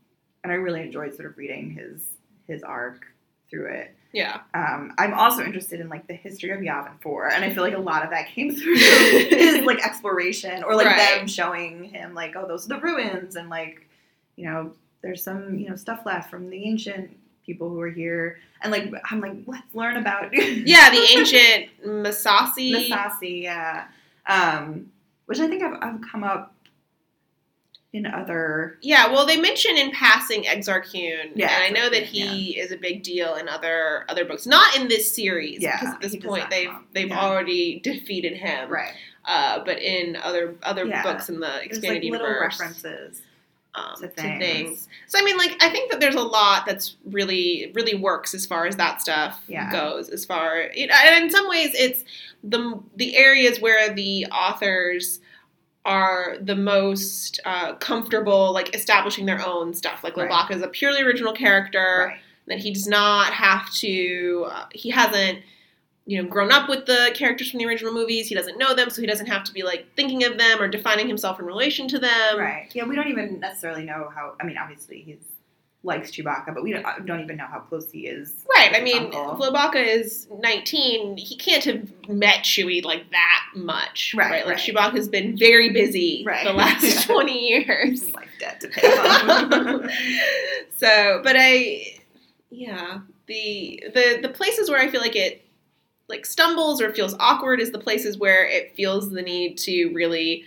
and 0.42 0.50
I 0.52 0.56
really 0.56 0.80
enjoyed 0.80 1.14
sort 1.14 1.26
of 1.26 1.38
reading 1.38 1.70
his 1.70 2.02
his 2.48 2.64
arc 2.64 3.06
through 3.52 3.66
it. 3.66 3.94
Yeah. 4.12 4.40
Um, 4.54 4.92
I'm 4.98 5.14
also 5.14 5.44
interested 5.44 5.80
in 5.80 5.88
like 5.88 6.06
the 6.08 6.14
history 6.14 6.50
of 6.50 6.58
Yavin 6.60 7.00
Four, 7.00 7.28
and 7.30 7.44
I 7.44 7.50
feel 7.50 7.62
like 7.62 7.74
a 7.74 7.78
lot 7.78 8.02
of 8.04 8.10
that 8.10 8.26
came 8.28 8.52
through 8.56 8.74
his 8.76 9.64
like 9.64 9.84
exploration 9.86 10.64
or 10.64 10.74
like 10.74 10.86
Right. 10.86 11.18
them 11.18 11.28
showing 11.28 11.84
him 11.84 12.14
like, 12.14 12.34
oh, 12.36 12.46
those 12.48 12.66
are 12.66 12.74
the 12.76 12.80
ruins, 12.80 13.36
and 13.36 13.48
like, 13.48 13.86
you 14.36 14.46
know, 14.46 14.72
there's 15.02 15.22
some 15.22 15.58
you 15.58 15.68
know 15.70 15.76
stuff 15.76 16.00
left 16.04 16.30
from 16.30 16.50
the 16.50 16.64
ancient 16.64 17.16
people 17.46 17.68
who 17.68 17.76
were 17.76 17.90
here, 17.90 18.38
and 18.62 18.72
like 18.72 18.92
I'm 19.10 19.20
like, 19.20 19.36
let's 19.46 19.74
learn 19.74 19.96
about 19.96 20.32
Yeah. 20.34 20.90
The 20.90 21.06
ancient 21.16 21.70
Massassi. 21.86 22.88
Massassi, 22.90 23.42
yeah. 23.42 23.86
Um, 24.26 24.90
which 25.26 25.40
I 25.40 25.48
think 25.48 25.62
I've, 25.62 25.78
I've 25.80 26.00
come 26.02 26.22
up 26.24 26.51
in 27.92 28.06
other. 28.06 28.78
Yeah, 28.80 29.08
well, 29.12 29.26
they 29.26 29.36
mention 29.36 29.76
in 29.76 29.90
passing 29.90 30.44
Exar 30.44 30.82
Kun, 30.82 31.32
Yeah, 31.34 31.50
and 31.54 31.62
I 31.62 31.68
know 31.68 31.90
that 31.90 32.04
he 32.04 32.58
is 32.58 32.72
a 32.72 32.76
big 32.76 33.02
deal 33.02 33.34
in 33.34 33.48
other 33.48 34.04
other 34.08 34.24
books, 34.24 34.46
not 34.46 34.76
in 34.76 34.88
this 34.88 35.14
series, 35.14 35.60
Yeah, 35.60 35.78
because 35.78 35.94
at 35.94 36.00
this 36.00 36.16
point 36.16 36.48
they've 36.50 36.70
they've 36.92 37.08
Yeah. 37.08 37.20
already 37.20 37.80
defeated 37.84 38.34
him, 38.38 38.70
Right. 38.70 38.94
uh, 39.26 39.62
but 39.64 39.78
in 39.80 40.16
other 40.16 40.54
other 40.62 40.86
Yeah. 40.86 41.02
books 41.02 41.28
in 41.28 41.40
the 41.40 41.62
expanded 41.62 41.96
like 41.96 42.04
universe, 42.04 42.58
references. 42.58 43.20
um, 43.74 43.94
to 43.96 44.02
to 44.02 44.08
things. 44.08 44.38
things. 44.42 44.88
So 45.06 45.18
I 45.18 45.22
mean, 45.24 45.36
like 45.38 45.56
I 45.62 45.68
think 45.70 45.90
that 45.90 45.98
there's 46.00 46.14
a 46.14 46.20
lot 46.22 46.64
that's 46.66 46.96
really 47.06 47.72
really 47.74 47.94
works 47.94 48.34
as 48.34 48.44
far 48.46 48.66
as 48.66 48.76
that 48.76 49.00
stuff 49.02 49.42
Yeah. 49.48 49.70
goes. 49.72 50.08
As 50.08 50.24
far 50.24 50.70
you 50.74 50.86
know, 50.86 50.94
and 50.94 51.24
in 51.24 51.30
some 51.30 51.46
ways, 51.48 51.70
it's 51.74 52.04
the 52.44 52.80
the 52.96 53.16
areas 53.16 53.60
where 53.60 53.92
the 53.92 54.26
authors 54.32 55.20
are 55.84 56.36
the 56.40 56.54
most 56.56 57.40
uh, 57.44 57.74
comfortable, 57.74 58.52
like 58.52 58.74
establishing 58.74 59.26
their 59.26 59.44
own 59.44 59.74
stuff. 59.74 60.04
Like 60.04 60.16
Right. 60.16 60.30
Lowbacca 60.30 60.52
is 60.56 60.62
a 60.62 60.68
purely 60.68 61.02
original 61.02 61.32
character 61.32 62.06
Right. 62.08 62.18
that 62.46 62.58
he 62.58 62.72
does 62.72 62.86
not 62.86 63.32
have 63.32 63.70
to. 63.74 64.46
Uh, 64.50 64.64
he 64.72 64.90
hasn't. 64.90 65.40
You 66.04 66.20
know, 66.20 66.28
grown 66.28 66.50
up 66.50 66.68
with 66.68 66.86
the 66.86 67.12
characters 67.14 67.48
from 67.52 67.58
the 67.58 67.64
original 67.66 67.92
movies. 67.94 68.26
He 68.26 68.34
doesn't 68.34 68.58
know 68.58 68.74
them, 68.74 68.90
so 68.90 69.00
he 69.00 69.06
doesn't 69.06 69.26
have 69.26 69.44
to 69.44 69.52
be 69.52 69.62
like 69.62 69.86
thinking 69.94 70.24
of 70.24 70.36
them 70.36 70.60
or 70.60 70.66
defining 70.66 71.06
himself 71.06 71.38
in 71.38 71.46
relation 71.46 71.86
to 71.86 71.98
them. 72.00 72.38
right. 72.40 72.68
Yeah, 72.74 72.86
we 72.86 72.96
don't 72.96 73.06
even 73.06 73.38
necessarily 73.38 73.84
know 73.84 74.10
how. 74.12 74.34
I 74.40 74.44
mean, 74.44 74.58
obviously 74.58 74.98
he's 75.02 75.22
likes 75.84 76.10
Chewbacca, 76.12 76.54
but 76.54 76.62
we 76.62 76.72
don't, 76.72 77.06
don't 77.06 77.20
even 77.20 77.36
know 77.36 77.46
how 77.46 77.58
close 77.60 77.90
he 77.90 78.06
is. 78.06 78.44
Right. 78.56 78.72
I 78.74 78.80
mean. 78.82 79.10
Lowbacca 79.10 79.84
is 79.84 80.28
19. 80.38 81.16
He 81.16 81.36
can't 81.36 81.64
have 81.64 81.90
met 82.08 82.44
Chewie 82.44 82.84
like 82.84 83.10
that 83.10 83.42
much. 83.56 84.14
Right, 84.16 84.46
Like 84.46 84.56
right. 84.56 84.58
Chewbacca's 84.58 85.08
been 85.08 85.36
very 85.36 85.72
busy 85.72 86.22
Right. 86.24 86.44
the 86.44 86.52
last 86.52 86.84
Yeah. 86.84 87.00
20 87.14 87.48
years. 87.48 88.12
Life 88.12 88.28
debt 88.38 88.60
to 88.60 88.68
pay 88.68 88.86
off. 88.86 89.90
so, 90.76 91.20
but 91.24 91.36
I, 91.38 91.98
yeah, 92.50 93.00
the 93.26 93.82
the 93.94 94.18
the 94.22 94.28
places 94.28 94.70
where 94.70 94.80
I 94.80 94.88
feel 94.88 95.00
like 95.00 95.16
it 95.16 95.44
like 96.08 96.26
stumbles 96.26 96.80
or 96.82 96.92
feels 96.92 97.14
awkward 97.18 97.60
is 97.60 97.70
the 97.72 97.78
places 97.78 98.18
where 98.18 98.46
it 98.46 98.74
feels 98.76 99.10
the 99.10 99.22
need 99.22 99.56
to 99.58 99.88
really 99.94 100.44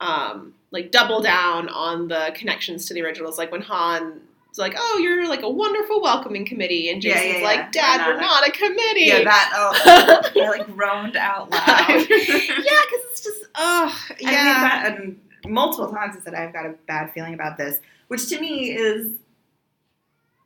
um, 0.00 0.52
like 0.70 0.90
double 0.92 1.22
down 1.22 1.68
on 1.70 2.08
the 2.08 2.32
connections 2.36 2.86
to 2.86 2.94
the 2.94 3.02
originals. 3.02 3.36
Like 3.38 3.50
when 3.50 3.62
Han. 3.62 4.20
Is 4.56 4.58
like, 4.58 4.74
oh, 4.78 4.98
you're 5.02 5.28
like 5.28 5.42
a 5.42 5.50
wonderful 5.50 6.00
welcoming 6.00 6.46
committee, 6.46 6.88
and 6.90 7.04
Yeah, 7.04 7.12
Jacen's 7.14 7.34
yeah, 7.34 7.38
yeah. 7.40 7.44
like, 7.44 7.72
Dad, 7.72 8.06
We're 8.06 8.14
we're 8.14 8.20
not 8.20 8.40
not 8.40 8.48
a 8.48 8.52
committee. 8.52 9.00
yeah, 9.02 9.22
that. 9.24 9.52
Oh, 9.54 10.30
I 10.42 10.48
like 10.48 10.66
groaned 10.74 11.14
out 11.16 11.50
loud. 11.50 11.60
yeah, 11.88 11.96
because 12.08 13.02
it's 13.10 13.20
just, 13.22 13.44
oh, 13.54 13.94
I 14.10 14.14
yeah. 14.18 14.28
mean, 14.30 14.44
that, 14.44 14.96
and 14.98 15.20
multiple 15.52 15.92
times 15.92 16.16
I 16.16 16.20
said 16.24 16.34
I've 16.34 16.54
got 16.54 16.64
a 16.64 16.74
bad 16.86 17.12
feeling 17.12 17.34
about 17.34 17.58
this, 17.58 17.80
which 18.08 18.28
to 18.30 18.40
me 18.40 18.70
is 18.70 19.12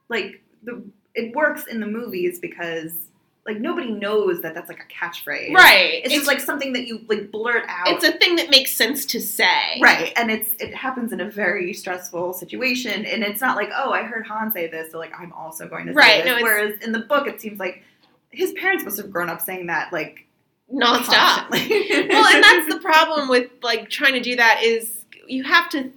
like 0.09 0.42
the 0.64 0.83
it 1.14 1.33
works 1.35 1.66
in 1.68 1.79
the 1.81 1.87
movies 1.87 2.40
because 2.40 2.92
like 3.46 3.59
nobody 3.59 3.90
knows 3.90 4.42
that 4.42 4.55
that's 4.55 4.68
like 4.68 4.81
a 4.81 4.92
catchphrase. 4.92 5.53
right. 5.55 6.03
It's, 6.05 6.12
just 6.14 6.26
like 6.26 6.40
something 6.40 6.74
that 6.74 6.87
you 6.87 7.05
like 7.09 7.31
blurt 7.31 7.64
out. 7.68 7.88
it's 7.88 8.05
a 8.05 8.12
thing 8.12 8.37
that 8.37 8.50
makes 8.50 8.72
sense 8.74 9.07
to 9.07 9.20
say. 9.20 9.81
right, 9.81 10.12
and 10.16 10.31
it's 10.31 10.50
it 10.61 10.74
happens 10.74 11.12
in 11.12 11.20
a 11.20 11.31
very 11.31 11.72
stressful 11.72 12.35
situation, 12.35 13.05
and 13.07 13.22
it's 13.22 13.40
not 13.40 13.57
like 13.57 13.70
oh 13.74 13.92
I 13.92 14.03
heard 14.03 14.26
Han 14.26 14.53
say 14.53 14.66
this, 14.68 14.92
so 14.92 14.98
like 14.98 15.12
I'm 15.18 15.33
also 15.33 15.66
going 15.68 15.87
to 15.87 15.92
say 15.92 15.96
Right, 15.96 16.24
this. 16.24 16.37
no, 16.37 16.42
Whereas 16.42 16.81
in 16.83 16.92
the 16.92 17.00
book, 17.00 17.26
it 17.26 17.40
seems 17.40 17.59
like 17.59 17.83
his 18.31 18.53
parents 18.53 18.85
must 18.85 18.98
have 18.98 19.11
grown 19.11 19.29
up 19.31 19.40
saying 19.40 19.66
that 19.68 19.92
like 19.92 20.26
Nonstop. 20.72 21.50
well, 21.50 22.26
and 22.35 22.44
that's 22.44 22.72
the 22.72 22.79
problem 22.83 23.29
with 23.29 23.50
like 23.62 23.88
trying 23.90 24.12
to 24.12 24.20
do 24.20 24.37
that 24.37 24.62
is 24.62 25.05
you 25.26 25.42
have 25.44 25.68
to 25.70 25.90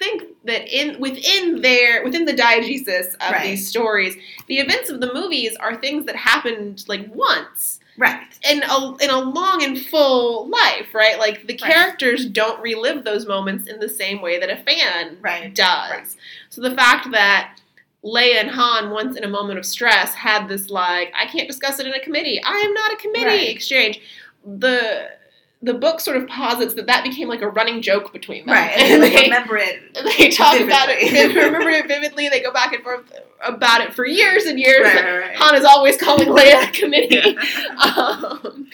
think 0.00 0.22
that 0.44 0.66
in 0.68 0.98
within 1.00 1.60
their 1.60 2.02
within 2.02 2.24
the 2.24 2.32
diegesis 2.32 3.14
of 3.14 3.30
Right. 3.32 3.42
these 3.50 3.68
stories, 3.68 4.16
the 4.48 4.58
events 4.58 4.88
of 4.90 5.00
the 5.00 5.12
movies 5.14 5.54
are 5.60 5.76
things 5.76 6.06
that 6.06 6.16
happened 6.16 6.84
like 6.88 7.06
once 7.14 7.78
Right. 7.96 8.20
in 8.50 8.62
a 8.62 8.96
in 9.04 9.10
a 9.10 9.20
long 9.20 9.62
and 9.62 9.78
full 9.78 10.48
life, 10.48 10.94
right? 10.94 11.18
Like 11.18 11.46
the 11.46 11.52
Right. 11.62 11.72
characters 11.72 12.24
don't 12.24 12.60
relive 12.62 13.04
those 13.04 13.26
moments 13.26 13.68
in 13.68 13.78
the 13.78 13.88
same 13.88 14.22
way 14.22 14.38
that 14.40 14.48
a 14.50 14.56
fan 14.56 15.18
Right. 15.20 15.54
does. 15.54 15.90
Right. 15.90 16.06
So 16.48 16.62
the 16.62 16.74
fact 16.74 17.10
that 17.12 17.60
Leia 18.02 18.36
and 18.40 18.50
Han 18.50 18.88
once 18.90 19.14
in 19.18 19.24
a 19.24 19.28
moment 19.28 19.58
of 19.58 19.66
stress 19.66 20.14
had 20.14 20.48
this 20.48 20.70
like 20.70 21.12
I 21.14 21.26
can't 21.26 21.46
discuss 21.46 21.78
it 21.78 21.86
in 21.86 21.92
a 21.92 22.00
committee. 22.00 22.40
I 22.42 22.56
am 22.58 22.72
not 22.72 22.92
a 22.94 22.96
committee 22.96 23.26
Right. 23.26 23.48
exchange. 23.56 24.00
The 24.46 25.10
the 25.62 25.74
book 25.74 26.00
sort 26.00 26.16
of 26.16 26.26
posits 26.26 26.72
that 26.74 26.86
that 26.86 27.04
became 27.04 27.28
like 27.28 27.42
a 27.42 27.48
running 27.48 27.82
joke 27.82 28.12
between 28.14 28.46
them. 28.46 28.54
Right. 28.54 28.70
And 28.76 28.92
And 28.94 29.02
like, 29.02 29.12
they, 29.12 29.22
remember 29.24 29.56
it. 29.58 29.94
they 30.18 30.30
talk 30.30 30.58
about 30.60 30.88
it. 30.88 31.10
vividly. 31.10 31.34
They 31.34 31.44
remember 31.46 31.68
it 31.70 31.86
vividly. 31.86 32.28
They 32.30 32.40
go 32.42 32.52
back 32.52 32.72
and 32.72 32.82
forth 32.82 33.02
about 33.44 33.82
it 33.82 33.92
for 33.94 34.06
years 34.06 34.44
and 34.44 34.58
years. 34.58 34.82
Right, 34.82 35.04
right, 35.04 35.18
right. 35.20 35.36
Han 35.36 35.54
is 35.54 35.64
always 35.64 35.96
calling 35.98 36.28
Leia 36.28 36.68
a 36.68 36.72
committee. 36.72 37.36
um, 37.96 38.66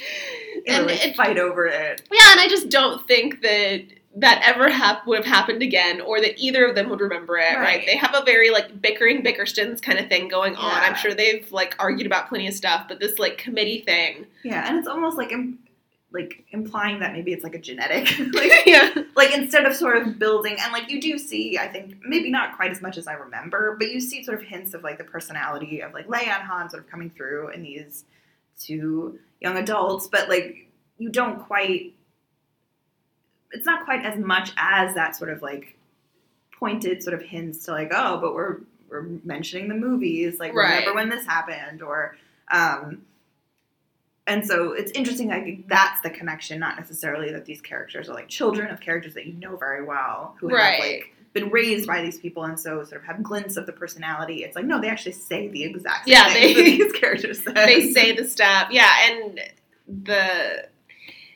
Yeah, 0.64 0.76
and 0.78 0.86
like, 0.86 1.04
it- 1.04 1.16
fight 1.16 1.38
over 1.38 1.66
it. 1.66 2.02
yeah, 2.12 2.32
and 2.32 2.40
I 2.40 2.48
just 2.48 2.68
don't 2.68 3.06
think 3.06 3.42
that 3.42 3.82
that 4.18 4.40
ever 4.46 4.70
hap- 4.70 5.06
would 5.06 5.18
have 5.18 5.26
happened 5.26 5.62
again, 5.62 6.00
or 6.00 6.20
that 6.22 6.38
either 6.38 6.66
of 6.66 6.74
them 6.74 6.88
would 6.88 7.00
remember 7.00 7.36
it. 7.36 7.52
Right? 7.54 7.58
Right. 7.58 7.82
They 7.86 7.96
have 7.96 8.14
a 8.14 8.24
very 8.24 8.50
like 8.50 8.80
bickering 8.80 9.22
Bickersons 9.22 9.82
kind 9.82 9.98
of 9.98 10.08
thing 10.08 10.28
going 10.28 10.56
on. 10.56 10.70
Yeah. 10.70 10.80
I'm 10.88 10.94
sure 10.94 11.12
they've 11.14 11.50
like 11.52 11.74
argued 11.78 12.06
about 12.06 12.28
plenty 12.28 12.46
of 12.48 12.54
stuff, 12.54 12.86
but 12.88 12.98
this 13.00 13.18
like 13.18 13.36
committee 13.38 13.82
thing, 13.84 14.26
Yeah, 14.42 14.66
and 14.68 14.78
it's 14.78 14.88
almost 14.88 15.18
like 15.18 15.32
im- 15.32 15.58
like 16.16 16.44
implying 16.50 16.98
that 17.00 17.12
maybe 17.12 17.32
it's 17.32 17.44
like 17.44 17.54
a 17.54 17.58
genetic, 17.60 18.18
like, 18.34 18.66
yeah, 18.66 18.92
like 19.14 19.32
instead 19.34 19.64
of 19.66 19.74
sort 19.76 19.96
of 19.98 20.18
building, 20.18 20.56
and 20.60 20.72
like 20.72 20.90
you 20.90 21.00
do 21.00 21.18
see, 21.18 21.58
I 21.58 21.68
think 21.68 21.96
maybe 22.04 22.30
not 22.30 22.56
quite 22.56 22.70
as 22.72 22.82
much 22.82 22.96
as 22.98 23.06
I 23.06 23.12
remember, 23.12 23.76
but 23.78 23.90
you 23.90 24.00
see 24.00 24.24
sort 24.24 24.40
of 24.40 24.46
hints 24.46 24.74
of 24.74 24.82
like 24.82 24.98
the 24.98 25.04
personality 25.04 25.80
of 25.82 25.92
like 25.94 26.08
Leia 26.08 26.28
and 26.28 26.42
Han 26.42 26.68
sort 26.70 26.82
of 26.82 26.90
coming 26.90 27.10
through 27.10 27.50
in 27.50 27.62
these 27.62 28.04
two 28.58 29.18
young 29.40 29.56
adults, 29.56 30.08
but 30.08 30.28
like 30.28 30.68
you 30.98 31.10
don't 31.10 31.38
quite. 31.38 31.92
It's 33.52 33.66
not 33.66 33.84
quite 33.84 34.04
as 34.04 34.18
much 34.18 34.50
as 34.56 34.94
that 34.94 35.14
sort 35.16 35.30
of 35.30 35.40
like 35.40 35.76
pointed 36.58 37.02
sort 37.02 37.14
of 37.14 37.22
hints 37.22 37.64
to 37.66 37.70
like 37.70 37.92
oh, 37.94 38.18
but 38.20 38.34
we're 38.34 38.58
we're 38.88 39.02
mentioning 39.24 39.68
the 39.68 39.74
movies, 39.74 40.38
like 40.38 40.54
Right. 40.54 40.80
remember 40.80 40.94
when 40.94 41.08
this 41.08 41.26
happened, 41.26 41.82
or 41.82 42.16
um, 42.50 43.02
and 44.26 44.44
so 44.46 44.72
it's 44.72 44.90
interesting. 44.92 45.32
I 45.32 45.42
think 45.42 45.68
that's 45.68 46.00
the 46.02 46.10
connection, 46.10 46.58
not 46.58 46.76
necessarily 46.78 47.30
that 47.32 47.44
these 47.44 47.60
characters 47.60 48.08
are 48.08 48.14
like 48.14 48.28
children 48.28 48.70
of 48.70 48.80
characters 48.80 49.14
that 49.14 49.26
you 49.26 49.34
know 49.34 49.56
very 49.56 49.84
well, 49.84 50.36
who 50.40 50.48
Right. 50.48 50.74
have 50.74 50.84
like 50.84 51.12
been 51.32 51.50
raised 51.50 51.86
by 51.86 52.02
these 52.02 52.18
people, 52.18 52.44
and 52.44 52.58
so 52.58 52.82
sort 52.84 53.00
of 53.02 53.06
have 53.06 53.22
glints 53.22 53.56
of 53.56 53.66
the 53.66 53.72
personality. 53.72 54.42
It's 54.44 54.56
like 54.56 54.64
no, 54.64 54.80
they 54.80 54.88
actually 54.88 55.12
say 55.12 55.48
the 55.48 55.64
exact 55.64 56.06
same 56.08 56.12
Yeah, 56.14 56.32
things 56.32 56.54
they- 56.56 56.62
that 56.64 56.64
these 56.78 56.92
characters 56.92 57.42
say. 57.44 57.52
they 57.54 57.92
say 57.92 58.12
the 58.16 58.26
stuff. 58.28 58.68
Yeah, 58.70 58.90
and 59.10 59.40
the 60.04 60.68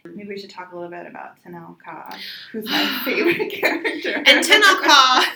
Maybe 0.02 0.28
we 0.30 0.38
should 0.38 0.48
talk 0.50 0.72
a 0.72 0.74
little 0.74 0.90
bit 0.90 1.06
about 1.06 1.36
Tenel 1.44 1.76
Ka, 1.84 2.18
who's 2.52 2.64
my 2.64 3.00
favorite 3.04 3.52
character. 3.52 4.14
and 4.14 4.42
Tenel 4.42 4.82
Ka, 4.82 5.34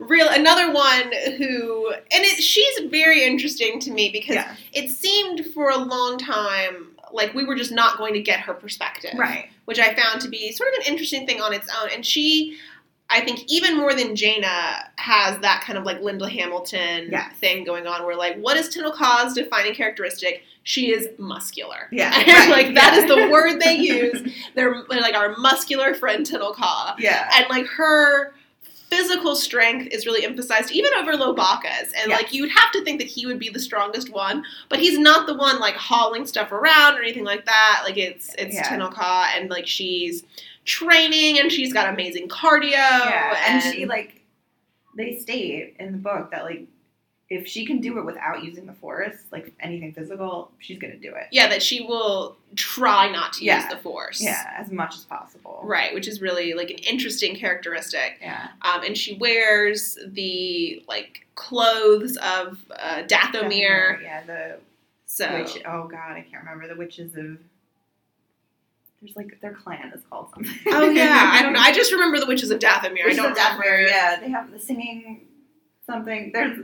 real 0.00 0.28
another 0.28 0.72
one 0.72 1.12
who, 1.38 1.90
and 1.92 2.24
it, 2.24 2.42
she's 2.42 2.90
very 2.90 3.22
interesting 3.22 3.78
to 3.78 3.92
me 3.92 4.10
because 4.10 4.34
yeah, 4.34 4.56
it 4.72 4.90
seemed 4.90 5.46
for 5.54 5.70
a 5.70 5.76
long 5.78 6.18
time 6.18 6.88
like 7.12 7.34
we 7.34 7.44
were 7.44 7.54
just 7.56 7.72
not 7.72 7.98
going 7.98 8.14
to 8.14 8.20
get 8.20 8.40
her 8.40 8.54
perspective. 8.54 9.12
right. 9.16 9.48
which 9.64 9.78
I 9.78 9.94
found 9.94 10.20
to 10.22 10.28
be 10.28 10.52
sort 10.52 10.68
of 10.72 10.80
an 10.80 10.92
interesting 10.92 11.26
thing 11.26 11.40
on 11.40 11.52
its 11.52 11.68
own. 11.80 11.90
And 11.94 12.04
she, 12.04 12.56
I 13.08 13.20
think, 13.20 13.44
even 13.48 13.76
more 13.76 13.94
than 13.94 14.14
Jaina, 14.16 14.90
has 14.96 15.38
that 15.40 15.62
kind 15.64 15.78
of 15.78 15.84
like 15.84 16.00
Linda 16.00 16.28
Hamilton 16.28 17.08
Yes. 17.10 17.34
thing 17.36 17.64
going 17.64 17.86
on, 17.86 18.04
where 18.04 18.16
like, 18.16 18.36
what 18.38 18.56
is 18.56 18.68
Ka's 18.68 19.34
defining 19.34 19.74
characteristic? 19.74 20.42
She 20.62 20.92
is 20.92 21.08
muscular. 21.18 21.88
Yeah, 21.90 22.12
And, 22.14 22.26
right, 22.28 22.48
like 22.50 22.74
that 22.74 22.94
yeah. 22.94 23.00
is 23.00 23.06
the 23.08 23.28
word 23.32 23.60
they 23.60 23.76
use. 23.76 24.32
They're 24.54 24.82
like 24.88 25.14
our 25.14 25.36
muscular 25.38 25.94
friend 25.94 26.28
Ka, 26.28 26.96
Yeah, 26.98 27.28
and 27.34 27.46
like 27.48 27.66
her 27.66 28.34
physical 28.90 29.34
strength 29.36 29.86
is 29.92 30.04
really 30.04 30.24
emphasized 30.24 30.72
even 30.72 30.92
over 30.94 31.12
Lowbacca's. 31.12 31.92
And 31.96 32.08
Yes. 32.08 32.20
like 32.22 32.32
you 32.34 32.42
would 32.42 32.50
have 32.50 32.70
to 32.72 32.82
think 32.84 32.98
that 33.00 33.08
he 33.08 33.24
would 33.26 33.38
be 33.38 33.48
the 33.48 33.60
strongest 33.60 34.10
one, 34.10 34.44
but 34.68 34.78
he's 34.80 34.98
not 34.98 35.26
the 35.26 35.34
one 35.34 35.58
like 35.60 35.74
hauling 35.76 36.26
stuff 36.26 36.50
around 36.52 36.96
or 36.98 37.02
anything 37.02 37.24
like 37.24 37.46
that. 37.46 37.82
Like 37.84 37.96
it's 37.96 38.34
it's 38.36 38.54
Yeah. 38.56 38.68
Tenel 38.68 38.92
Ka 38.92 39.32
and 39.36 39.48
like 39.48 39.66
she's 39.66 40.24
training 40.64 41.38
and 41.38 41.50
she's 41.50 41.72
got 41.72 41.88
amazing 41.92 42.28
cardio. 42.28 42.72
yeah, 42.72 43.36
and 43.48 43.62
she 43.74 43.86
like 43.86 44.20
they 44.96 45.16
state 45.18 45.76
in 45.78 45.92
the 45.92 45.98
book 45.98 46.30
that 46.32 46.44
like 46.44 46.66
if 47.30 47.46
she 47.46 47.64
can 47.64 47.80
do 47.80 47.96
it 47.98 48.04
without 48.04 48.42
using 48.42 48.66
the 48.66 48.72
force, 48.72 49.14
like 49.30 49.54
anything 49.60 49.92
physical, 49.92 50.50
she's 50.58 50.78
gonna 50.78 50.96
do 50.96 51.14
it. 51.14 51.28
yeah, 51.30 51.48
that 51.48 51.62
she 51.62 51.80
will 51.80 52.36
try 52.56 53.08
not 53.10 53.32
to 53.34 53.44
use 53.44 53.64
the 53.70 53.76
force. 53.76 54.20
Yeah, 54.20 54.52
as 54.58 54.70
much 54.72 54.96
as 54.96 55.04
possible. 55.04 55.60
Right, 55.62 55.94
which 55.94 56.08
is 56.08 56.20
really 56.20 56.54
like 56.54 56.70
an 56.70 56.78
interesting 56.78 57.36
characteristic. 57.36 58.18
Yeah. 58.20 58.48
Um, 58.62 58.82
and 58.82 58.98
she 58.98 59.14
wears 59.14 59.96
the 60.06 60.82
like 60.88 61.24
clothes 61.36 62.16
of 62.16 62.58
uh, 62.76 63.04
Dathomir. 63.06 64.02
Yeah, 64.02 64.24
the 64.26 64.56
So 65.06 65.32
witch. 65.32 65.62
Oh 65.64 65.86
god, 65.86 66.12
I 66.12 66.26
can't 66.28 66.42
remember 66.42 66.66
the 66.66 66.76
witches 66.76 67.14
of. 67.14 67.38
There's 69.00 69.16
like 69.16 69.40
their 69.40 69.54
clan 69.54 69.92
is 69.94 70.02
called 70.10 70.30
something. 70.34 70.52
Oh 70.66 70.90
yeah, 70.90 71.30
I 71.32 71.42
don't 71.42 71.52
know. 71.54 71.60
I 71.62 71.72
just 71.72 71.92
remember 71.92 72.18
the 72.18 72.26
witches 72.26 72.50
of 72.50 72.58
Dathomir. 72.58 73.02
I 73.02 73.06
Witches 73.06 73.16
don't 73.16 73.36
Dathomir, 73.38 73.60
remember. 73.60 73.86
Yeah, 73.86 74.20
they 74.20 74.28
have 74.30 74.50
the 74.50 74.58
singing 74.60 75.22
something. 75.86 76.30
There's. 76.32 76.58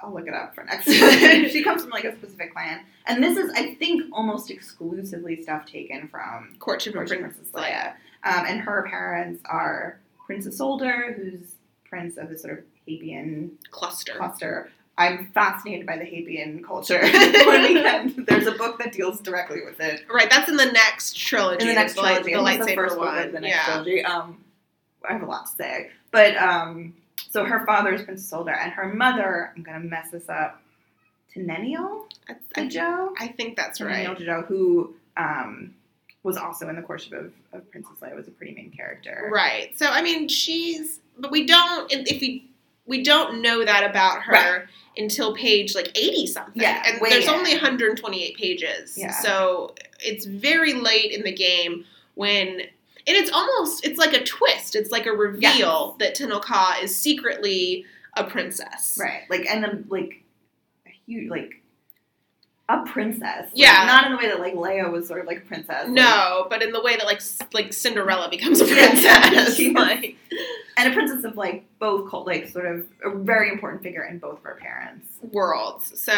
I'll 0.00 0.12
look 0.12 0.26
it 0.26 0.34
up 0.34 0.54
for 0.54 0.64
next. 0.64 0.86
she 1.52 1.62
comes 1.62 1.82
from 1.82 1.90
like 1.90 2.04
a 2.04 2.16
specific 2.16 2.52
clan, 2.52 2.80
and 3.06 3.22
this 3.22 3.36
is 3.38 3.50
I 3.54 3.74
think 3.74 4.04
almost 4.12 4.50
exclusively 4.50 5.42
stuff 5.42 5.66
taken 5.66 6.08
from 6.08 6.54
Courtship 6.58 6.92
of 6.94 6.98
Courtship 6.98 7.18
of 7.18 7.24
Princess 7.24 7.48
Leia. 7.52 7.92
Um, 8.24 8.44
and 8.46 8.60
her 8.60 8.86
parents 8.88 9.42
are 9.46 9.98
Prince 10.26 10.46
Isolder, 10.46 11.14
who's 11.16 11.54
prince 11.84 12.16
of 12.16 12.28
the 12.30 12.38
sort 12.38 12.58
of 12.58 12.64
Hapian 12.86 13.50
Cluster. 13.70 14.14
cluster. 14.16 14.70
I'm 14.98 15.26
fascinated 15.32 15.86
by 15.86 15.96
the 15.96 16.04
Hapian 16.04 16.62
culture. 16.64 17.00
There's 18.26 18.46
a 18.46 18.52
book 18.52 18.78
that 18.78 18.92
deals 18.92 19.20
directly 19.20 19.62
with 19.64 19.80
it 19.80 20.04
Right, 20.12 20.30
that's 20.30 20.48
in 20.50 20.56
the 20.56 20.70
next 20.70 21.16
trilogy. 21.16 21.62
in 21.62 21.68
the 21.68 21.74
next 21.74 21.94
trilogy. 21.94 22.34
the 22.34 22.40
it's 22.44 22.48
lightsaber 22.66 22.96
one. 22.96 23.32
the 23.32 23.40
next 23.40 23.56
yeah. 23.56 23.64
trilogy. 23.64 24.04
Um, 24.04 24.38
I 25.08 25.14
have 25.14 25.22
a 25.22 25.26
lot 25.26 25.46
to 25.46 25.52
say, 25.52 25.90
but 26.10 26.36
um, 26.36 26.94
so 27.32 27.44
her 27.44 27.64
father 27.66 27.92
is 27.92 28.02
Prince 28.02 28.30
Isolder, 28.30 28.56
and 28.56 28.70
her 28.72 28.92
mother. 28.92 29.52
I'm 29.56 29.62
gonna 29.62 29.80
mess 29.80 30.10
this 30.10 30.28
up. 30.28 30.60
Teneniel 31.34 32.06
Djo. 32.56 33.12
I 33.18 33.28
think 33.28 33.56
that's 33.56 33.78
Teneniel 33.78 34.12
right. 34.14 34.18
Djo, 34.22 34.46
who 34.46 34.94
um, 35.16 35.74
was 36.22 36.36
also 36.36 36.68
in 36.68 36.76
the 36.76 36.82
courtship 36.82 37.12
of, 37.14 37.32
of 37.52 37.70
Princess 37.70 37.96
Leia, 38.00 38.14
was 38.14 38.28
a 38.28 38.30
pretty 38.30 38.54
main 38.54 38.70
character. 38.70 39.30
Right. 39.32 39.76
So 39.78 39.86
I 39.86 40.02
mean, 40.02 40.28
she's, 40.28 41.00
but 41.18 41.30
we 41.30 41.46
don't. 41.46 41.90
If 41.90 42.06
if 42.06 42.20
we 42.20 42.48
we 42.86 43.02
don't 43.02 43.40
know 43.40 43.64
that 43.64 43.88
about 43.88 44.22
her 44.22 44.32
Right. 44.32 44.62
until 44.96 45.34
page 45.34 45.74
like 45.74 45.96
eighty 45.96 46.26
something. 46.26 46.60
Yeah, 46.60 46.82
and 46.84 47.00
there's 47.00 47.24
in. 47.24 47.30
only 47.30 47.52
128 47.52 48.36
pages. 48.36 48.98
Yeah. 48.98 49.12
So 49.12 49.74
it's 50.00 50.26
very 50.26 50.74
late 50.74 51.12
in 51.12 51.22
the 51.22 51.32
game 51.32 51.84
when. 52.14 52.62
And 53.06 53.16
it's 53.16 53.30
almost 53.32 53.84
it's 53.84 53.98
like 53.98 54.12
a 54.12 54.22
twist. 54.24 54.76
It's 54.76 54.90
like 54.90 55.06
a 55.06 55.12
reveal 55.12 55.96
that 55.98 56.14
Tenel 56.14 56.40
Ka 56.40 56.78
is 56.82 56.96
secretly 56.96 57.84
a 58.16 58.24
princess. 58.24 58.98
Right. 59.00 59.22
Like 59.30 59.46
and 59.46 59.62
then 59.64 59.86
like 59.88 60.22
a 60.86 60.90
huge 61.06 61.30
like 61.30 61.62
a 62.68 62.84
princess. 62.86 63.46
Like, 63.46 63.50
Yeah. 63.54 63.84
not 63.86 64.06
in 64.06 64.12
the 64.12 64.18
way 64.18 64.28
that 64.28 64.38
like 64.40 64.54
Leia 64.54 64.90
was 64.90 65.06
sort 65.08 65.20
of 65.20 65.26
like 65.26 65.38
a 65.38 65.40
princess. 65.42 65.84
like- 65.86 65.90
No, 65.90 66.46
but 66.48 66.62
in 66.62 66.70
the 66.72 66.80
way 66.80 66.96
that 66.96 67.04
like 67.06 67.20
like 67.52 67.72
Cinderella 67.72 68.30
becomes 68.30 68.60
a 68.60 68.66
princess. 68.66 69.58
Like, 69.74 70.16
and 70.78 70.90
a 70.90 70.94
princess 70.94 71.24
of 71.24 71.36
like 71.36 71.64
both 71.78 72.08
cult 72.10 72.26
like 72.26 72.48
sort 72.48 72.66
of 72.66 72.86
a 73.04 73.10
very 73.10 73.50
important 73.50 73.82
figure 73.82 74.04
in 74.04 74.18
both 74.18 74.38
of 74.38 74.44
her 74.44 74.58
parents. 74.60 75.06
worlds. 75.32 76.00
So 76.00 76.12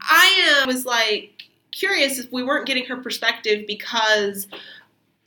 I 0.00 0.60
uh, 0.62 0.66
was 0.66 0.84
like 0.86 1.32
curious 1.72 2.18
if 2.18 2.30
we 2.30 2.42
weren't 2.44 2.66
getting 2.66 2.84
her 2.86 2.96
perspective 2.98 3.66
because 3.66 4.46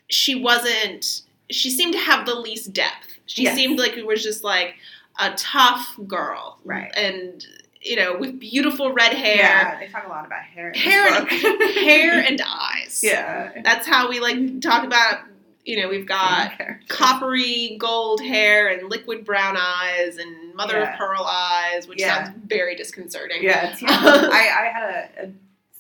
she 0.10 0.36
wasn't. 0.36 1.22
She 1.50 1.70
seemed 1.70 1.94
to 1.94 2.00
have 2.00 2.26
the 2.26 2.36
least 2.36 2.74
depth. 2.74 3.08
She 3.26 3.44
Yes. 3.44 3.56
seemed 3.56 3.80
like 3.80 3.96
it 3.98 4.06
was 4.06 4.22
just 4.24 4.44
like 4.44 4.76
a 5.20 5.32
tough 5.36 5.96
girl, 6.08 6.60
Right. 6.64 6.92
And 6.96 7.46
you 7.82 7.96
know, 7.96 8.18
with 8.18 8.38
beautiful 8.40 8.92
red 8.92 9.14
hair, 9.14 9.38
Yeah, 9.38 9.80
they 9.80 9.88
talk 9.88 10.06
a 10.06 10.10
lot 10.10 10.26
about 10.26 10.42
hair. 10.44 10.74
Hair, 10.76 11.08
and, 11.16 11.30
hair 11.76 12.20
and 12.20 12.42
eyes. 12.46 13.02
yeah. 13.04 13.62
that's 13.64 13.88
how 13.88 14.10
we 14.10 14.20
like 14.20 14.60
talk 14.62 14.84
about. 14.84 15.22
You 15.66 15.82
know, 15.82 15.88
we've 15.90 16.06
got 16.08 16.54
coppery 16.88 17.78
gold 17.80 18.22
hair 18.22 18.68
and 18.70 18.90
liquid 18.90 19.24
brown 19.24 19.56
eyes 19.58 20.18
and 20.18 20.54
mother 20.56 20.80
Yeah. 20.80 20.92
of 20.94 20.98
pearl 20.98 21.24
eyes, 21.24 21.88
which 21.88 22.00
Yeah. 22.00 22.26
sounds 22.26 22.38
very 22.48 22.76
disconcerting. 22.76 23.44
Yeah. 23.44 23.76
I, 23.84 24.50
I 24.62 24.72
had 24.74 24.90
a, 24.90 25.28
a 25.28 25.32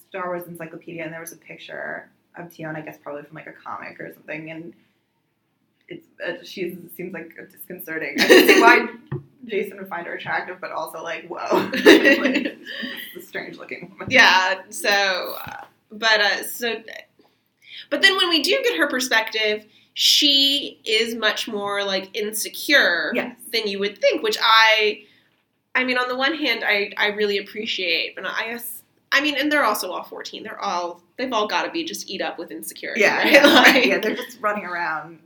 Star 0.10 0.28
Wars 0.28 0.48
encyclopedia, 0.48 1.04
and 1.04 1.12
there 1.12 1.20
was 1.20 1.32
a 1.34 1.38
picture 1.38 2.10
of 2.38 2.48
Tionne, 2.50 2.76
I 2.76 2.82
guess 2.82 2.98
probably 3.02 3.24
from 3.24 3.36
like 3.36 3.48
a 3.48 3.54
comic 3.54 4.00
or 4.00 4.14
something, 4.14 4.52
and 4.52 4.74
it's 5.88 6.06
uh, 6.26 6.44
she 6.44 6.78
seems 6.96 7.14
like 7.14 7.36
disconcerting. 7.52 8.16
I 8.20 8.26
can 8.28 8.48
see 8.48 8.62
why 8.62 8.88
Jacen 9.48 9.78
would 9.80 9.88
find 9.90 10.06
her 10.06 10.14
attractive, 10.14 10.58
but 10.62 10.72
also 10.72 11.02
like, 11.02 11.28
whoa, 11.28 11.38
like, 11.52 12.58
the 13.16 13.22
strange 13.22 13.58
looking 13.58 13.90
woman. 13.92 14.08
yeah 14.10 14.62
so 14.70 15.36
uh, 15.46 15.66
but 15.92 16.20
uh 16.22 16.44
so 16.44 16.76
but 17.90 18.02
then 18.04 18.16
when 18.18 18.30
we 18.30 18.42
do 18.44 18.52
get 18.64 18.78
her 18.78 18.88
perspective 18.88 19.66
she 19.96 20.80
is 20.86 21.16
much 21.16 21.48
more 21.48 21.84
like 21.84 22.16
insecure 22.16 23.12
Yes. 23.16 23.36
than 23.52 23.68
you 23.68 23.80
would 23.80 24.00
think 24.00 24.22
which 24.22 24.38
i 24.42 25.04
i 25.76 25.84
mean 25.84 25.98
on 25.98 26.08
the 26.08 26.16
one 26.16 26.36
hand 26.36 26.64
i 26.66 26.92
i 26.98 27.08
really 27.08 27.38
appreciate 27.40 28.16
but 28.16 28.26
i 28.26 28.52
guess 28.52 28.79
i 29.12 29.22
mean 29.22 29.36
and 29.36 29.52
they're 29.52 29.64
also 29.66 29.92
all 29.92 30.04
14 30.04 30.44
they're 30.44 30.60
all 30.60 31.02
they've 31.18 31.34
all 31.34 31.48
got 31.48 31.64
to 31.64 31.72
be 31.72 31.84
just 31.84 32.10
eat 32.10 32.22
up 32.22 32.38
with 32.38 32.52
insecurity 32.52 33.02
Yeah, 33.02 33.18
right? 33.18 33.32
yeah, 33.34 33.46
Like- 33.46 33.86
yeah, 33.86 33.98
they're 34.00 34.16
just 34.16 34.40
running 34.42 34.66
around 34.66 35.20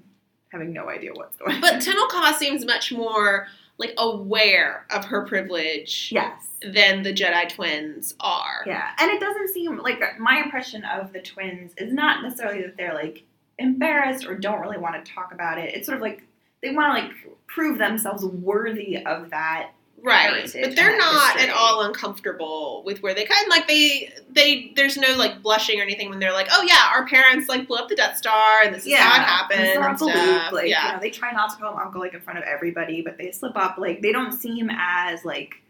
having 0.49 0.71
no 0.73 0.89
idea 0.89 1.11
what's 1.13 1.35
going 1.37 1.55
on. 1.55 1.61
but 1.61 1.81
Tenel 1.81 2.07
Ka 2.09 2.35
seems 2.37 2.63
much 2.65 2.91
more 2.91 3.47
like 3.79 3.93
aware 3.97 4.85
of 4.91 5.05
her 5.05 5.25
privilege 5.25 6.09
yes. 6.11 6.47
than 6.61 7.01
the 7.01 7.11
jedi 7.11 7.49
twins 7.49 8.13
are 8.19 8.61
Yeah, 8.67 8.89
and 8.99 9.09
it 9.09 9.19
doesn't 9.19 9.49
seem 9.49 9.77
like 9.77 9.99
my 10.19 10.41
impression 10.43 10.83
of 10.85 11.11
the 11.11 11.21
twins 11.21 11.73
is 11.77 11.91
not 11.91 12.21
necessarily 12.21 12.61
that 12.61 12.77
they're 12.77 12.93
like 12.93 13.23
embarrassed 13.57 14.25
or 14.27 14.35
don't 14.35 14.61
really 14.61 14.77
want 14.77 15.03
to 15.03 15.11
talk 15.11 15.31
about 15.33 15.57
it. 15.57 15.73
It's 15.75 15.87
sort 15.87 15.95
of 15.95 16.01
like 16.03 16.23
they 16.61 16.71
want 16.71 16.95
to 16.95 17.01
like 17.03 17.11
prove 17.47 17.77
themselves 17.79 18.23
worthy 18.23 19.03
of 19.05 19.31
that. 19.31 19.71
Right, 20.03 20.51
but 20.53 20.75
they're 20.75 20.97
not 20.97 21.33
history. 21.33 21.49
at 21.49 21.55
all 21.55 21.81
uncomfortable 21.81 22.83
with 22.85 23.01
where 23.01 23.13
they 23.13 23.23
kind 23.23 23.41
of 23.43 23.49
like 23.49 23.67
they 23.67 24.11
they. 24.29 24.73
There's 24.75 24.97
no 24.97 25.15
like 25.15 25.41
blushing 25.41 25.79
or 25.79 25.83
anything 25.83 26.09
when 26.09 26.19
they're 26.19 26.33
like, 26.33 26.49
oh 26.51 26.61
yeah, 26.63 26.89
our 26.93 27.07
parents 27.07 27.47
like 27.47 27.67
blew 27.67 27.77
up 27.77 27.87
the 27.87 27.95
Death 27.95 28.17
Star 28.17 28.63
and 28.63 28.75
this 28.75 28.85
is 28.85 28.93
how 28.95 29.15
it 29.15 29.25
happened 29.25 29.61
and 29.61 29.77
and, 29.77 29.83
Uncle 29.85 30.09
stuff. 30.09 30.51
Luke, 30.51 30.51
like 30.51 30.69
yeah, 30.69 30.87
you 30.87 30.93
know, 30.93 30.99
they 30.99 31.09
try 31.09 31.31
not 31.31 31.51
to 31.51 31.55
call 31.55 31.71
him 31.71 31.79
uncle 31.79 32.01
like 32.01 32.13
in 32.13 32.19
front 32.19 32.37
of 32.37 32.45
everybody, 32.45 33.01
but 33.01 33.17
they 33.17 33.31
slip 33.31 33.55
up. 33.55 33.77
Like 33.77 34.01
they 34.01 34.11
don't 34.11 34.33
seem 34.33 34.69
as 34.71 35.23
like 35.23 35.61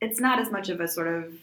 it's 0.00 0.20
not 0.20 0.38
as 0.38 0.50
much 0.50 0.70
of 0.70 0.80
a 0.80 0.88
sort 0.88 1.08
of 1.08 1.34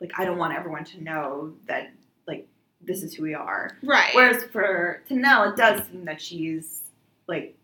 like 0.00 0.12
I 0.18 0.24
don't 0.24 0.38
want 0.38 0.54
everyone 0.54 0.84
to 0.86 1.02
know 1.02 1.52
that 1.66 1.92
like 2.26 2.48
this 2.80 3.02
is 3.02 3.14
who 3.14 3.22
we 3.22 3.34
are. 3.34 3.76
right. 3.84 4.14
Whereas 4.14 4.42
for 4.44 5.02
Tenel, 5.08 5.52
it 5.52 5.56
does 5.56 5.86
seem 5.86 6.04
that 6.06 6.20
she's 6.20 6.82
like 7.26 7.56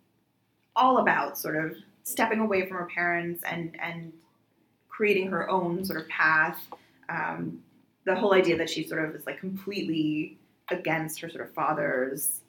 all 0.76 0.98
about 0.98 1.38
sort 1.38 1.57
of 1.57 1.76
stepping 2.07 2.38
away 2.38 2.64
from 2.66 2.76
her 2.78 2.86
parents 2.86 3.42
and 3.44 3.76
and 3.80 4.12
creating 4.88 5.28
her 5.28 5.50
own 5.50 5.84
sort 5.84 6.00
of 6.00 6.09
path. 6.09 6.59
Um, 7.09 7.62
the 8.04 8.14
whole 8.14 8.32
idea 8.32 8.57
that 8.57 8.70
she 8.70 8.86
sort 8.86 9.04
of 9.04 9.14
is 9.14 9.26
like 9.26 9.40
completely 9.40 10.38
against 10.70 11.20
her 11.20 11.28
sort 11.28 11.44
of 11.44 11.52
father's 11.52 12.40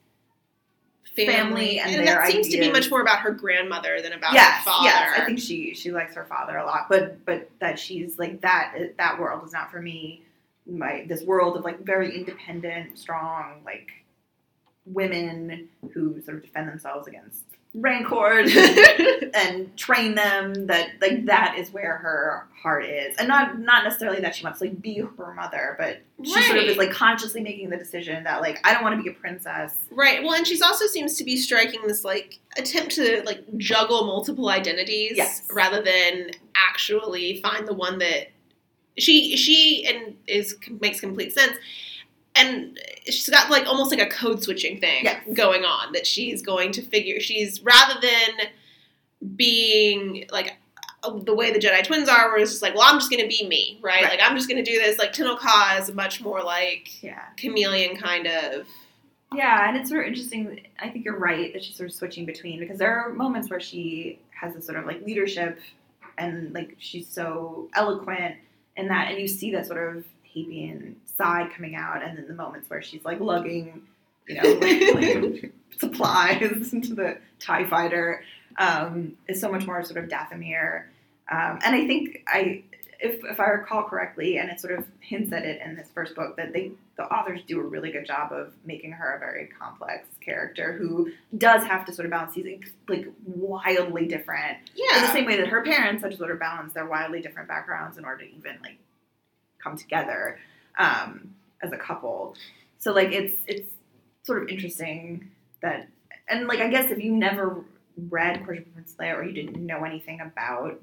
family 1.15 1.79
and 1.79 1.95
and 1.95 2.07
their 2.07 2.15
that 2.15 2.31
seems 2.31 2.47
to 2.49 2.59
be 2.59 2.71
much 2.71 2.91
more 2.91 3.01
about 3.01 3.19
her 3.19 3.31
grandmother 3.31 3.99
than 4.01 4.13
about 4.13 4.33
yes, 4.33 4.59
her 4.59 4.63
father. 4.65 4.85
yes. 4.85 5.19
I 5.19 5.25
think 5.25 5.39
she 5.39 5.73
she 5.73 5.91
likes 5.91 6.13
her 6.13 6.25
father 6.25 6.57
a 6.57 6.65
lot, 6.65 6.87
but 6.89 7.25
but 7.25 7.49
that 7.59 7.79
she's 7.79 8.19
like 8.19 8.39
that 8.41 8.93
that 8.97 9.19
world 9.19 9.43
is 9.45 9.51
not 9.51 9.71
for 9.71 9.81
me. 9.81 10.21
My 10.67 11.05
this 11.07 11.23
world 11.23 11.57
of 11.57 11.63
like 11.63 11.79
very 11.79 12.15
independent, 12.15 12.99
strong 12.99 13.61
like 13.65 13.89
women 14.85 15.67
who 15.91 16.21
sort 16.21 16.37
of 16.37 16.43
defend 16.43 16.69
themselves 16.69 17.07
against 17.07 17.43
rancors 17.77 18.55
and, 18.55 19.35
and 19.35 19.77
train 19.77 20.15
them. 20.15 20.67
That 20.67 20.91
like 21.01 21.11
mm-hmm. 21.11 21.25
that 21.27 21.55
is 21.57 21.71
where 21.71 21.97
her 21.97 22.47
heart 22.61 22.85
is, 22.85 23.15
and 23.17 23.27
not 23.27 23.59
not 23.59 23.83
necessarily 23.83 24.19
that 24.21 24.35
she 24.35 24.43
wants 24.43 24.59
to 24.59 24.65
like 24.65 24.81
be 24.81 24.99
her 24.99 25.33
mother, 25.33 25.75
but 25.77 25.99
she 26.23 26.41
sort 26.43 26.57
of 26.57 26.65
is 26.65 26.77
like 26.77 26.91
consciously 26.91 27.41
making 27.41 27.69
the 27.69 27.77
decision 27.77 28.23
that 28.23 28.41
like 28.41 28.59
I 28.63 28.73
don't 28.73 28.83
want 28.83 28.97
to 28.97 29.03
be 29.03 29.09
a 29.09 29.13
princess. 29.13 29.75
Right. 29.91 30.23
Well, 30.23 30.33
and 30.33 30.45
she's 30.45 30.61
also 30.61 30.87
seems 30.87 31.17
to 31.17 31.23
be 31.23 31.37
striking 31.37 31.81
this 31.87 32.03
like 32.03 32.39
attempt 32.57 32.95
to 32.95 33.21
like 33.25 33.43
juggle 33.57 34.05
multiple 34.05 34.49
identities 34.49 35.13
Yes. 35.15 35.43
rather 35.53 35.81
than 35.81 36.31
actually 36.55 37.39
find 37.41 37.67
the 37.67 37.73
one 37.73 37.99
that 37.99 38.29
she 38.97 39.37
she 39.37 39.85
and 39.85 40.17
is 40.27 40.55
makes 40.81 40.99
complete 40.99 41.33
sense. 41.33 41.57
And 42.37 42.79
she's 43.05 43.29
got 43.29 43.49
like 43.49 43.65
almost 43.67 43.91
like 43.91 43.99
a 44.01 44.09
code 44.09 44.43
switching 44.43 44.79
thing 44.79 45.03
Yes. 45.03 45.23
going 45.33 45.63
on 45.63 45.93
that 45.93 46.05
she's 46.05 46.41
going 46.41 46.71
to 46.73 46.81
figure. 46.81 47.19
She's 47.19 47.61
rather 47.63 47.99
than 48.01 48.47
being 49.35 50.25
like 50.31 50.57
uh, 51.03 51.11
the 51.19 51.33
way 51.33 51.51
the 51.51 51.59
Jedi 51.59 51.83
twins 51.83 52.09
are, 52.09 52.29
where 52.29 52.37
it's 52.39 52.51
just 52.51 52.61
like, 52.61 52.73
well, 52.75 52.83
I'm 52.85 52.99
just 52.99 53.09
going 53.11 53.21
to 53.21 53.27
be 53.27 53.47
me, 53.47 53.79
right? 53.81 54.03
Right. 54.03 54.11
Like 54.11 54.19
I'm 54.23 54.35
just 54.35 54.49
going 54.49 54.63
to 54.63 54.69
do 54.69 54.77
this. 54.79 54.97
Like 54.97 55.13
Tenel 55.13 55.37
Ka 55.37 55.77
is 55.81 55.93
much 55.93 56.21
more 56.21 56.43
like 56.43 57.01
Yeah. 57.03 57.21
chameleon 57.37 57.95
kind 57.97 58.27
of. 58.27 58.67
Yeah, 59.33 59.67
and 59.67 59.75
it's 59.75 59.89
sort 59.89 60.01
of 60.03 60.07
interesting. 60.07 60.61
I 60.79 60.89
think 60.89 61.03
you're 61.03 61.17
right 61.19 61.51
that 61.53 61.61
she's 61.63 61.75
sort 61.75 61.89
of 61.89 61.95
switching 61.95 62.25
between 62.25 62.59
because 62.59 62.77
there 62.77 62.95
are 62.97 63.09
moments 63.11 63.49
where 63.49 63.59
she 63.59 64.19
has 64.29 64.53
this 64.53 64.65
sort 64.65 64.77
of 64.77 64.85
like 64.85 65.05
leadership 65.05 65.59
and 66.17 66.53
like 66.53 66.77
she's 66.79 67.07
so 67.07 67.69
eloquent 67.75 68.35
in 68.77 68.87
that, 68.87 69.09
and 69.11 69.19
you 69.19 69.27
see 69.27 69.51
that 69.51 69.65
sort 69.67 69.97
of 69.97 70.05
Hapian 70.33 70.93
side 71.17 71.51
coming 71.55 71.75
out, 71.75 72.03
and 72.03 72.17
then 72.17 72.27
the 72.27 72.33
moments 72.33 72.69
where 72.69 72.81
she's 72.81 73.03
like 73.05 73.19
lugging, 73.19 73.83
you 74.27 74.35
know, 74.35 74.49
like, 74.53 74.93
like 74.95 75.53
supplies 75.79 76.73
into 76.73 76.93
the 76.93 77.17
Tie 77.39 77.65
Fighter 77.65 78.23
um, 78.57 79.13
is 79.27 79.39
so 79.39 79.51
much 79.51 79.65
more 79.65 79.83
sort 79.83 80.03
of 80.03 80.09
Dathomir, 80.09 80.83
um, 81.31 81.59
and 81.63 81.75
I 81.75 81.85
think 81.87 82.23
I. 82.27 82.63
If, 82.99 83.23
if 83.25 83.39
I 83.39 83.45
recall 83.49 83.83
correctly, 83.83 84.39
and 84.39 84.49
it 84.49 84.59
sort 84.59 84.73
of 84.79 84.83
hints 85.01 85.31
at 85.31 85.45
it 85.45 85.61
in 85.63 85.75
this 85.75 85.87
first 85.93 86.15
book, 86.15 86.35
that 86.37 86.51
they 86.51 86.71
the 86.95 87.03
authors 87.03 87.41
do 87.47 87.59
a 87.59 87.63
really 87.63 87.91
good 87.91 88.07
job 88.07 88.31
of 88.33 88.53
making 88.65 88.91
her 88.93 89.13
a 89.13 89.19
very 89.19 89.45
complex 89.59 90.07
character 90.19 90.73
who 90.73 91.11
does 91.37 91.63
have 91.63 91.85
to 91.85 91.93
sort 91.93 92.07
of 92.07 92.09
balance 92.09 92.33
these 92.33 92.45
like, 92.45 92.71
like 92.89 93.07
wildly 93.23 94.07
different 94.07 94.57
Yeah. 94.73 94.95
in 94.95 95.01
the 95.03 95.11
same 95.11 95.25
way 95.25 95.37
that 95.37 95.45
her 95.49 95.61
parents 95.63 96.01
had 96.01 96.09
to 96.09 96.17
sort 96.17 96.31
of 96.31 96.39
balance 96.39 96.73
their 96.73 96.87
wildly 96.87 97.21
different 97.21 97.47
backgrounds 97.47 97.99
in 97.99 98.03
order 98.03 98.23
to 98.25 98.31
even 98.35 98.57
like 98.63 98.79
come 99.59 99.77
together 99.77 100.39
um, 100.77 101.33
as 101.61 101.71
a 101.71 101.77
couple. 101.77 102.35
So 102.79 102.93
like 102.93 103.11
it's 103.11 103.37
it's 103.47 103.71
sort 104.23 104.43
of 104.43 104.49
interesting 104.49 105.31
that 105.61 105.87
and 106.29 106.47
like 106.47 106.59
I 106.59 106.67
guess 106.69 106.91
if 106.91 106.99
you 107.03 107.11
never 107.11 107.63
read 108.09 108.45
Courtship 108.45 108.67
of 108.67 108.73
Prince 108.73 108.95
Leia 108.99 109.15
or 109.17 109.23
you 109.23 109.33
didn't 109.33 109.65
know 109.65 109.83
anything 109.83 110.21
about 110.21 110.79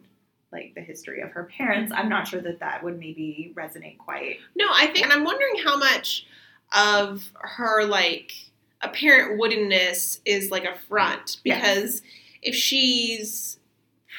like 0.52 0.72
the 0.74 0.80
history 0.80 1.20
of 1.20 1.30
her 1.30 1.44
parents, 1.44 1.92
I'm 1.94 2.08
not 2.08 2.28
sure 2.28 2.40
that 2.40 2.60
that 2.60 2.82
would 2.82 2.98
maybe 2.98 3.52
resonate 3.56 3.98
quite. 3.98 4.38
No, 4.56 4.66
I 4.72 4.86
think, 4.86 5.02
and 5.02 5.12
I'm 5.12 5.24
wondering 5.24 5.56
how 5.64 5.76
much 5.76 6.26
of 6.76 7.30
her 7.34 7.84
like 7.84 8.32
apparent 8.80 9.40
woodenness 9.40 10.20
is 10.24 10.50
like 10.50 10.64
a 10.64 10.76
front 10.88 11.38
Yes. 11.44 11.60
because 11.60 12.02
if 12.42 12.54
she's 12.54 13.58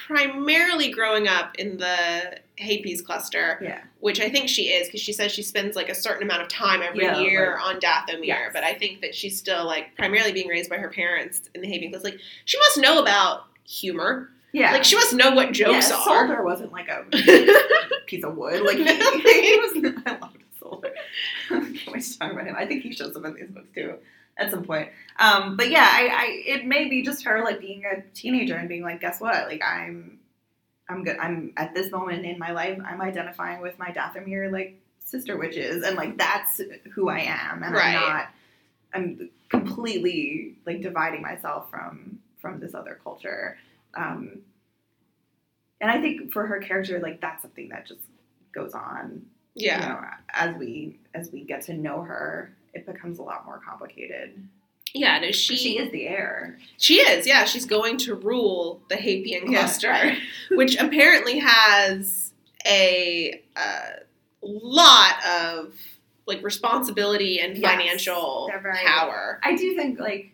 primarily 0.08 0.92
growing 0.92 1.28
up 1.28 1.56
in 1.58 1.78
the 1.78 2.40
Hapes 2.58 3.02
cluster, 3.02 3.60
Yeah. 3.62 3.82
which 4.00 4.20
I 4.22 4.30
think 4.30 4.48
she 4.50 4.70
is 4.70 4.88
because 4.88 5.02
she 5.02 5.12
says 5.14 5.32
she 5.32 5.44
spends 5.44 5.76
like 5.76 5.90
a 5.90 5.96
certain 5.96 6.24
amount 6.24 6.42
of 6.42 6.48
time 6.48 6.82
every 6.82 7.04
Yeah, 7.04 7.20
year 7.20 7.58
on 7.58 7.80
Dathomir, 7.80 8.24
Yes. 8.26 8.52
but 8.54 8.64
I 8.64 8.74
think 8.74 9.02
that 9.02 9.14
she's 9.16 9.38
still 9.38 9.66
like 9.66 9.96
primarily 9.98 10.32
being 10.32 10.48
raised 10.48 10.70
by 10.70 10.78
her 10.78 10.90
parents 10.90 11.42
in 11.54 11.62
the 11.62 11.68
Hapes 11.68 11.90
cluster. 11.92 12.10
Like 12.12 12.20
she 12.46 12.58
must 12.60 12.78
know 12.78 13.02
about 13.02 13.44
humor. 13.68 14.30
Yeah. 14.54 14.72
Like 14.72 14.86
she 14.86 14.96
must 14.96 15.14
know 15.14 15.32
what 15.32 15.52
jokes 15.52 15.90
yeah, 15.90 15.98
are. 15.98 16.28
Solder 16.28 16.44
wasn't 16.44 16.72
like 16.72 16.88
a 16.88 17.04
piece 18.06 18.24
of 18.24 18.38
wood. 18.38 18.62
Like 18.62 18.78
he, 18.78 18.84
he 18.86 19.60
was. 19.60 19.94
I 20.06 20.18
loved 20.22 20.38
Solder. 20.60 20.94
I 21.52 21.60
can't 21.60 21.88
wait 21.94 22.04
to 22.04 22.20
talk 22.20 22.32
about 22.32 22.48
him. 22.48 22.56
I 22.58 22.66
think 22.66 22.84
he 22.84 22.94
shows 22.94 23.16
up 23.18 23.26
in 23.26 23.34
these 23.36 23.50
books 23.50 23.68
too 23.76 23.96
at 24.38 24.52
some 24.52 24.64
point. 24.64 24.90
Um, 25.20 25.56
but 25.58 25.70
yeah, 25.70 25.88
I, 25.92 26.08
I 26.12 26.26
it 26.46 26.66
may 26.66 26.88
be 26.90 27.04
just 27.04 27.24
her 27.26 27.44
like 27.44 27.60
being 27.60 27.84
a 27.86 28.02
teenager 28.14 28.56
and 28.56 28.68
being 28.70 28.84
like, 28.84 29.02
guess 29.02 29.20
what? 29.20 29.48
Like 29.48 29.62
I'm, 29.66 30.20
I'm 30.90 31.04
good. 31.04 31.18
I'm 31.18 31.54
at 31.58 31.74
this 31.74 31.92
moment 31.92 32.26
in 32.26 32.38
my 32.40 32.52
life. 32.52 32.80
I'm 32.86 33.02
identifying 33.02 33.62
with 33.62 33.78
my 33.80 33.90
Dathomir 33.92 34.52
like 34.52 34.80
sister 35.00 35.38
witches, 35.38 35.84
and 35.84 35.96
like 35.96 36.18
that's 36.18 36.62
who 36.94 37.10
I 37.10 37.20
am, 37.20 37.64
and 37.64 37.74
Right. 37.74 37.96
I'm 37.96 38.10
not. 38.10 38.28
I'm 38.94 39.30
completely 39.50 40.56
like 40.66 40.82
dividing 40.82 41.22
myself 41.22 41.70
from 41.70 42.20
from 42.40 42.60
this 42.60 42.74
other 42.76 43.00
culture. 43.04 43.58
Um, 43.96 44.42
and 45.82 45.92
I 45.92 46.00
think 46.02 46.32
for 46.32 46.46
her 46.48 46.60
character, 46.60 47.00
like 47.00 47.20
that's 47.22 47.42
something 47.42 47.70
that 47.70 47.86
just 47.88 48.02
goes 48.54 48.74
on. 48.74 49.26
yeah. 49.56 49.82
You 49.82 49.94
know, 49.94 50.02
as 50.30 50.56
we 50.58 51.00
as 51.14 51.32
we 51.32 51.44
get 51.44 51.62
to 51.64 51.74
know 51.74 52.02
her, 52.02 52.56
it 52.74 52.86
becomes 52.86 53.20
a 53.20 53.24
lot 53.24 53.46
more 53.46 53.60
complicated. 53.68 54.48
Yeah, 54.98 55.20
no, 55.20 55.32
She, 55.32 55.58
she 55.58 55.78
is 55.78 55.92
the 55.92 56.08
heir. 56.08 56.58
She 56.78 56.96
is, 56.96 57.28
yeah. 57.28 57.44
She's 57.44 57.66
going 57.66 57.98
to 58.00 58.16
rule 58.16 58.82
the 58.90 58.96
Hapian 58.96 59.52
Yeah, 59.52 59.60
cluster, 59.60 59.90
right. 59.90 60.18
which 60.52 60.78
apparently 60.78 61.40
has 61.40 62.32
a 62.66 63.44
uh, 63.58 63.90
lot 64.42 65.16
of 65.26 65.74
like 66.26 66.42
responsibility 66.44 67.40
and 67.42 67.58
Yes, 67.58 67.70
financial 67.72 68.50
very- 68.64 68.78
power. 68.86 69.40
I 69.44 69.56
do 69.56 69.76
think 69.76 70.00
like 70.00 70.32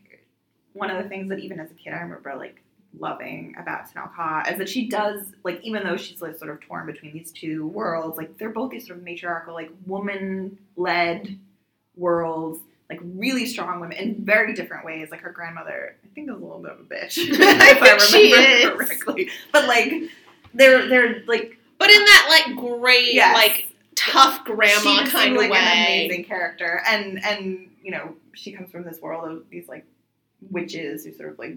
one 0.73 0.91
of 0.91 1.01
the 1.03 1.09
things 1.09 1.27
that 1.29 1.39
even 1.39 1.59
as 1.59 1.71
a 1.71 1.73
kid 1.73 1.93
I 1.93 1.99
remember 2.01 2.33
like 2.37 2.61
loving 2.97 3.55
about 3.57 3.91
Tenel 3.91 4.49
is 4.51 4.57
that 4.57 4.69
she 4.69 4.87
does 4.87 5.33
like 5.43 5.59
even 5.63 5.83
though 5.83 5.97
she's 5.97 6.21
like 6.21 6.37
sort 6.37 6.51
of 6.51 6.59
torn 6.61 6.85
between 6.85 7.13
these 7.13 7.31
two 7.31 7.65
worlds, 7.67 8.15
like 8.17 8.37
they're 8.37 8.49
both 8.51 8.69
these 8.71 8.85
sort 8.87 8.99
of 8.99 9.03
matriarchal, 9.03 9.53
like 9.53 9.71
woman 9.85 10.57
led 10.77 11.39
worlds, 11.95 12.59
like 12.91 12.99
really 13.03 13.45
strong 13.45 13.79
women 13.79 13.97
in 13.97 14.25
very 14.25 14.53
different 14.53 14.85
ways. 14.85 15.09
Like 15.11 15.21
her 15.21 15.31
grandmother, 15.31 15.95
I 16.03 16.07
think 16.13 16.29
is 16.29 16.35
a 16.35 16.37
little 16.39 16.59
bit 16.61 16.71
of 16.73 16.79
a 16.81 16.83
bitch. 16.83 17.17
If 17.17 17.81
I 17.81 18.63
remember 18.67 18.83
correctly. 18.85 19.29
But 19.53 19.67
like 19.67 19.93
they're 20.53 20.87
they're 20.89 21.23
like 21.25 21.57
but 21.77 21.89
in 21.89 21.99
that 21.99 22.43
like 22.47 22.57
great, 22.57 23.13
Yes. 23.13 23.35
like 23.35 23.73
tough 23.95 24.43
grandma 24.45 25.05
kind 25.07 25.33
of 25.33 25.41
like 25.41 25.51
way. 25.51 25.57
an 25.57 25.85
amazing 26.07 26.25
character, 26.25 26.81
and 26.87 27.23
and 27.23 27.69
you 27.81 27.91
know 27.91 28.13
she 28.35 28.51
comes 28.51 28.69
from 28.71 28.83
this 28.83 28.99
world 29.01 29.29
of 29.31 29.43
these 29.49 29.67
like 29.67 29.85
witches 30.49 31.05
who 31.05 31.13
sort 31.13 31.31
of 31.31 31.39
like 31.39 31.55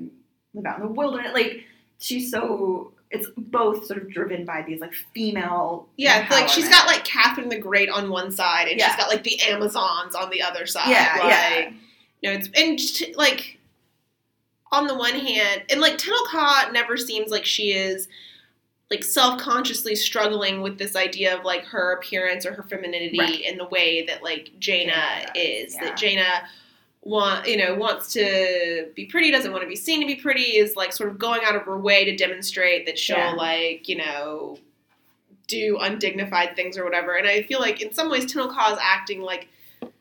live 0.54 0.66
out 0.66 0.78
in 0.80 0.86
the 0.86 0.92
wilderness. 0.92 1.32
Like 1.34 1.64
she's 1.98 2.30
so 2.30 2.92
it's 3.14 3.28
both 3.36 3.86
sort 3.86 4.02
of 4.02 4.10
driven 4.10 4.44
by 4.44 4.62
these 4.66 4.80
like 4.80 4.92
female 5.14 5.88
Yeah, 5.96 6.26
like 6.30 6.48
she's 6.48 6.68
got 6.68 6.86
like 6.86 7.04
Catherine 7.04 7.48
the 7.48 7.58
Great 7.58 7.88
on 7.88 8.10
one 8.10 8.30
side, 8.32 8.68
and 8.68 8.78
Yeah. 8.78 8.88
she's 8.88 8.96
got 8.96 9.08
like 9.08 9.22
the 9.22 9.40
Amazons 9.42 10.14
on 10.14 10.30
the 10.30 10.42
other 10.42 10.66
side. 10.66 10.88
Yeah, 10.90 11.16
like, 11.20 11.30
yeah. 11.30 11.70
You 12.22 12.30
know, 12.32 12.38
it's 12.38 12.48
and 12.56 12.78
just, 12.78 13.16
like 13.16 13.58
on 14.72 14.86
the 14.86 14.94
one 14.94 15.14
hand, 15.14 15.62
and 15.70 15.80
like 15.80 15.98
Tenel 15.98 16.24
Ka 16.26 16.70
never 16.72 16.96
seems 16.96 17.30
like 17.30 17.44
she 17.44 17.72
is 17.72 18.08
like 18.90 19.02
self-consciously 19.04 19.94
struggling 19.96 20.60
with 20.60 20.78
this 20.78 20.94
idea 20.94 21.36
of 21.36 21.44
like 21.44 21.64
her 21.64 21.92
appearance 21.94 22.44
or 22.44 22.52
her 22.52 22.62
femininity 22.64 23.18
Right. 23.18 23.40
in 23.40 23.56
the 23.56 23.66
way 23.68 24.04
that 24.06 24.22
like 24.22 24.50
Jaina, 24.58 24.92
Jaina 24.92 25.32
is. 25.34 25.74
yeah. 25.74 25.84
That 25.84 25.96
Jaina 25.96 26.48
want 27.04 27.46
you 27.46 27.56
know 27.56 27.74
wants 27.74 28.12
to 28.14 28.88
be 28.94 29.06
pretty, 29.06 29.30
doesn't 29.30 29.52
want 29.52 29.62
to 29.62 29.68
be 29.68 29.76
seen 29.76 30.00
to 30.00 30.06
be 30.06 30.16
pretty, 30.16 30.56
is 30.56 30.74
like 30.76 30.92
sort 30.92 31.10
of 31.10 31.18
going 31.18 31.42
out 31.44 31.54
of 31.54 31.62
her 31.62 31.78
way 31.78 32.04
to 32.04 32.16
demonstrate 32.16 32.86
that 32.86 32.98
she'll 32.98 33.16
Yeah. 33.16 33.32
like 33.32 33.88
you 33.88 33.96
know 33.96 34.58
do 35.46 35.76
undignified 35.80 36.56
things 36.56 36.78
or 36.78 36.84
whatever. 36.84 37.14
And 37.16 37.28
I 37.28 37.42
feel 37.42 37.60
like 37.60 37.82
in 37.82 37.92
some 37.92 38.10
ways 38.10 38.24
Tenel 38.32 38.48
Ka's 38.54 38.78
acting 38.80 39.20
like 39.20 39.48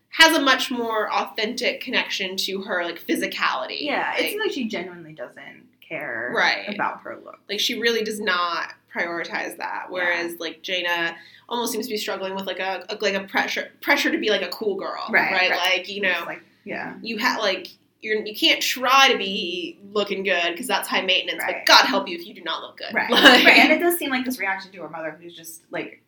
has 0.10 0.38
a 0.38 0.41
much 0.41 0.72
more 0.72 1.12
authentic 1.12 1.82
connection 1.82 2.38
to 2.38 2.62
her 2.62 2.84
like 2.86 3.06
physicality. 3.06 3.82
yeah. 3.82 4.12
like, 4.16 4.22
It 4.24 4.30
seems 4.30 4.41
like 4.45 4.51
she 4.54 4.68
genuinely 4.70 5.12
doesn't 5.14 5.68
care 5.82 6.32
Right. 6.34 6.74
about 6.74 7.01
her 7.01 7.20
look. 7.26 7.39
like 7.49 7.60
she 7.60 7.78
really 7.80 8.04
does 8.04 8.22
not 8.22 8.70
prioritize 8.95 9.58
that. 9.58 9.88
Whereas 9.89 10.39
like 10.39 10.62
Jaina 10.62 11.18
almost 11.49 11.74
seems 11.74 11.88
to 11.88 11.91
be 11.93 11.97
struggling 11.97 12.36
with 12.36 12.45
like 12.45 12.60
a, 12.60 12.86
a 12.89 12.97
like 13.01 13.16
a 13.16 13.24
pressure 13.28 13.70
pressure 13.82 14.12
to 14.12 14.18
be 14.18 14.30
like 14.30 14.43
a 14.43 14.49
cool 14.49 14.76
girl, 14.76 15.06
Right, 15.10 15.32
Right, 15.32 15.49
right. 15.51 15.78
like 15.80 15.89
you 15.89 16.01
know 16.01 16.24
like 16.26 16.41
yeah. 16.66 16.95
you 17.01 17.18
have 17.18 17.39
like. 17.41 17.68
You're, 18.01 18.22
you 18.26 18.36
can't 18.36 18.61
try 18.61 19.09
to 19.14 19.18
be 19.18 19.80
looking 19.93 20.24
good 20.24 20.51
because 20.51 20.68
that's 20.68 20.89
high 20.89 21.03
maintenance, 21.03 21.41
Right. 21.41 21.64
but 21.66 21.74
God 21.74 21.86
help 21.86 22.09
you 22.09 22.18
if 22.18 22.28
you 22.28 22.34
do 22.34 22.41
not 22.41 22.61
look 22.61 22.76
good. 22.76 22.93
Right. 22.93 23.09
Like- 23.09 23.24
right. 23.45 23.57
And 23.59 23.72
it 23.72 23.80
does 23.80 23.97
seem 23.97 24.09
like 24.09 24.26
this 24.26 24.38
reaction 24.39 24.74
to 24.74 24.82
her 24.82 24.89
mother, 24.89 25.18
who's 25.22 25.34
just 25.34 25.61
like, 25.72 26.03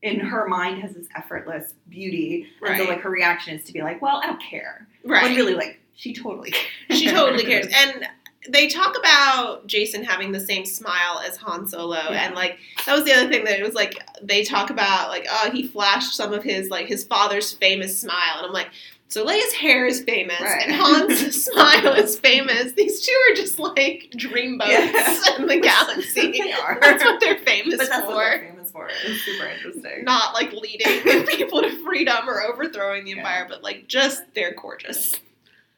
in 0.00 0.20
her 0.20 0.46
mind, 0.46 0.80
has 0.80 0.94
this 0.94 1.08
effortless 1.16 1.74
beauty. 1.88 2.46
And 2.64 2.78
so, 2.78 2.84
like, 2.84 3.00
her 3.00 3.10
reaction 3.10 3.56
is 3.58 3.64
to 3.64 3.72
be 3.72 3.82
like, 3.82 4.00
well, 4.00 4.20
I 4.22 4.28
don't 4.28 4.40
care. 4.40 4.86
right. 5.04 5.24
When 5.24 5.34
really, 5.34 5.54
like, 5.54 5.80
she 5.96 6.14
totally 6.14 6.52
cares. 6.52 7.00
She 7.00 7.10
totally 7.10 7.42
cares. 7.42 7.66
And 7.76 8.06
they 8.48 8.68
talk 8.68 8.96
about 8.96 9.66
Jacen 9.66 10.04
having 10.04 10.30
the 10.30 10.38
same 10.40 10.64
smile 10.64 11.20
as 11.26 11.36
Han 11.38 11.66
Solo, 11.66 11.96
Yeah. 11.96 12.26
and 12.26 12.34
like 12.36 12.58
that 12.86 12.94
was 12.94 13.04
the 13.04 13.12
other 13.12 13.28
thing 13.28 13.44
that 13.44 13.58
it 13.58 13.62
was 13.62 13.74
like 13.74 13.94
they 14.22 14.44
talk 14.44 14.70
about 14.70 15.10
like 15.10 15.26
oh 15.28 15.50
he 15.52 15.66
flashed 15.68 16.14
some 16.16 16.32
of 16.32 16.42
his 16.42 16.70
like 16.70 16.86
his 16.86 17.04
father's 17.04 17.52
famous 17.52 18.00
smile, 18.00 18.36
and 18.38 18.46
I'm 18.46 18.52
like. 18.52 18.68
So 19.10 19.26
Leia's 19.26 19.52
hair 19.54 19.86
is 19.86 20.02
famous, 20.02 20.40
Right. 20.40 20.62
and 20.68 20.72
Han's 20.72 21.44
smile 21.44 21.94
is 21.94 22.16
famous. 22.18 22.72
These 22.74 23.04
two 23.04 23.12
are 23.30 23.34
just 23.34 23.58
like 23.58 24.08
dreamboats 24.14 24.68
Yeah. 24.68 25.36
in 25.36 25.46
the 25.48 25.58
galaxy. 25.60 26.30
they 26.30 26.52
are. 26.52 26.78
That's 26.80 27.02
what 27.04 27.18
they're 27.20 27.38
famous 27.38 27.76
but 27.76 27.88
that's 27.88 28.04
for. 28.04 28.14
what 28.14 28.18
they're 28.18 28.48
famous 28.52 28.70
for. 28.70 28.88
It's 29.04 29.20
super 29.22 29.46
interesting. 29.46 30.04
Not 30.04 30.32
like 30.34 30.52
leading 30.52 31.26
people 31.26 31.60
to 31.62 31.70
freedom 31.84 32.28
or 32.28 32.40
overthrowing 32.40 33.04
the 33.04 33.10
Yeah. 33.10 33.16
empire, 33.18 33.46
but 33.48 33.64
like 33.64 33.88
just 33.88 34.22
they're 34.34 34.54
gorgeous. 34.54 35.16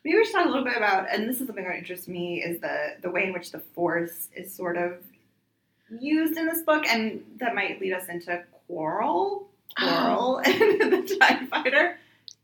Maybe 0.04 0.18
we 0.18 0.24
should 0.26 0.34
talk 0.34 0.44
a 0.46 0.48
little 0.50 0.64
bit 0.64 0.76
about, 0.76 1.06
and 1.10 1.26
this 1.26 1.40
is 1.40 1.46
something 1.46 1.64
that 1.64 1.76
interests 1.76 2.08
me, 2.08 2.42
is 2.42 2.60
the 2.60 2.96
the 3.00 3.10
way 3.10 3.24
in 3.24 3.32
which 3.32 3.50
the 3.50 3.60
Force 3.60 4.28
is 4.36 4.52
sort 4.54 4.76
of 4.76 4.98
used 6.00 6.36
in 6.36 6.44
this 6.46 6.60
book, 6.62 6.84
and 6.86 7.24
that 7.38 7.54
might 7.54 7.80
lead 7.80 7.94
us 7.94 8.08
into 8.08 8.42
Qorl, 8.68 9.44
Qorl, 9.78 10.44
and 10.46 10.92
the 10.92 11.16
Tie 11.18 11.46
Fighter. 11.46 11.96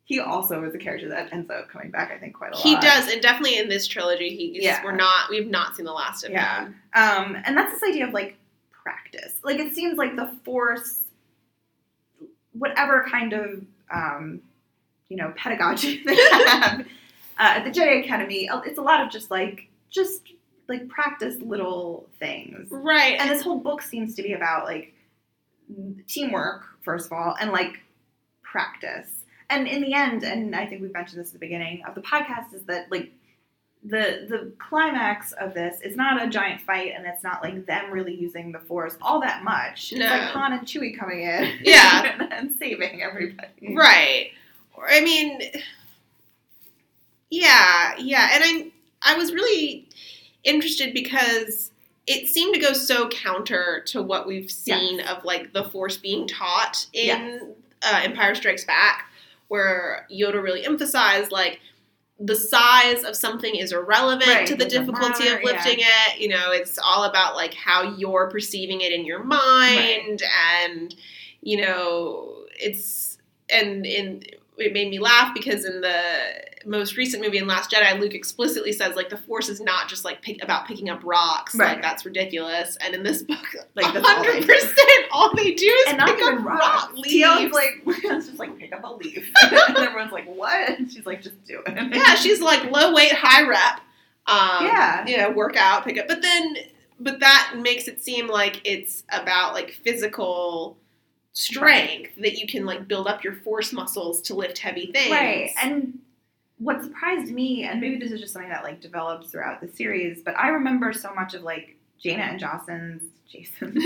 He 0.09 0.21
also 0.21 0.65
is 0.65 0.75
a 0.75 0.79
character 0.79 1.07
that 1.11 1.31
ends 1.35 1.51
up 1.51 1.69
coming 1.69 1.91
back, 1.91 2.11
I 2.11 2.17
think, 2.17 2.33
quite 2.35 2.53
a 2.53 2.57
lot. 2.57 2.63
He 2.63 2.75
does, 2.77 3.13
and 3.13 3.21
definitely 3.21 3.59
in 3.59 3.69
this 3.69 3.87
trilogy, 3.87 4.35
he's 4.35 4.63
Yeah. 4.65 4.83
we're 4.83 4.97
not 4.97 5.29
we've 5.29 5.47
not 5.51 5.77
seen 5.77 5.85
the 5.85 5.93
last 5.93 6.25
of 6.25 6.31
Yeah. 6.31 6.65
him. 6.65 6.77
Um, 6.95 7.37
and 7.45 7.55
that's 7.55 7.79
this 7.79 7.83
idea 7.87 8.07
of 8.07 8.15
like 8.15 8.39
practice. 8.73 9.35
Like 9.45 9.59
it 9.59 9.75
seems 9.75 9.99
like 9.99 10.17
the 10.17 10.33
Force, 10.47 11.01
whatever 12.53 13.07
kind 13.11 13.35
of 13.35 13.63
um, 13.91 14.41
you 15.11 15.19
know 15.19 15.35
pedagogy 15.37 16.03
they 16.07 16.17
have 16.17 16.81
uh, 16.81 16.85
at 17.39 17.65
the 17.65 17.71
Jedi 17.71 18.03
Academy, 18.03 18.49
it's 18.65 18.79
a 18.79 18.83
lot 18.83 19.03
of 19.05 19.11
just 19.13 19.31
like 19.31 19.69
just 19.91 20.23
like 20.69 20.89
practice 20.89 21.37
little 21.43 22.09
things. 22.19 22.69
Right. 22.71 23.21
And 23.21 23.29
this 23.31 23.43
whole 23.43 23.59
book 23.59 23.83
seems 23.83 24.15
to 24.15 24.23
be 24.23 24.33
about 24.33 24.65
like 24.65 24.95
teamwork, 26.07 26.65
first 26.83 27.05
of 27.07 27.13
all, 27.13 27.37
and 27.39 27.53
like 27.53 27.81
practice. 28.43 29.18
And 29.51 29.67
in 29.67 29.81
the 29.81 29.95
end, 29.95 30.25
and 30.25 30.55
I 30.55 30.67
think 30.67 30.83
we 30.83 30.89
mentioned 30.89 31.21
this 31.21 31.29
at 31.29 31.33
the 31.35 31.39
beginning 31.39 31.83
of 31.87 31.95
the 31.95 32.03
podcast, 32.03 32.53
is 32.55 32.63
that 32.65 32.91
like 32.91 33.13
the 33.85 34.27
the 34.29 34.53
climax 34.59 35.33
of 35.33 35.55
this 35.55 35.81
is 35.81 35.97
not 35.97 36.23
a 36.23 36.29
giant 36.29 36.61
fight, 36.61 36.93
and 36.97 37.07
it's 37.07 37.23
not 37.23 37.43
like 37.43 37.65
them 37.67 37.91
really 37.91 38.15
using 38.15 38.53
the 38.53 38.59
force 38.59 38.97
all 39.01 39.21
that 39.21 39.45
much. 39.45 39.93
It's 39.93 40.01
like 40.01 40.21
Han 40.23 40.53
and 40.53 40.67
Chewie 40.67 40.99
coming 40.99 41.23
in, 41.23 41.59
Yeah. 41.63 42.13
and, 42.21 42.33
and 42.33 42.57
saving 42.59 43.03
everybody. 43.03 43.75
right. 43.75 44.31
I 44.87 45.01
mean 45.01 45.41
Yeah, 47.31 47.95
yeah. 47.99 48.29
And 48.33 48.43
I 48.45 48.71
I 49.03 49.17
was 49.17 49.33
really 49.33 49.89
interested 50.45 50.93
because 50.95 51.71
it 52.07 52.27
seemed 52.29 52.55
to 52.55 52.61
go 52.61 52.73
so 52.73 53.09
counter 53.09 53.83
to 53.87 54.03
what 54.03 54.27
we've 54.27 54.51
seen 54.51 55.01
of 55.01 55.25
like 55.25 55.53
the 55.53 55.65
force 55.65 55.97
being 55.99 56.27
taught 56.27 56.87
in 56.93 57.09
Yes. 57.19 57.43
uh, 57.83 58.01
Empire 58.03 58.35
Strikes 58.35 58.65
Back, 58.65 59.08
where 59.49 60.07
Yoda 60.11 60.43
really 60.43 60.65
emphasized 60.65 61.33
like 61.33 61.61
the 62.21 62.35
size 62.35 63.05
of 63.05 63.15
something 63.15 63.55
is 63.55 63.73
irrelevant 63.73 64.29
Right, 64.29 64.47
to 64.47 64.57
the 64.57 64.65
difficulty 64.65 65.25
matter, 65.25 65.39
of 65.39 65.45
lifting 65.45 65.79
it. 65.79 66.19
You 66.19 66.29
know, 66.29 66.51
it's 66.51 66.79
all 66.79 67.05
about 67.05 67.37
like 67.37 67.55
how 67.55 67.95
you're 67.97 68.29
perceiving 68.29 68.81
it 68.81 68.93
in 68.93 69.05
your 69.05 69.23
mind, 69.23 70.23
and 70.63 70.95
you 71.41 71.61
know, 71.61 72.45
it's 72.59 73.19
and 73.49 73.87
in 73.87 74.23
it 74.59 74.73
made 74.73 74.91
me 74.91 74.99
laugh 74.99 75.33
because 75.35 75.65
in 75.65 75.81
the 75.81 76.03
most 76.67 76.97
recent 76.97 77.23
movie 77.23 77.39
in 77.39 77.47
Last 77.47 77.71
Jedi, 77.71 77.99
Luke 77.99 78.15
explicitly 78.15 78.73
says 78.73 78.97
like 78.97 79.09
the 79.11 79.17
Force 79.17 79.49
is 79.49 79.61
not 79.61 79.89
just 79.89 80.05
like 80.05 80.21
pick, 80.23 80.43
about 80.43 80.67
picking 80.67 80.91
up 80.91 81.01
rocks, 81.05 81.55
Right. 81.55 81.75
like 81.75 81.83
that's 81.83 82.05
ridiculous. 82.05 82.77
And 82.81 82.95
in 82.95 83.03
this 83.05 83.23
book, 83.23 83.39
Like, 83.75 83.85
like 83.87 83.95
that's 83.95 84.07
all 84.07 84.23
they 84.23 84.29
hundred 84.33 84.47
do. 84.47 84.53
percent, 84.55 85.05
all 85.13 85.35
they 85.37 85.55
do 85.55 85.67
is 85.67 85.93
And 85.93 85.99
pick 86.01 86.23
up 86.23 86.45
rock. 86.45 86.93
leaves. 86.95 87.53
like, 87.55 87.83
let's 88.05 88.27
just 88.27 88.39
like 88.39 88.59
pick 88.59 88.73
up 88.75 88.83
a 88.85 88.93
leaf, 88.95 89.31
and 89.43 89.77
everyone's 89.77 90.13
like, 90.13 90.27
"What?" 90.27 90.79
And 90.79 90.91
she's 90.93 91.07
like, 91.07 91.23
"Just 91.23 91.43
do 91.45 91.63
it." 91.67 91.95
yeah, 91.95 92.15
she's 92.17 92.41
like 92.41 92.71
low 92.71 92.93
weight, 92.95 93.13
high 93.13 93.47
rep. 93.49 93.81
Um, 94.27 94.67
Yeah. 94.67 95.07
you 95.07 95.17
know, 95.17 95.31
workout, 95.31 95.85
pick 95.85 95.97
up. 95.99 96.07
But 96.09 96.21
then, 96.23 96.57
but 97.01 97.21
that 97.21 97.55
makes 97.57 97.87
it 97.89 98.03
seem 98.03 98.27
like 98.29 98.61
it's 98.65 99.05
about 99.11 99.55
like 99.55 99.71
physical 99.71 100.77
strength 101.33 102.13
that 102.17 102.39
you 102.39 102.47
can 102.47 102.67
like 102.67 102.89
build 102.89 103.07
up 103.07 103.23
your 103.23 103.35
force 103.37 103.73
muscles 103.73 104.21
to 104.23 104.35
lift 104.35 104.59
heavy 104.59 104.91
things. 104.93 105.11
Right. 105.11 105.51
And 105.63 105.99
what 106.59 106.83
surprised 106.83 107.33
me, 107.33 107.65
and 107.65 107.81
maybe 107.81 107.99
this 107.99 108.11
is 108.11 108.21
just 108.21 108.33
something 108.33 108.51
that 108.51 108.65
like 108.65 108.81
develops 108.81 109.31
throughout 109.31 109.61
the 109.61 109.69
series, 109.69 110.23
but 110.23 110.37
I 110.37 110.49
remember 110.49 110.93
so 110.93 111.15
much 111.15 111.35
of 111.35 111.43
like 111.43 111.77
Jaina 112.01 112.23
and 112.23 112.41
Jocelyn's 112.41 113.03
Jacen's 113.31 113.85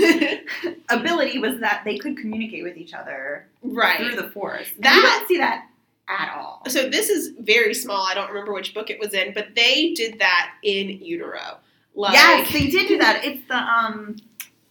ability 0.89 1.37
was 1.39 1.59
that 1.59 1.81
they 1.83 1.97
could 1.97 2.17
communicate 2.17 2.63
with 2.63 2.77
each 2.77 2.93
other 2.93 3.45
right. 3.61 3.97
through 3.97 4.15
the 4.15 4.29
force. 4.29 4.71
And 4.75 4.83
That- 4.83 4.95
you 4.95 5.01
don't 5.01 5.27
see 5.27 5.37
that 5.37 5.67
at 6.07 6.33
all. 6.35 6.63
So 6.67 6.89
this 6.89 7.09
is 7.09 7.33
very 7.39 7.73
small. 7.73 8.05
I 8.05 8.13
don't 8.13 8.29
remember 8.29 8.53
which 8.53 8.73
book 8.73 8.89
it 8.89 8.99
was 8.99 9.13
in, 9.13 9.33
but 9.33 9.55
they 9.55 9.93
did 9.93 10.19
that 10.19 10.53
in 10.63 10.89
utero. 10.89 11.57
Like 11.95 12.13
yes, 12.13 12.51
they 12.51 12.67
did 12.67 12.87
do 12.87 12.97
that. 12.97 13.23
It's 13.23 13.47
the 13.47 13.57
um 13.57 14.17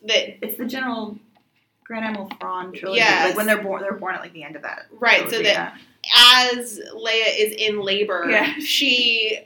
that 0.06 0.44
it's 0.44 0.58
the 0.58 0.66
general 0.66 1.18
Grand 1.93 2.05
Admiral 2.07 2.30
Thrawn 2.40 2.72
trilogy. 2.72 2.99
Yes. 3.01 3.28
Like 3.28 3.36
when 3.36 3.47
they're 3.47 3.62
born 3.62 3.82
they're 3.82 3.93
born 3.93 4.14
at 4.14 4.20
like 4.20 4.32
the 4.32 4.43
end 4.45 4.57
of 4.57 4.62
that. 4.62 4.86
right, 4.99 5.28
so 5.30 5.43
that 5.43 5.45
yeah. 5.45 5.76
as 6.55 6.80
Leia 6.95 7.38
is 7.38 7.55
in 7.55 7.80
labor, 7.82 8.26
Yeah. 8.30 8.55
she 8.61 9.40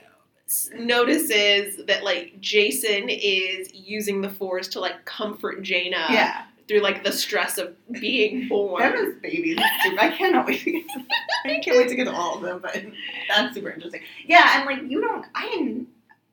notices 0.75 1.85
that 1.87 2.03
like 2.03 2.39
Jacen 2.41 3.07
is 3.09 3.73
using 3.73 4.21
the 4.21 4.29
force 4.29 4.67
to 4.69 4.79
like 4.79 5.05
comfort 5.05 5.61
Jaina 5.61 6.05
yeah. 6.09 6.43
through 6.67 6.79
like 6.81 7.03
the 7.03 7.11
stress 7.11 7.57
of 7.57 7.75
being 7.91 8.47
born. 8.49 8.81
Them 8.81 9.07
as 9.07 9.21
babies. 9.21 9.57
I 9.99 10.09
cannot 10.17 10.45
wait 10.47 10.61
to 10.61 10.71
get 10.71 10.87
to, 10.87 11.05
I 11.45 11.59
can't 11.59 11.77
wait 11.77 11.89
to 11.89 11.95
get 11.95 12.05
to 12.05 12.13
all 12.13 12.35
of 12.37 12.41
them, 12.41 12.59
but 12.61 12.81
that's 13.29 13.53
super 13.55 13.69
interesting. 13.71 14.01
Yeah, 14.25 14.57
and 14.59 14.65
like 14.65 14.89
you 14.89 15.01
don't 15.01 15.25
I 15.35 15.49
didn't 15.49 15.87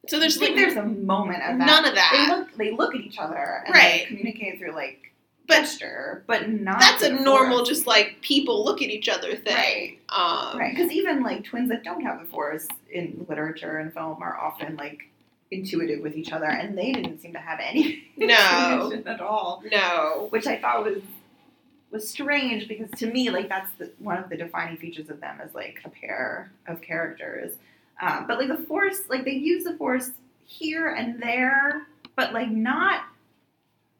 so 0.07 0.21
there's 0.21 0.37
think 0.37 0.57
like 0.57 0.67
there's 0.67 0.77
a 0.77 0.85
moment 0.85 1.43
of 1.43 1.59
that. 1.59 1.67
none 1.67 1.85
of 1.87 1.95
that. 1.95 2.11
They 2.13 2.27
that. 2.27 2.39
look 2.39 2.57
they 2.57 2.71
look 2.73 2.95
at 2.95 3.01
each 3.01 3.19
other 3.19 3.63
and 3.67 3.75
Right. 3.75 4.01
they 4.03 4.05
communicate 4.07 4.59
through 4.59 4.75
like 4.75 5.13
But 5.47 5.57
gesture, 5.61 6.25
but 6.27 6.49
not 6.51 6.81
That's 6.81 7.03
a 7.03 7.11
normal, 7.11 7.59
force. 7.59 7.69
just 7.69 7.87
like 7.87 8.17
people 8.23 8.65
look 8.65 8.81
at 8.81 8.89
each 8.89 9.09
other 9.11 9.37
thing. 9.37 9.55
Right. 9.55 9.99
Um, 10.09 10.59
right 10.59 10.75
because 10.75 10.91
even 10.91 11.23
like 11.23 11.45
twins 11.45 11.69
that 11.69 11.85
don't 11.85 12.01
have 12.03 12.19
the 12.21 12.27
force 12.27 12.67
in 12.91 13.27
literature 13.29 13.79
and 13.79 13.93
film 13.93 14.23
are 14.23 14.39
often 14.39 14.77
like 14.77 15.11
intuitive 15.51 16.01
with 16.01 16.17
each 16.17 16.33
other, 16.33 16.47
and 16.47 16.77
they 16.79 16.93
didn't 16.93 17.21
seem 17.21 17.33
to 17.35 17.39
have 17.39 17.61
any 17.63 18.05
No. 18.17 18.93
at 19.07 19.21
all, 19.21 19.63
No. 19.71 20.29
which 20.31 20.47
I 20.47 20.59
thought 20.59 20.85
was 20.85 21.03
was 21.91 22.09
strange 22.09 22.67
because 22.67 22.91
to 22.99 23.07
me, 23.07 23.31
like 23.31 23.49
that's 23.49 23.71
the, 23.79 23.91
one 23.99 24.17
of 24.17 24.29
the 24.29 24.37
defining 24.37 24.77
features 24.79 25.11
of 25.11 25.21
them 25.21 25.39
as 25.43 25.55
like 25.55 25.81
a 25.85 25.89
pair 25.91 26.51
of 26.67 26.81
characters. 26.81 27.53
Um, 28.03 28.27
but 28.27 28.39
like 28.39 28.49
the 28.49 28.65
force, 28.65 29.01
like 29.09 29.25
they 29.25 29.33
use 29.35 29.63
the 29.65 29.77
force 29.77 30.11
here 30.47 30.89
and 30.89 31.23
there, 31.23 31.87
but 32.17 32.33
like 32.33 32.51
not 32.51 33.03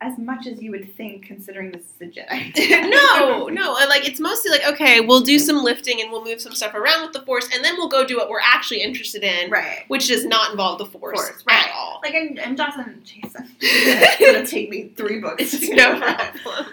as 0.05 0.19
much 0.19 0.47
as 0.47 0.61
you 0.63 0.71
would 0.71 0.95
think, 0.97 1.25
considering 1.25 1.71
this 1.73 1.83
is 1.83 2.01
a 2.03 2.05
Jedi. 2.05 2.91
no, 2.91 3.49
no. 3.49 3.73
uh, 3.81 3.87
Like 3.89 4.07
it's 4.07 4.21
mostly 4.21 4.51
like 4.51 4.67
okay, 4.67 5.01
we'll 5.01 5.23
do 5.23 5.39
some 5.39 5.65
lifting 5.65 6.01
and 6.01 6.13
we'll 6.13 6.25
move 6.25 6.41
some 6.41 6.55
stuff 6.55 6.75
around 6.75 7.03
with 7.03 7.13
the 7.13 7.23
force, 7.23 7.49
and 7.55 7.65
then 7.65 7.77
we'll 7.77 7.89
go 7.89 8.05
do 8.05 8.17
what 8.17 8.29
we're 8.29 8.41
actually 8.41 8.83
interested 8.83 9.25
in, 9.25 9.51
right. 9.51 9.85
which 9.89 10.09
does 10.09 10.27
not 10.27 10.51
involve 10.51 10.79
the 10.79 10.87
force, 10.87 11.19
Force, 11.19 11.43
at 11.49 11.71
all. 11.75 12.01
Like 12.05 12.15
and 12.15 12.57
Johnson, 12.57 13.03
Jacen, 13.05 13.49
it's 13.61 14.21
gonna 14.21 14.47
take 14.47 14.69
me 14.69 14.91
three 14.97 15.21
books. 15.21 15.51
to 15.51 15.57
It's 15.57 15.69
do 15.69 15.75
no 15.75 15.99
problem. 15.99 16.67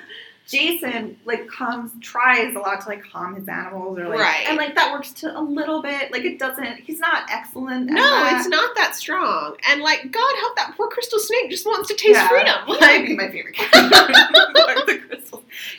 Jacen 0.52 1.16
like 1.26 1.48
comes 1.48 1.92
tries 2.02 2.56
a 2.56 2.60
lot 2.60 2.82
to 2.82 2.90
like 2.90 3.04
calm 3.10 3.36
his 3.36 3.48
animals 3.48 3.98
or 3.98 4.10
like 4.10 4.20
Right. 4.20 4.46
and 4.48 4.58
like 4.58 4.76
that 4.76 4.92
works 4.92 5.12
to 5.14 5.38
a 5.38 5.42
little 5.42 5.82
bit. 5.82 6.12
Like 6.12 6.24
it 6.24 6.38
doesn't. 6.40 6.78
He's 6.78 7.00
not 7.00 7.24
excellent. 7.30 7.90
at 7.90 7.94
No, 7.96 8.30
it's 8.38 8.48
not 8.48 8.76
that 8.76 8.96
strong. 8.96 9.56
And 9.70 9.82
like, 9.82 10.12
God 10.12 10.36
help 10.40 10.56
that 10.58 10.74
poor 10.78 10.88
crystal 10.90 11.20
snake 11.20 11.50
just 11.50 11.66
wants 11.66 11.88
to 11.90 11.96
taste 11.96 12.20
Yeah. 12.20 12.28
freedom. 12.28 12.56
He 12.66 12.74
might 12.74 12.82
Like, 12.82 13.06
be 13.08 13.16
my 13.16 13.30
favorite 13.32 13.56
character. 13.56 14.14
Like. 14.88 15.02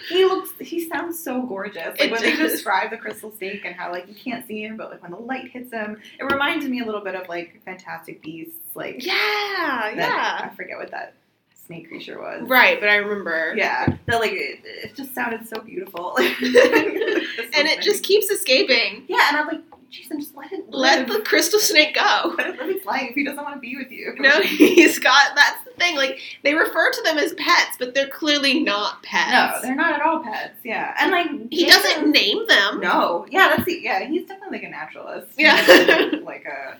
He 0.08 0.24
looks. 0.24 0.50
He 0.60 0.86
sounds 0.88 1.18
so 1.22 1.42
gorgeous. 1.42 1.98
Like 1.98 2.00
It 2.00 2.10
when 2.12 2.22
they 2.22 2.36
describe 2.36 2.90
the 2.90 2.98
crystal 2.98 3.32
snake 3.32 3.64
and 3.64 3.74
how 3.74 3.90
like 3.90 4.06
you 4.08 4.14
can't 4.14 4.46
see 4.46 4.62
him, 4.62 4.76
but 4.76 4.90
like 4.90 5.02
when 5.02 5.10
the 5.12 5.16
light 5.18 5.50
hits 5.50 5.72
him, 5.72 6.00
it 6.20 6.24
reminds 6.24 6.66
me 6.66 6.80
a 6.80 6.84
little 6.84 7.00
bit 7.00 7.14
of 7.14 7.28
like 7.28 7.60
Fantastic 7.64 8.22
Beasts. 8.22 8.54
Like 8.74 9.04
yeah, 9.04 9.12
that- 9.14 9.94
yeah. 9.96 10.50
I 10.50 10.54
forget 10.54 10.76
what 10.78 10.90
that 10.90 11.14
snake 11.66 11.88
creature 11.88 12.18
was. 12.20 12.48
Right, 12.48 12.78
but 12.80 12.88
I 12.88 12.96
remember. 12.96 13.54
Yeah, 13.56 13.96
that 14.06 14.20
like 14.20 14.32
it, 14.32 14.60
it 14.64 14.94
just 14.94 15.14
sounded 15.14 15.46
so 15.48 15.60
beautiful. 15.60 16.16
And 17.54 17.68
it 17.68 17.80
just 17.82 18.02
keeps 18.04 18.30
escaping. 18.30 19.04
yeah, 19.08 19.28
and 19.28 19.36
I'm 19.36 19.46
like, 19.46 19.60
Jacen, 19.90 20.18
just 20.18 20.34
let 20.34 20.52
it 20.52 20.64
Let 20.70 21.00
live. 21.06 21.18
the 21.18 21.22
crystal 21.24 21.60
snake 21.60 21.94
go. 21.94 22.34
let 22.38 22.46
it 22.48 22.58
live 22.58 22.70
its 22.70 22.86
life. 22.86 23.10
He 23.14 23.24
doesn't 23.24 23.42
want 23.44 23.54
to 23.56 23.60
be 23.60 23.76
with 23.76 23.90
you. 23.90 24.14
No, 24.18 24.40
he's 24.40 24.98
got. 24.98 25.34
That's 25.36 25.62
the 25.64 25.70
thing. 25.72 25.96
Like 25.96 26.18
they 26.42 26.54
refer 26.54 26.90
to 26.90 27.02
them 27.02 27.18
as 27.18 27.34
pets, 27.34 27.76
but 27.78 27.94
they're 27.94 28.08
clearly 28.08 28.60
not 28.60 29.02
pets. 29.02 29.30
No, 29.32 29.58
they're 29.62 29.74
not 29.76 29.92
at 29.92 30.00
all 30.02 30.20
pets. 30.20 30.54
Yeah, 30.64 30.94
and 30.98 31.10
like 31.10 31.28
He 31.50 31.66
Jacen- 31.66 31.68
doesn't 31.68 32.10
name 32.10 32.46
them. 32.48 32.80
No, 32.80 33.26
yeah, 33.30 33.48
that's 33.48 33.64
the 33.64 33.80
yeah. 33.82 34.04
He's 34.04 34.26
definitely 34.26 34.58
like 34.58 34.66
a 34.66 34.70
naturalist. 34.70 35.28
Yeah. 35.36 36.10
Like 36.24 36.46
a 36.46 36.78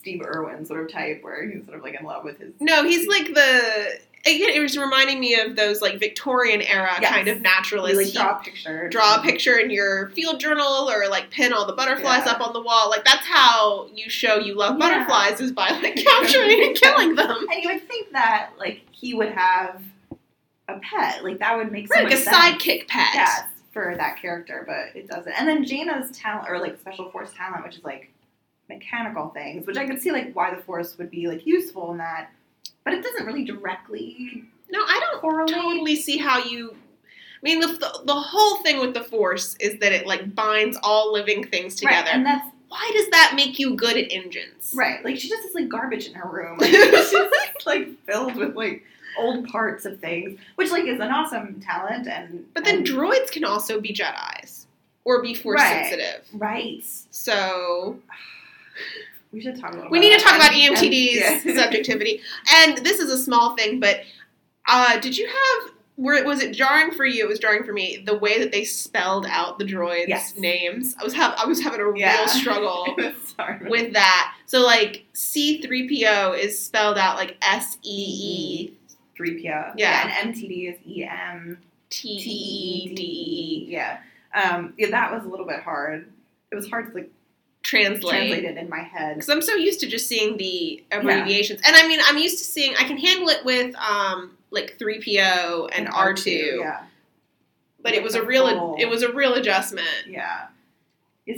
Steve 0.00 0.22
Irwin 0.24 0.64
sort 0.64 0.84
of 0.84 0.90
type, 0.92 1.22
where 1.22 1.48
he's 1.48 1.64
sort 1.64 1.76
of 1.78 1.82
like 1.84 1.98
in 1.98 2.04
love 2.06 2.24
with 2.24 2.38
his. 2.38 2.52
No, 2.60 2.84
he's 2.84 3.06
like 3.08 3.26
the. 3.34 3.98
Again, 4.26 4.50
it 4.52 4.60
was 4.60 4.76
reminding 4.76 5.20
me 5.20 5.36
of 5.36 5.54
those 5.54 5.80
like 5.80 6.00
Victorian 6.00 6.60
era 6.60 6.90
Yes. 7.00 7.14
kind 7.14 7.28
of 7.28 7.36
You 7.36 7.42
naturalists. 7.42 7.96
like 7.96 8.12
draw 8.26 8.38
a 8.38 8.42
picture. 8.42 8.88
draw 8.88 9.14
a 9.20 9.22
picture 9.22 9.58
in 9.58 9.70
your 9.70 10.08
field 10.10 10.40
journal 10.40 10.90
or 10.90 11.08
like 11.08 11.30
pin 11.30 11.52
all 11.52 11.66
the 11.66 11.72
butterflies 11.72 12.24
Yeah. 12.26 12.32
up 12.32 12.40
on 12.40 12.52
the 12.52 12.60
wall. 12.60 12.90
Like 12.90 13.04
that's 13.04 13.24
how 13.24 13.86
you 13.94 14.10
show 14.10 14.36
you 14.38 14.54
love 14.56 14.76
Yeah. 14.78 14.88
butterflies 14.88 15.40
is 15.40 15.52
by 15.52 15.70
like 15.70 15.94
capturing 16.04 16.62
and 16.64 16.76
killing 16.76 17.14
them. 17.14 17.46
And 17.50 17.62
you 17.62 17.70
would 17.72 17.86
think 17.86 18.10
that 18.12 18.50
like 18.58 18.82
he 18.90 19.14
would 19.14 19.30
have 19.30 19.80
a 20.66 20.80
pet, 20.80 21.22
like 21.22 21.38
that 21.38 21.56
would 21.56 21.70
make 21.70 21.86
so 21.86 21.94
Right, 21.94 22.04
much 22.04 22.12
like 22.14 22.20
a 22.20 22.24
sense. 22.24 22.36
sidekick 22.62 22.88
pet. 22.88 23.08
Yes, 23.14 23.42
for 23.72 23.94
that 23.96 24.20
character, 24.20 24.64
but 24.66 24.96
it 25.00 25.06
doesn't. 25.08 25.32
And 25.32 25.48
then 25.48 25.64
Jaina's 25.64 26.10
talent, 26.18 26.50
or 26.50 26.58
like 26.58 26.78
special 26.80 27.08
force 27.10 27.32
talent, 27.34 27.64
which 27.64 27.76
is 27.78 27.84
like 27.84 28.10
mechanical 28.68 29.28
things, 29.30 29.66
which 29.66 29.76
I 29.76 29.86
could 29.86 30.00
see 30.00 30.12
like 30.12 30.32
why 30.34 30.54
the 30.54 30.60
force 30.62 30.96
would 30.98 31.10
be 31.10 31.26
like 31.28 31.46
useful 31.46 31.90
in 31.92 31.98
that, 31.98 32.30
but 32.84 32.94
it 32.94 33.02
doesn't 33.02 33.26
really 33.26 33.44
directly 33.44 34.44
No, 34.70 34.80
I 34.80 35.00
don't 35.00 35.20
correlate. 35.20 35.54
totally 35.54 35.96
see 35.96 36.18
how 36.18 36.42
you. 36.44 36.72
I 36.72 37.40
mean, 37.42 37.60
the, 37.60 37.68
the 37.68 38.00
the 38.04 38.14
whole 38.14 38.56
thing 38.62 38.80
with 38.80 38.94
the 38.94 39.04
force 39.04 39.56
is 39.60 39.78
that 39.80 39.92
it 39.92 40.06
like 40.06 40.34
binds 40.34 40.76
all 40.82 41.12
living 41.12 41.44
things 41.46 41.74
together. 41.76 42.06
Right, 42.06 42.14
and 42.14 42.26
that's 42.26 42.48
Why 42.68 42.90
does 42.94 43.08
that 43.10 43.32
make 43.36 43.58
you 43.58 43.74
good 43.76 43.96
at 43.96 44.12
engines? 44.12 44.72
right. 44.76 45.04
Like 45.04 45.16
she 45.18 45.28
just 45.28 45.42
has 45.44 45.54
like 45.54 45.68
garbage 45.68 46.06
in 46.06 46.14
her 46.14 46.28
room. 46.28 46.58
Like, 46.60 46.70
she's 46.70 47.10
just, 47.12 47.66
like 47.66 47.88
filled 48.06 48.34
with 48.36 48.54
like 48.56 48.82
old 49.18 49.48
parts 49.48 49.84
of 49.84 49.98
things, 50.00 50.38
which 50.56 50.70
like 50.70 50.84
is 50.84 51.00
an 51.00 51.10
awesome 51.10 51.60
talent. 51.60 52.06
And 52.08 52.44
But 52.54 52.64
then 52.64 52.78
and- 52.78 52.86
droids 52.86 53.30
can 53.30 53.44
also 53.44 53.80
be 53.80 53.92
Jedi's 53.94 54.66
or 55.04 55.22
be 55.22 55.32
force 55.34 55.60
Right. 55.60 55.86
sensitive. 55.86 56.24
right. 56.34 56.82
So 57.10 57.98
We 59.32 59.40
should 59.40 59.60
talk 59.60 59.74
about. 59.74 59.90
We 59.90 60.00
need 60.00 60.18
to 60.18 60.24
talk 60.24 60.36
about 60.36 60.52
EMTD's 60.52 61.44
yeah. 61.44 61.54
subjectivity. 61.62 62.20
And 62.54 62.78
this 62.78 62.98
is 62.98 63.10
a 63.10 63.18
small 63.18 63.54
thing, 63.56 63.78
but 63.80 64.00
uh, 64.68 64.98
did 65.00 65.16
you 65.16 65.26
have 65.26 65.72
were 65.96 66.22
was 66.24 66.40
it 66.40 66.52
jarring 66.54 66.92
for 66.92 67.04
you? 67.04 67.24
It 67.24 67.28
was 67.28 67.38
jarring 67.38 67.64
for 67.64 67.72
me 67.72 68.02
the 68.06 68.16
way 68.16 68.38
that 68.38 68.52
they 68.52 68.64
spelled 68.64 69.26
out 69.28 69.58
the 69.58 69.64
droids' 69.64 70.08
Yes. 70.08 70.36
names. 70.38 70.94
I 70.98 71.04
was 71.04 71.12
have 71.14 71.34
I 71.36 71.44
was 71.44 71.60
having 71.60 71.80
a 71.80 71.98
Yeah. 71.98 72.18
real 72.20 72.28
struggle 72.28 72.96
with 73.68 73.92
that. 73.94 74.34
So 74.46 74.60
like 74.64 75.04
C 75.12 75.60
three 75.60 75.88
PO 75.88 76.32
is 76.32 76.58
spelled 76.62 76.96
out 76.98 77.16
like 77.16 77.36
S 77.42 77.76
E 77.82 78.68
E 78.70 78.72
three 79.16 79.42
PO. 79.42 79.72
Yeah. 79.76 80.08
and 80.22 80.34
MTD 80.34 80.72
is 80.72 80.78
E 80.86 81.04
M 81.04 81.58
T 81.90 82.08
E 82.08 82.94
D 82.94 83.02
E. 83.02 83.66
Yeah. 83.68 83.98
Um. 84.34 84.72
Yeah, 84.78 84.90
that 84.90 85.12
was 85.12 85.24
a 85.24 85.28
little 85.28 85.46
bit 85.46 85.60
hard. 85.62 86.08
It 86.52 86.54
was 86.54 86.68
hard 86.70 86.88
to 86.90 86.94
like 86.94 87.10
translate. 87.68 88.10
translate 88.10 88.44
it 88.44 88.56
in 88.56 88.68
my 88.68 88.80
head. 88.82 89.14
because 89.16 89.28
I'm 89.28 89.42
so 89.42 89.54
used 89.54 89.80
to 89.80 89.86
just 89.86 90.08
seeing 90.08 90.36
the 90.38 90.82
abbreviations, 90.90 91.60
and 91.66 91.76
I 91.76 91.86
mean 91.86 92.00
I'm 92.06 92.18
used 92.18 92.38
to 92.38 92.44
seeing 92.44 92.74
I 92.78 92.84
can 92.84 92.96
handle 92.96 93.28
it 93.28 93.44
with 93.44 93.74
um 93.76 94.36
like 94.50 94.76
three 94.78 95.02
PO 95.04 95.68
and 95.72 95.88
R 95.88 96.14
two, 96.14 96.60
Yeah. 96.62 96.80
but 97.82 97.92
it 97.94 98.02
was 98.02 98.14
a 98.14 98.22
real 98.22 98.48
full- 98.48 98.76
it 98.78 98.86
was 98.86 99.02
a 99.02 99.12
real 99.12 99.34
adjustment. 99.34 99.86
Yeah. 100.06 100.46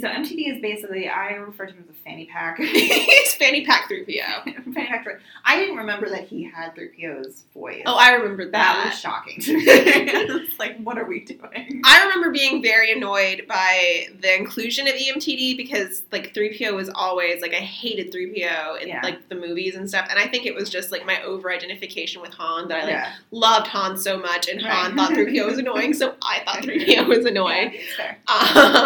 So 0.00 0.06
MTD 0.06 0.54
is 0.54 0.60
basically 0.62 1.08
I 1.08 1.30
refer 1.32 1.66
to 1.66 1.72
him 1.72 1.82
as 1.82 1.90
a 1.90 1.98
fanny 2.04 2.26
pack. 2.26 2.58
He's 2.60 3.34
fanny 3.34 3.64
pack 3.66 3.88
three 3.88 4.04
PO. 4.04 4.52
fanny 4.72 4.86
pack. 4.86 5.04
droid. 5.04 5.18
I 5.44 5.56
didn't 5.56 5.76
remember 5.78 6.08
that 6.10 6.28
he 6.28 6.44
had 6.44 6.76
3PO's 6.76 7.42
voice. 7.54 7.82
Oh, 7.86 7.96
I 7.96 8.12
remember 8.12 8.44
that 8.44 8.52
that. 8.52 8.84
was 8.90 9.00
shocking 9.00 9.40
to 9.40 9.54
me. 9.56 9.64
it's 9.66 10.58
like, 10.60 10.78
what 10.82 10.96
are 10.96 11.06
we 11.06 11.20
doing? 11.24 11.82
I 11.84 12.04
remember 12.04 12.30
being 12.30 12.62
very 12.62 12.92
annoyed 12.92 13.46
by 13.48 14.06
the 14.20 14.36
inclusion 14.36 14.86
of 14.86 14.94
EMTD 14.94 15.56
because 15.56 16.04
like 16.12 16.34
3PO 16.34 16.72
was 16.74 16.88
always 16.94 17.42
like 17.42 17.52
I 17.52 17.56
hated 17.60 18.12
3PO 18.12 18.80
in 18.82 18.88
Yeah. 18.88 19.00
like 19.02 19.28
the 19.28 19.34
movies 19.34 19.74
and 19.74 19.88
stuff 19.88 20.06
and 20.08 20.18
I 20.20 20.28
think 20.28 20.46
it 20.46 20.54
was 20.54 20.70
just 20.70 20.92
like 20.92 21.04
my 21.04 21.20
over 21.22 21.50
identification 21.50 22.22
with 22.22 22.32
Han 22.34 22.68
that 22.68 22.76
I 22.78 22.84
like 22.84 22.90
yeah. 22.90 23.12
loved 23.32 23.66
Han 23.68 23.96
so 23.98 24.18
much 24.18 24.48
and 24.48 24.62
Han 24.62 24.94
thought 24.96 25.10
3PO 25.12 25.46
was 25.46 25.58
annoying 25.58 25.94
so 25.94 26.14
I 26.22 26.42
thought 26.44 26.58
3PO 26.62 27.08
was 27.08 27.24
annoying. 27.24 27.74
Yeah. 27.98 28.14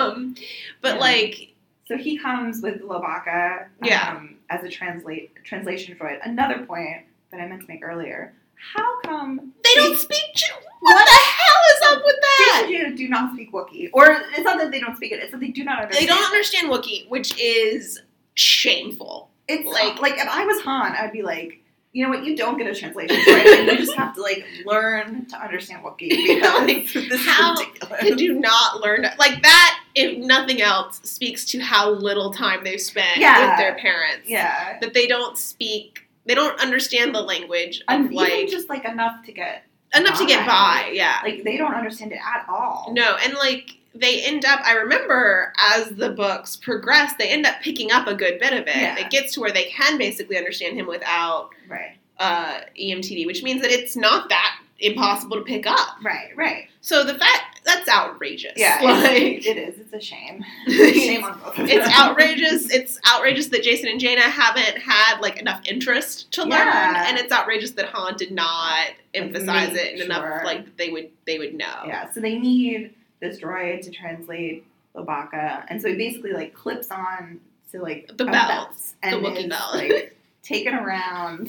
Um 0.07 0.35
but 0.81 0.93
Yeah. 0.95 1.01
like 1.01 1.55
So 1.88 1.97
he 1.97 2.18
comes 2.18 2.62
with 2.62 2.80
Lowbacca 2.82 3.66
Yeah. 3.82 4.14
um, 4.16 4.36
as 4.51 4.64
a 4.64 4.68
translate 4.68 5.32
translation 5.45 5.97
droid. 5.97 6.18
Another 6.24 6.64
point 6.66 7.03
that 7.30 7.40
I 7.40 7.47
meant 7.47 7.62
to 7.62 7.68
make 7.68 7.82
earlier. 7.84 8.32
How 8.74 9.01
come 9.03 9.53
they 9.62 9.74
don't 9.74 9.99
speak 9.99 10.22
Jew- 10.34 10.47
What 10.80 11.05
the 11.07 11.12
hell 11.12 11.62
is 11.74 11.92
up 11.99 12.03
with 12.05 12.16
that? 12.20 12.66
Jacen 12.70 12.97
do 12.97 13.09
not 13.09 13.34
speak 13.34 13.53
Wookiee? 13.53 13.90
Or 13.92 14.07
it's 14.11 14.40
not 14.45 14.59
that 14.59 14.70
they 14.70 14.80
don't 14.80 14.97
speak 14.97 15.12
it, 15.12 15.18
it's 15.20 15.32
that 15.32 15.40
they 15.40 15.49
do 15.49 15.64
not 15.64 15.82
understand. 15.82 16.03
They 16.09 16.12
don't 16.14 16.24
understand 16.24 16.70
Wookiee, 16.70 17.09
which 17.09 17.38
is 17.38 18.01
shameful. 18.34 19.30
It's 19.49 19.66
like- 19.66 20.01
like 20.01 20.12
like 20.16 20.20
if 20.20 20.28
I 20.28 20.45
was 20.47 20.61
Han, 20.62 20.92
I'd 20.92 21.12
be 21.12 21.22
like, 21.22 21.61
you 21.92 22.03
know 22.05 22.09
what, 22.11 22.24
you 22.24 22.34
don't 22.36 22.57
get 22.57 22.66
a 22.66 22.74
translation 22.74 23.16
droid. 23.16 23.45
and 23.59 23.70
you 23.70 23.76
just 23.76 23.95
have 23.97 24.14
to 24.14 24.22
like 24.22 24.45
learn 24.64 25.26
to 25.26 25.36
understand 25.38 25.84
Wookiee 25.84 26.09
because 26.34 26.66
Like, 26.66 26.92
this 26.92 27.26
how 27.26 27.53
is 27.55 27.61
ridiculous. 27.61 28.01
They 28.03 28.14
do 28.14 28.40
not 28.40 28.80
learn 28.80 29.07
like 29.18 29.42
that. 29.42 29.80
If 29.95 30.18
nothing 30.18 30.61
else, 30.61 31.01
speaks 31.05 31.45
to 31.47 31.61
how 31.61 31.90
little 31.90 32.32
time 32.32 32.64
they've 32.64 32.80
spent 32.80 33.18
Yeah. 33.18 33.51
with 33.51 33.59
their 33.59 33.74
parents. 33.76 34.28
Yeah. 34.28 34.78
that 34.80 34.92
they 34.95 35.07
don't 35.07 35.38
speak. 35.38 36.01
They 36.26 36.34
don't 36.34 36.59
understand 36.61 37.14
the 37.14 37.20
language 37.22 37.82
of 37.88 38.11
like 38.11 38.49
just 38.49 38.68
like 38.68 38.84
enough 38.84 39.24
to 39.26 39.32
get 39.32 39.64
enough 39.95 40.18
to 40.18 40.26
get 40.26 40.47
by. 40.47 40.90
Yeah. 40.92 41.18
like 41.22 41.45
they 41.45 41.57
don't 41.57 41.74
understand 41.74 42.12
it 42.12 42.18
at 42.18 42.47
all. 42.49 42.90
No, 42.95 43.16
and 43.22 43.34
like 43.34 43.76
they 43.95 44.22
end 44.22 44.45
up. 44.45 44.61
I 44.64 44.72
remember 44.72 45.53
as 45.57 45.90
the 45.90 46.11
books 46.11 46.57
progress, 46.57 47.12
they 47.18 47.28
end 47.28 47.47
up 47.47 47.61
picking 47.62 47.92
up 47.92 48.09
a 48.09 48.14
good 48.14 48.40
bit 48.40 48.53
of 48.53 48.66
it. 48.66 48.74
Yeah. 48.74 48.99
It 48.99 49.11
gets 49.11 49.34
to 49.34 49.40
where 49.40 49.53
they 49.53 49.64
can 49.66 49.99
basically 49.99 50.36
understand 50.36 50.76
him 50.76 50.86
without 50.86 51.51
Right. 51.68 51.97
uh, 52.18 52.61
EMTD, 52.76 53.24
which 53.26 53.42
means 53.45 53.62
that 53.62 53.70
it's 53.70 53.95
not 53.95 54.28
that 54.30 54.59
impossible 54.79 55.37
to 55.39 55.43
pick 55.43 55.66
up. 55.66 55.97
Right, 56.03 56.31
right. 56.37 56.68
So 56.81 57.05
the 57.05 57.14
fact 57.14 57.61
that's 57.64 57.89
outrageous. 57.89 58.53
Yeah, 58.57 58.79
like 58.83 59.12
it's, 59.22 59.47
it 59.47 59.57
is. 59.57 59.79
It's 59.79 59.93
a 59.93 60.01
shame. 60.01 60.45
shame 60.68 61.25
on 61.25 61.39
both 61.39 61.55
it's 61.59 61.89
outrageous. 61.99 62.70
It's 62.70 62.99
outrageous 63.11 63.47
that 63.49 63.62
Jacen 63.62 63.91
and 63.91 63.99
Jaina 63.99 64.20
haven't 64.22 64.79
had 64.79 65.20
like 65.20 65.39
enough 65.41 65.62
interest 65.64 66.31
to 66.33 66.43
learn, 66.43 66.51
Yeah. 66.51 67.09
and 67.09 67.16
it's 67.18 67.33
outrageous 67.33 67.70
that 67.72 67.87
Han 67.87 68.16
did 68.16 68.33
not 68.33 68.89
emphasize 69.14 69.72
make 69.72 69.81
it 69.83 69.93
and 69.95 70.03
enough 70.03 70.22
sure. 70.25 70.43
like 70.45 70.77
they 70.77 70.91
would 70.91 71.11
they 71.27 71.39
would 71.39 71.55
know. 71.55 71.85
Yeah, 71.87 72.11
so 72.11 72.20
they 72.20 72.39
need 72.39 72.93
this 73.20 73.41
droid 73.41 73.81
to 73.83 73.91
translate 73.91 74.66
Lowbacca, 74.95 75.64
and 75.68 75.81
so 75.81 75.89
he 75.89 75.95
basically 75.97 76.33
like 76.33 76.53
clips 76.53 76.91
on 76.91 77.41
to 77.72 77.81
like 77.81 78.09
The 78.14 78.25
a 78.25 78.31
belt. 78.31 78.49
belt, 78.49 78.95
and 79.03 79.22
Wookiee 79.25 79.45
is, 79.45 79.47
belt. 79.47 79.75
like 79.75 80.16
taken 80.43 80.75
around, 80.75 81.49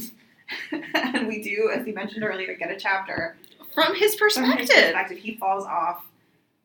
and 0.93 1.27
we 1.27 1.41
do, 1.41 1.71
as 1.73 1.85
you 1.87 1.93
mentioned 1.93 2.23
earlier, 2.23 2.55
get 2.55 2.71
a 2.71 2.77
chapter 2.77 3.35
From 3.73 3.95
his 3.95 4.15
from 4.15 4.27
his 4.29 4.35
perspective. 4.37 4.67
perspective. 4.67 5.17
He 5.17 5.35
falls 5.37 5.65
off 5.65 6.05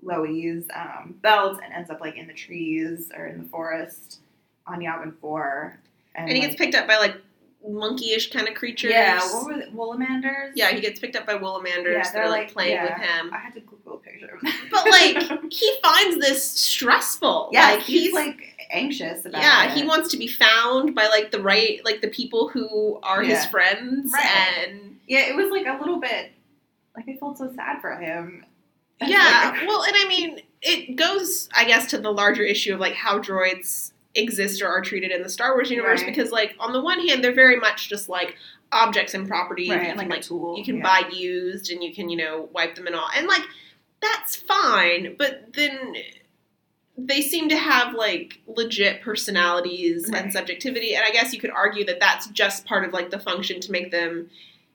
Lowie's 0.02 0.64
um, 0.74 1.14
belt 1.22 1.60
and 1.62 1.72
ends 1.72 1.90
up 1.90 2.00
like 2.00 2.16
in 2.16 2.26
the 2.26 2.32
trees 2.34 3.10
or 3.16 3.26
in 3.26 3.42
the 3.42 3.48
forest 3.48 4.20
on 4.66 4.80
Yavin 4.80 5.14
Four, 5.20 5.78
And 6.14 6.30
he 6.30 6.40
gets 6.40 6.54
picked 6.56 6.74
up 6.74 6.86
by 6.86 6.96
like 6.98 7.16
monkeyish 7.68 8.32
kind 8.32 8.48
of 8.48 8.54
creatures. 8.54 8.90
Yeah, 8.92 9.18
what 9.34 9.46
were 9.46 9.56
the, 9.58 9.66
woolamanders? 9.72 10.52
Yeah, 10.54 10.70
he 10.70 10.80
gets 10.80 10.98
picked 11.00 11.16
up 11.16 11.26
by 11.26 11.34
woolamanders 11.34 11.92
Yeah, 11.92 12.02
that 12.02 12.12
they're 12.14 12.24
are 12.24 12.28
like 12.30 12.40
like- 12.46 12.52
playing 12.52 12.72
yeah. 12.74 12.84
with 12.98 13.06
him. 13.08 13.34
I 13.34 13.38
had 13.38 13.52
to 13.54 13.60
Google 13.60 13.94
a 13.94 13.98
picture 13.98 14.34
of 14.34 14.40
them. 14.42 14.52
But 14.70 14.88
like 14.88 15.16
he 15.52 15.74
finds 15.82 16.18
this 16.26 16.46
stressful. 16.50 17.50
yeah, 17.52 17.72
like 17.72 17.80
he's, 17.82 18.12
like 18.14 18.59
anxious 18.70 19.24
about 19.24 19.42
yeah, 19.42 19.64
it. 19.72 19.76
he 19.76 19.84
wants 19.86 20.10
to 20.10 20.16
be 20.16 20.26
found 20.26 20.94
by 20.94 21.06
like 21.08 21.30
the 21.30 21.42
right 21.42 21.80
like 21.84 22.00
the 22.00 22.08
people 22.08 22.48
who 22.48 22.98
are 23.02 23.22
his 23.22 23.44
friends 23.46 24.12
Right. 24.12 24.26
and 24.68 24.98
Yeah, 25.06 25.28
it 25.28 25.36
was 25.36 25.50
like 25.50 25.66
a 25.66 25.78
little 25.78 25.98
bit 26.00 26.32
like 26.96 27.08
I 27.08 27.16
felt 27.16 27.38
so 27.38 27.52
sad 27.54 27.80
for 27.80 27.94
him. 27.96 28.44
And, 29.00 29.10
yeah. 29.10 29.52
like, 29.54 29.66
Well, 29.68 29.82
and 29.84 29.94
I 29.96 30.06
mean, 30.08 30.40
it 30.62 30.96
goes 30.96 31.48
I 31.54 31.64
guess 31.64 31.86
to 31.90 31.98
the 31.98 32.10
larger 32.12 32.42
issue 32.42 32.74
of 32.74 32.80
like 32.80 32.94
how 32.94 33.18
droids 33.18 33.92
exist 34.14 34.60
or 34.60 34.68
are 34.68 34.82
treated 34.82 35.10
in 35.12 35.22
the 35.22 35.28
Star 35.28 35.54
Wars 35.54 35.70
universe 35.70 36.02
Right. 36.02 36.14
because 36.14 36.32
like 36.32 36.54
on 36.58 36.72
the 36.72 36.80
one 36.82 37.06
hand 37.06 37.22
they're 37.22 37.32
very 37.34 37.56
much 37.60 37.88
just 37.88 38.08
like 38.08 38.36
objects 38.72 39.14
and 39.14 39.26
property 39.28 39.68
right, 39.70 39.82
you 39.82 39.88
and 39.88 39.98
can, 39.98 40.08
like, 40.08 40.16
like 40.18 40.22
tool. 40.22 40.56
you 40.56 40.64
can 40.64 40.76
yeah. 40.78 40.82
buy 40.82 41.08
used 41.12 41.70
and 41.70 41.82
you 41.82 41.92
can 41.94 42.08
you 42.08 42.16
know 42.16 42.48
wipe 42.52 42.74
them 42.76 42.86
and 42.86 42.94
all 42.96 43.08
and 43.16 43.26
like 43.26 43.42
that's 44.00 44.36
fine 44.36 45.14
but 45.18 45.52
then 45.54 45.94
they 46.99 47.22
seem 47.22 47.49
to 47.49 47.57
have 47.57 47.95
like 47.95 48.41
legit 48.47 49.01
personalities 49.01 50.09
and 50.11 50.32
subjectivity 50.32 50.95
and 50.95 51.05
i 51.05 51.11
guess 51.11 51.32
you 51.32 51.41
could 51.41 51.51
argue 51.51 51.84
that 51.84 51.99
that's 52.01 52.26
just 52.28 52.64
part 52.66 52.84
of 52.84 52.93
like 52.93 53.11
the 53.11 53.18
function 53.18 53.61
to 53.61 53.72
make 53.72 53.91
them 53.91 54.28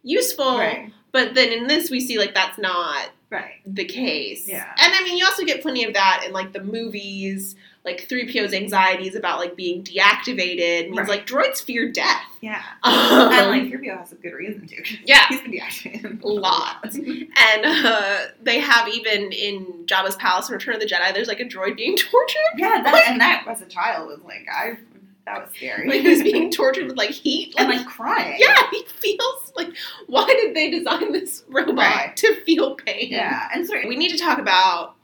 useful 0.04 0.58
Right, 0.58 0.92
but 1.12 1.34
then 1.36 1.52
in 1.52 1.68
this 1.68 1.90
we 1.92 2.00
see 2.00 2.18
like 2.18 2.34
that's 2.34 2.58
not 2.58 3.10
right. 3.30 3.56
the 3.66 3.86
case 3.86 4.48
Yeah. 4.48 4.72
and 4.82 4.94
i 4.96 5.04
mean 5.04 5.18
you 5.18 5.26
also 5.26 5.44
get 5.46 5.62
plenty 5.62 5.84
of 5.84 5.94
that 5.94 6.24
in 6.26 6.32
like 6.34 6.54
the 6.54 6.64
movies 6.64 7.56
like 7.86 8.08
3PO's 8.10 8.54
anxieties 8.54 9.16
about 9.16 9.40
like 9.40 9.56
being 9.56 9.84
deactivated 9.84 10.86
means 10.90 10.98
Right. 10.98 11.08
like 11.08 11.28
droids 11.28 11.62
fear 11.64 11.92
death 11.92 12.24
Yeah. 12.42 12.62
Um, 12.84 12.94
and 13.32 13.50
like 13.50 13.72
Rubio 13.72 13.98
has 13.98 14.12
a 14.12 14.16
good 14.16 14.34
reason 14.34 14.68
to. 14.68 14.76
Yeah. 15.06 15.26
He's 15.30 15.42
been 15.42 15.52
deactivated. 15.52 16.24
A 16.24 16.28
lot. 16.28 16.84
And 16.96 17.66
uh, 17.66 18.18
they 18.42 18.60
have 18.60 18.88
even 18.90 19.32
in 19.32 19.86
Jabba's 19.86 20.16
palace 20.16 20.50
in 20.50 20.54
Return 20.54 20.76
of 20.76 20.82
the 20.82 20.88
Jedi, 20.88 21.14
there's 21.14 21.28
like 21.28 21.40
a 21.40 21.46
droid 21.46 21.78
being 21.78 21.96
tortured. 21.98 22.38
yeah, 22.58 22.82
that, 22.84 23.06
and 23.08 23.22
that 23.22 23.46
as 23.48 23.62
a 23.62 23.66
child 23.68 24.08
was 24.08 24.20
like 24.26 24.48
I 24.52 24.78
that 25.26 25.42
was 25.42 25.50
scary. 25.56 25.90
Like 25.90 26.02
he's 26.02 26.22
being 26.22 26.52
tortured 26.52 26.86
with 26.88 26.98
like 26.98 27.10
heat. 27.10 27.56
and 27.58 27.68
like 27.70 27.86
crying. 27.88 28.38
yeah, 28.40 28.62
he 28.72 28.84
feels 29.00 29.54
like 29.56 29.70
why 30.08 30.26
did 30.28 30.56
they 30.56 30.70
design 30.70 31.12
this 31.14 31.44
robot 31.48 31.76
Right. 31.78 32.16
to 32.18 32.36
feel 32.46 32.76
pain? 32.76 33.08
Yeah. 33.12 33.48
And 33.54 33.66
so 33.68 33.74
We 33.88 33.96
need 33.96 34.10
to 34.12 34.18
talk 34.18 34.38
about 34.40 34.95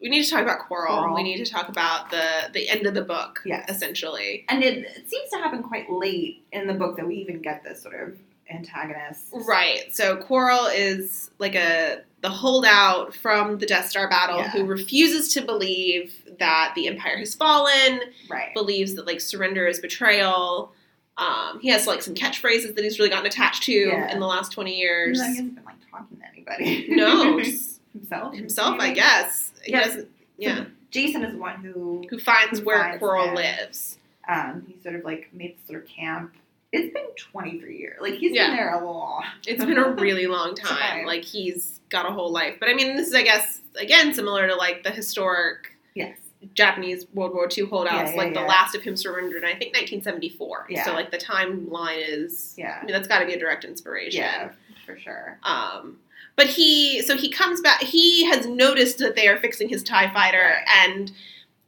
we 0.00 0.08
need 0.08 0.22
to 0.24 0.30
talk 0.30 0.42
about. 0.42 0.68
Qorl. 0.68 1.14
We 1.14 1.22
need 1.22 1.44
to 1.44 1.50
talk 1.50 1.68
about 1.68 2.10
the 2.10 2.50
the 2.52 2.68
end 2.68 2.86
of 2.86 2.94
the 2.94 3.02
book, 3.02 3.40
Yes. 3.44 3.68
essentially. 3.70 4.44
and 4.48 4.62
it, 4.62 4.78
it 4.78 5.08
seems 5.08 5.30
to 5.30 5.38
happen 5.38 5.62
quite 5.62 5.90
late 5.90 6.44
in 6.52 6.66
the 6.66 6.74
book 6.74 6.96
that 6.96 7.06
we 7.06 7.16
even 7.16 7.40
get 7.42 7.64
this 7.64 7.82
sort 7.82 7.94
of 8.00 8.16
antagonist. 8.50 9.24
Right. 9.32 9.94
So 9.94 10.16
Qorl 10.18 10.70
is 10.74 11.30
like 11.38 11.54
a 11.54 12.02
the 12.22 12.28
holdout 12.30 13.14
from 13.14 13.58
the 13.58 13.66
Death 13.66 13.88
Star 13.88 14.08
battle 14.08 14.38
Yeah. 14.38 14.50
who 14.50 14.64
refuses 14.64 15.32
to 15.34 15.42
believe 15.42 16.12
that 16.38 16.72
the 16.74 16.86
Empire 16.88 17.18
has 17.18 17.34
fallen. 17.34 18.00
Right. 18.28 18.52
believes 18.54 18.94
that 18.96 19.06
like 19.06 19.20
surrender 19.20 19.66
is 19.66 19.80
betrayal. 19.80 20.72
Um, 21.18 21.60
he 21.60 21.68
has 21.70 21.86
like 21.86 22.02
some 22.02 22.14
catchphrases 22.14 22.74
that 22.74 22.84
he's 22.84 22.98
really 22.98 23.10
gotten 23.10 23.26
attached 23.26 23.62
to 23.64 23.72
Yeah. 23.72 24.12
in 24.12 24.20
the 24.20 24.26
last 24.26 24.52
twenty 24.52 24.78
years. 24.78 25.18
He 25.18 25.24
years. 25.24 25.36
hasn't 25.36 25.54
been 25.54 25.64
like 25.64 25.76
talking 25.90 26.18
to 26.18 26.26
anybody. 26.26 26.86
No, 26.94 27.38
himself. 27.92 28.34
himself, 28.34 28.76
I 28.80 28.92
guess. 28.92 29.52
He 29.66 29.72
Yes. 29.72 29.86
doesn't. 29.88 30.08
Yeah, 30.38 30.64
Jacen 30.92 31.24
is 31.26 31.32
the 31.32 31.38
one 31.38 31.56
who 31.56 32.04
who 32.08 32.18
finds 32.18 32.60
Who 32.60 32.64
where 32.66 32.78
finds 32.78 33.02
Qorl 33.02 33.34
lives? 33.34 33.98
um 34.28 34.64
he 34.68 34.80
sort 34.82 34.94
of 34.94 35.04
like 35.04 35.28
made 35.32 35.56
sort 35.66 35.82
of 35.82 35.88
camp. 35.88 36.34
It's 36.72 36.92
been 36.92 37.06
twenty 37.16 37.58
three 37.60 37.78
years. 37.78 37.98
Like 38.00 38.14
he's 38.14 38.32
Yeah. 38.34 38.48
been 38.48 38.56
there 38.56 38.74
a 38.74 38.84
long. 38.84 39.24
It's 39.46 39.64
been 39.64 39.78
a 39.78 39.90
really 39.92 40.26
long 40.26 40.54
time. 40.56 40.78
Time. 40.78 41.06
Like 41.06 41.24
he's 41.24 41.80
got 41.88 42.06
a 42.08 42.12
whole 42.12 42.30
life. 42.30 42.56
But 42.60 42.68
I 42.68 42.74
mean, 42.74 42.96
this 42.96 43.08
is, 43.08 43.14
I 43.14 43.22
guess, 43.22 43.60
again 43.76 44.12
similar 44.14 44.46
to 44.48 44.54
like 44.56 44.82
the 44.84 44.90
historic 44.90 45.72
Yes. 45.94 46.18
Japanese 46.54 47.06
World 47.14 47.32
War 47.34 47.48
II 47.56 47.64
holdouts. 47.66 47.94
Yeah, 47.94 48.10
yeah, 48.10 48.16
like 48.16 48.34
the 48.34 48.42
last 48.42 48.74
of 48.74 48.82
him 48.82 48.94
surrendered, 48.96 49.38
in, 49.42 49.44
I 49.48 49.52
think, 49.54 49.74
1974. 49.74 50.66
Yeah. 50.68 50.84
So 50.84 50.92
like 50.92 51.10
the 51.10 51.16
timeline 51.16 52.04
is. 52.06 52.54
Yeah. 52.58 52.78
I 52.80 52.84
mean, 52.84 52.92
that's 52.92 53.08
got 53.08 53.20
to 53.20 53.26
be 53.26 53.32
a 53.32 53.38
direct 53.38 53.64
inspiration. 53.64 54.20
Yeah. 54.20 54.50
For 54.86 54.98
sure. 54.98 55.38
Um, 55.42 55.98
but 56.36 56.46
he, 56.46 57.02
so 57.02 57.16
he 57.16 57.30
comes 57.30 57.60
back. 57.60 57.82
He 57.82 58.24
has 58.26 58.46
noticed 58.46 58.98
that 58.98 59.16
they 59.16 59.26
are 59.28 59.36
fixing 59.38 59.68
his 59.68 59.82
Tie 59.82 60.12
Fighter 60.14 60.38
Right. 60.38 60.88
and 60.88 61.12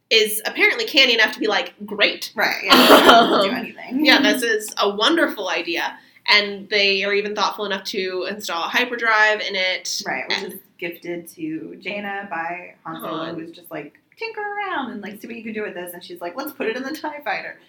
is 0.09 0.41
apparently 0.45 0.85
canny 0.85 1.13
enough 1.13 1.33
to 1.33 1.39
be 1.39 1.47
like, 1.47 1.73
"Great, 1.85 2.31
Right. 2.35 2.63
Yeah. 2.63 2.71
doesn't 3.05 3.49
do 3.51 3.55
anything. 3.55 4.05
yeah, 4.05 4.21
this 4.21 4.41
is 4.41 4.73
a 4.77 4.89
wonderful 4.89 5.49
idea." 5.49 5.99
And 6.31 6.69
they 6.69 7.03
are 7.03 7.13
even 7.13 7.35
thoughtful 7.35 7.65
enough 7.65 7.83
to 7.85 8.25
install 8.29 8.63
a 8.65 8.67
hyperdrive 8.67 9.41
in 9.41 9.55
it. 9.55 10.01
Right, 10.05 10.27
which 10.27 10.37
And- 10.37 10.53
is 10.53 10.59
gifted 10.77 11.27
to 11.29 11.75
Jaina 11.81 12.27
by 12.29 12.75
Han 12.85 13.01
Solo, 13.01 13.25
Han. 13.25 13.35
who's 13.35 13.51
just 13.55 13.69
like 13.69 13.99
tinker 14.17 14.41
around 14.41 14.91
and 14.91 15.01
like 15.01 15.19
see 15.21 15.27
what 15.27 15.35
you 15.35 15.43
can 15.43 15.53
do 15.53 15.61
with 15.63 15.73
this, 15.73 15.93
and 15.93 16.03
she's 16.03 16.21
like, 16.21 16.35
let's 16.37 16.51
put 16.53 16.67
it 16.67 16.75
in 16.77 16.83
the 16.83 16.95
Tie 16.95 17.19
Fighter. 17.21 17.59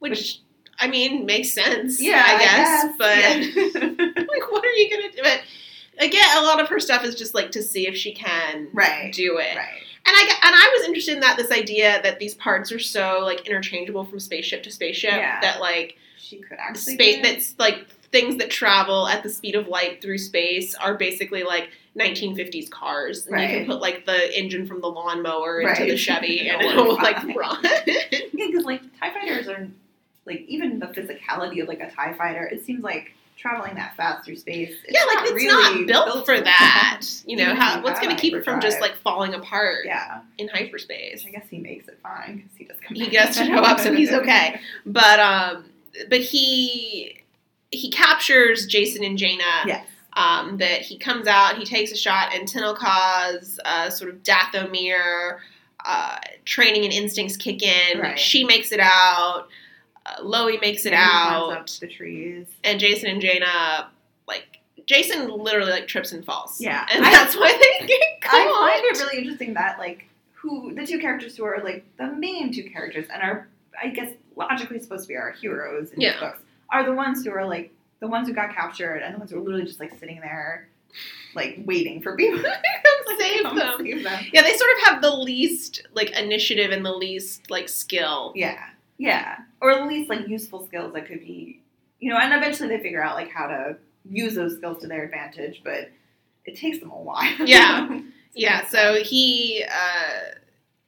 which 0.00 0.40
I 0.80 0.88
mean 0.88 1.26
makes 1.26 1.52
sense. 1.52 2.00
Yeah, 2.00 2.22
I 2.26 2.38
guess, 2.38 2.94
but 2.98 3.16
yeah. 3.18 4.24
like, 4.28 4.50
what 4.52 4.64
are 4.64 4.72
you 4.72 4.90
gonna 4.90 5.12
do? 5.12 5.22
But 5.22 5.40
again, 5.98 6.36
a 6.36 6.42
lot 6.42 6.60
of 6.60 6.68
her 6.68 6.78
stuff 6.80 7.04
is 7.04 7.14
just 7.14 7.34
like 7.34 7.50
to 7.52 7.62
see 7.62 7.86
if 7.88 7.96
she 7.96 8.12
can 8.12 8.68
right, 8.72 9.12
do 9.12 9.38
it. 9.38 9.56
right, 9.56 9.82
And 10.06 10.14
I 10.16 10.20
and 10.44 10.54
I 10.54 10.74
was 10.78 10.86
interested 10.86 11.14
in 11.14 11.20
that 11.20 11.36
this 11.36 11.50
idea 11.50 12.00
that 12.02 12.18
these 12.18 12.34
parts 12.34 12.70
are 12.72 12.78
so 12.78 13.20
like 13.22 13.46
interchangeable 13.48 14.04
from 14.04 14.20
spaceship 14.20 14.62
to 14.64 14.70
spaceship 14.70 15.10
Yeah. 15.12 15.40
that 15.40 15.60
like 15.60 15.96
she 16.18 16.38
could 16.38 16.58
actually 16.58 16.94
space 16.94 17.22
that's 17.22 17.54
like 17.58 17.88
things 18.10 18.36
that 18.38 18.50
travel 18.50 19.06
at 19.06 19.22
the 19.22 19.28
speed 19.30 19.54
of 19.54 19.68
light 19.68 20.00
through 20.00 20.18
space 20.18 20.74
are 20.76 20.94
basically 20.94 21.42
like 21.42 21.70
1950s 21.98 22.70
cars 22.70 23.26
and 23.26 23.40
you 23.40 23.48
can 23.48 23.66
put 23.66 23.80
like 23.80 24.06
the 24.06 24.38
engine 24.38 24.66
from 24.66 24.80
the 24.80 24.86
lawnmower 24.86 25.60
into 25.60 25.84
the 25.84 25.96
Chevy 25.96 26.48
and 26.48 26.62
It'll 26.62 26.82
it'll 26.92 26.94
like 26.96 27.16
run. 27.36 27.58
Yeah, 27.86 28.20
because 28.32 28.64
like 28.64 28.80
Tie 29.00 29.12
Fighters 29.12 29.48
are 29.48 29.68
like 30.28 30.44
even 30.46 30.78
the 30.78 30.86
physicality 30.86 31.60
of 31.62 31.68
like 31.68 31.80
a 31.80 31.90
Tie 31.90 32.12
Fighter. 32.14 32.46
It 32.46 32.64
seems 32.64 32.84
like 32.84 33.12
traveling 33.38 33.74
that 33.76 33.96
fast 33.96 34.24
through 34.24 34.36
space. 34.36 34.74
Yeah, 34.88 35.00
like 35.04 35.24
it's 35.24 35.32
really 35.32 35.84
not 35.84 36.04
built, 36.06 36.26
for 36.26 36.40
that. 36.40 37.02
You 37.24 37.36
know, 37.36 37.54
how 37.54 37.80
what's 37.82 38.00
going 38.00 38.14
to 38.14 38.20
keep 38.20 38.34
it 38.34 38.44
from 38.44 38.60
just 38.60 38.80
like 38.80 38.96
falling 38.96 39.34
apart 39.34 39.86
yeah, 39.86 40.20
in 40.36 40.48
hyperspace? 40.48 41.24
I 41.26 41.30
guess 41.30 41.48
he 41.48 41.58
makes 41.58 41.88
it 41.88 41.98
fine 42.02 42.36
because 42.36 42.56
he 42.56 42.64
does 42.64 42.76
come. 42.80 42.94
he 42.94 43.08
gets 43.08 43.38
to 43.38 43.46
show 43.46 43.62
up, 43.62 43.80
so 43.80 43.94
he's 43.94 44.12
okay. 44.12 44.60
But 44.84 45.20
um, 45.20 45.70
but 46.10 46.20
he 46.20 47.22
he 47.70 47.90
captures 47.90 48.66
Jacen 48.66 49.06
and 49.06 49.16
Jaina. 49.16 49.44
Yes. 49.66 49.86
Um, 50.14 50.56
that 50.56 50.80
he 50.80 50.98
comes 50.98 51.28
out, 51.28 51.58
he 51.58 51.64
takes 51.64 51.92
a 51.92 51.96
shot, 51.96 52.34
and 52.34 52.48
Tenel 52.48 52.76
Ka's, 52.76 53.60
uh, 53.64 53.88
sort 53.88 54.10
of 54.10 54.24
Dathomir, 54.24 55.38
uh, 55.84 56.18
training 56.44 56.84
and 56.84 56.92
instincts 56.92 57.36
kick 57.36 57.62
in. 57.62 58.00
Right. 58.00 58.18
She 58.18 58.42
makes 58.42 58.72
it 58.72 58.80
out. 58.80 59.46
Uh, 60.08 60.22
Lowie 60.22 60.58
makes 60.60 60.86
it 60.86 60.92
And 60.92 61.02
he 61.02 61.08
climbs 61.38 61.56
out, 61.58 61.78
the 61.80 61.88
trees. 61.88 62.46
and 62.64 62.80
Jacen 62.80 63.10
and 63.10 63.20
Jaina, 63.20 63.88
like 64.26 64.58
Jacen, 64.86 65.28
literally 65.38 65.70
like 65.72 65.86
trips 65.88 66.12
and 66.12 66.24
falls. 66.24 66.60
Yeah. 66.60 66.86
and 66.92 67.04
I- 67.04 67.10
that's 67.10 67.36
why 67.36 67.50
they 67.52 67.86
get 67.86 68.00
caught. 68.22 68.34
I 68.34 68.80
find 68.80 68.84
it 68.96 69.02
really 69.02 69.18
interesting 69.18 69.54
that 69.54 69.78
like 69.78 70.06
who 70.32 70.72
the 70.74 70.86
two 70.86 70.98
characters 70.98 71.36
who 71.36 71.44
are 71.44 71.60
like 71.62 71.84
the 71.98 72.06
main 72.12 72.52
two 72.52 72.64
characters 72.70 73.06
and 73.12 73.22
are 73.22 73.48
I 73.82 73.88
guess 73.88 74.12
logically 74.36 74.78
supposed 74.80 75.04
to 75.04 75.08
be 75.08 75.16
our 75.16 75.32
heroes 75.32 75.90
in 75.90 76.00
Yeah. 76.00 76.12
these 76.12 76.20
books 76.20 76.40
are 76.70 76.84
the 76.84 76.92
ones 76.94 77.24
who 77.24 77.30
are 77.32 77.44
like 77.46 77.72
the 78.00 78.06
ones 78.06 78.28
who 78.28 78.34
got 78.34 78.54
captured 78.54 78.98
and 79.02 79.14
the 79.14 79.18
ones 79.18 79.30
who 79.32 79.38
are 79.38 79.40
literally 79.40 79.64
just 79.66 79.80
like 79.80 79.98
sitting 79.98 80.20
there 80.20 80.68
like 81.34 81.58
waiting 81.66 82.00
for 82.00 82.16
people 82.16 82.38
to 82.42 82.44
come 82.44 83.18
Save 83.18 83.42
come 83.42 83.56
them. 83.58 83.74
save 83.78 84.04
them. 84.04 84.24
Yeah, 84.32 84.42
they 84.42 84.54
sort 84.56 84.70
of 84.78 84.86
have 84.86 85.02
the 85.02 85.10
least 85.10 85.86
like 85.92 86.10
initiative 86.18 86.70
and 86.70 86.84
the 86.86 86.92
least 86.92 87.50
like 87.50 87.68
skill. 87.68 88.32
Yeah. 88.36 88.62
Yeah. 88.98 89.36
Or 89.60 89.70
at 89.70 89.86
least 89.86 90.10
like 90.10 90.28
useful 90.28 90.66
skills 90.66 90.92
that 90.92 91.06
could 91.06 91.20
be 91.20 91.62
you 92.00 92.10
know, 92.10 92.18
and 92.18 92.32
eventually 92.32 92.68
they 92.68 92.82
figure 92.82 93.02
out 93.02 93.16
like 93.16 93.30
how 93.30 93.46
to 93.46 93.76
use 94.08 94.34
those 94.34 94.56
skills 94.56 94.80
to 94.82 94.86
their 94.86 95.04
advantage, 95.04 95.62
but 95.64 95.90
it 96.44 96.56
takes 96.56 96.78
them 96.78 96.90
a 96.90 97.00
while. 97.00 97.32
Yeah. 97.44 98.00
Yeah, 98.34 98.66
so 98.66 99.02
he 99.02 99.64
uh, 99.68 100.37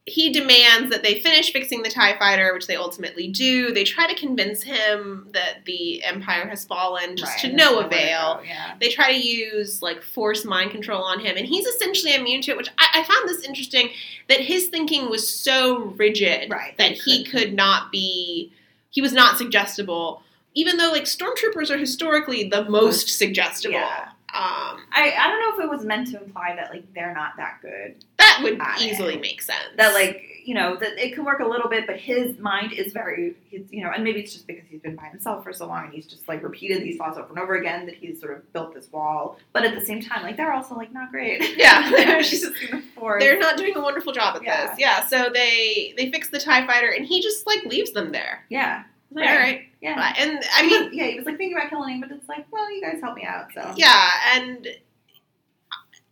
he 0.06 0.32
demands 0.32 0.90
that 0.90 1.02
they 1.02 1.20
finish 1.20 1.52
fixing 1.52 1.82
the 1.82 1.90
Tie 1.90 2.18
Fighter, 2.18 2.52
which 2.54 2.66
they 2.66 2.74
ultimately 2.74 3.28
do. 3.28 3.72
They 3.72 3.84
try 3.84 4.06
to 4.08 4.14
convince 4.18 4.62
him 4.62 5.28
that 5.32 5.64
the 5.66 6.02
Empire 6.02 6.48
has 6.48 6.64
fallen, 6.64 7.16
just 7.16 7.32
Right, 7.44 7.50
to 7.50 7.56
no 7.56 7.80
that's 7.80 7.90
where 7.92 8.00
it 8.00 8.04
avail. 8.04 8.34
go, 8.36 8.42
Yeah. 8.42 8.74
They 8.80 8.88
try 8.88 9.12
to 9.12 9.18
use 9.18 9.82
like 9.82 10.02
force 10.02 10.44
mind 10.44 10.70
control 10.70 11.02
on 11.04 11.20
him, 11.20 11.36
and 11.36 11.46
he's 11.46 11.66
essentially 11.66 12.14
immune 12.14 12.40
to 12.42 12.52
it. 12.52 12.56
Which 12.56 12.70
I, 12.78 13.00
I 13.00 13.04
found 13.04 13.28
this 13.28 13.44
interesting 13.44 13.90
that 14.28 14.40
his 14.40 14.68
thinking 14.68 15.08
was 15.10 15.28
so 15.28 15.78
rigid 15.96 16.50
Right. 16.50 16.76
that 16.78 16.92
he 16.92 17.22
could 17.24 17.52
not 17.54 17.92
be 17.92 18.52
he 18.88 19.00
was 19.02 19.12
not 19.12 19.36
suggestible 19.38 20.22
even 20.52 20.78
though 20.78 20.90
like 20.90 21.04
stormtroopers 21.04 21.70
are 21.70 21.78
historically 21.78 22.48
the 22.48 22.68
most 22.68 23.08
suggestible, 23.08 23.74
Yeah. 23.74 24.08
Um, 24.34 24.80
I, 24.92 25.12
I 25.18 25.28
don't 25.28 25.40
know 25.40 25.58
if 25.58 25.64
it 25.64 25.70
was 25.76 25.84
meant 25.84 26.08
to 26.12 26.22
imply 26.22 26.54
that 26.56 26.70
like 26.70 26.92
they're 26.94 27.14
not 27.14 27.36
that 27.36 27.58
good. 27.62 28.04
that 28.18 28.40
would 28.42 28.58
Got 28.58 28.80
it. 28.80 28.84
easily 28.92 29.18
make 29.18 29.42
sense. 29.42 29.58
That 29.76 29.92
like 29.94 30.24
you 30.44 30.54
know 30.54 30.76
that 30.76 30.98
it 30.98 31.14
can 31.14 31.24
work 31.24 31.40
a 31.40 31.46
little 31.46 31.68
bit, 31.68 31.86
but 31.86 31.96
his 31.98 32.38
mind 32.38 32.72
is 32.72 32.92
very 32.92 33.34
he's, 33.50 33.62
you 33.70 33.82
know, 33.84 33.90
and 33.90 34.02
maybe 34.04 34.20
it's 34.20 34.32
just 34.32 34.46
because 34.46 34.64
he's 34.68 34.80
been 34.80 34.96
by 34.96 35.04
himself 35.06 35.42
for 35.44 35.52
so 35.52 35.66
long 35.66 35.84
and 35.84 35.92
he's 35.92 36.06
just 36.06 36.26
like 36.28 36.42
repeated 36.42 36.82
these 36.82 36.96
thoughts 36.96 37.18
over 37.18 37.28
and 37.28 37.38
over 37.38 37.56
again 37.56 37.86
that 37.86 37.94
he's 37.96 38.20
sort 38.20 38.32
of 38.36 38.52
built 38.52 38.72
this 38.74 38.90
wall. 38.92 39.38
But 39.52 39.64
at 39.64 39.74
the 39.78 39.84
same 39.84 40.00
time, 40.00 40.22
like 40.22 40.36
they're 40.36 40.52
also 40.52 40.74
like 40.76 40.92
not 40.92 41.10
great. 41.10 41.42
Yeah. 41.58 42.22
she's 42.22 42.40
just 42.42 42.54
in 42.62 42.78
the 42.78 42.82
forest. 42.94 43.24
they're 43.24 43.38
not 43.38 43.56
doing 43.56 43.76
a 43.76 43.80
wonderful 43.80 44.12
job 44.12 44.36
at 44.36 44.42
Yeah. 44.42 44.70
this. 44.70 44.78
Yeah, 44.78 45.06
so 45.06 45.28
they 45.32 45.92
they 45.96 46.10
fix 46.10 46.30
the 46.30 46.38
Tie 46.40 46.66
Fighter, 46.66 46.88
and 46.90 47.04
he 47.04 47.20
just 47.20 47.46
like 47.46 47.64
leaves 47.64 47.92
them 47.92 48.12
there. 48.12 48.44
Yeah, 48.48 48.84
Like, 49.10 49.24
Right. 49.26 49.32
all 49.34 49.38
right, 49.38 49.62
yeah. 49.80 49.96
Bye. 49.96 50.14
and 50.18 50.40
I 50.56 50.62
He 50.62 50.68
mean, 50.68 50.84
was- 50.86 50.94
yeah, 50.94 51.04
he 51.06 51.16
was 51.16 51.26
like 51.26 51.36
thinking 51.38 51.56
about 51.56 51.70
killing 51.70 51.94
him, 51.94 52.00
but 52.00 52.10
it's 52.10 52.28
like, 52.28 52.46
well, 52.50 52.70
you 52.72 52.80
guys 52.82 53.00
help 53.00 53.16
me 53.16 53.24
out. 53.24 53.46
So 53.54 53.72
yeah, 53.76 54.10
and 54.34 54.66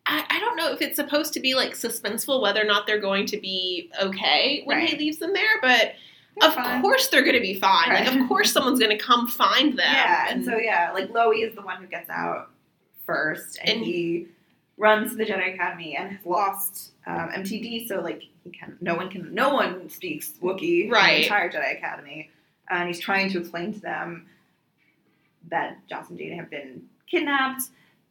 I, 0.07 0.25
I 0.31 0.41
don't 0.41 0.57
know 0.57 0.73
if 0.73 0.81
it's 0.81 0.97
supposed 0.97 1.35
to 1.35 1.41
be 1.41 1.55
like 1.55 1.73
suspenseful 1.73 2.41
whether 2.41 2.63
or 2.63 2.65
not 2.67 2.87
they're 2.87 3.01
going 3.01 3.27
to 3.27 3.37
be 3.39 3.91
okay 4.01 4.63
when 4.65 4.87
he 4.87 4.97
leaves 4.97 5.19
them 5.19 5.33
there, 5.35 5.61
but 5.61 5.93
They're 6.41 6.49
of 6.49 6.55
fine. 6.55 6.81
course 6.83 7.09
they're 7.09 7.23
going 7.23 7.35
to 7.35 7.41
be 7.43 7.55
fine. 7.55 7.91
Like, 7.91 8.15
of 8.15 8.29
course 8.29 8.53
someone's 8.53 8.79
going 8.79 8.97
to 8.97 9.03
come 9.03 9.27
find 9.27 9.73
them. 9.79 9.93
Yeah, 9.93 10.27
and 10.31 10.45
so 10.45 10.57
yeah, 10.57 10.93
like 10.95 11.11
Lowie 11.11 11.43
is 11.43 11.55
the 11.55 11.63
one 11.63 11.77
who 11.83 11.87
gets 11.87 12.09
out 12.09 12.51
first, 13.07 13.59
and, 13.61 13.69
And- 13.79 13.85
he 13.85 14.29
runs 14.79 15.11
to 15.11 15.17
the 15.17 15.25
Jedi 15.27 15.55
Academy 15.55 15.97
and 15.97 16.13
has 16.13 16.25
lost 16.25 16.93
um, 17.07 17.31
MTD, 17.31 17.89
so 17.89 18.01
like 18.01 18.23
he 18.45 18.51
can, 18.51 18.79
no 18.81 18.95
one 18.95 19.11
can, 19.11 19.35
no 19.35 19.53
one 19.53 19.91
speaks 19.91 20.31
Wookiee 20.41 20.85
in 20.85 20.91
Right. 20.91 21.17
the 21.19 21.23
entire 21.25 21.51
Jedi 21.51 21.77
Academy, 21.77 22.31
and 22.71 22.89
he's 22.89 23.01
trying 23.01 23.31
to 23.31 23.39
explain 23.41 23.73
to 23.75 23.81
them 23.81 24.27
that 25.51 25.79
Joss 25.89 26.11
and 26.11 26.19
Jada 26.19 26.37
have 26.37 26.51
been 26.51 26.83
kidnapped. 27.11 27.63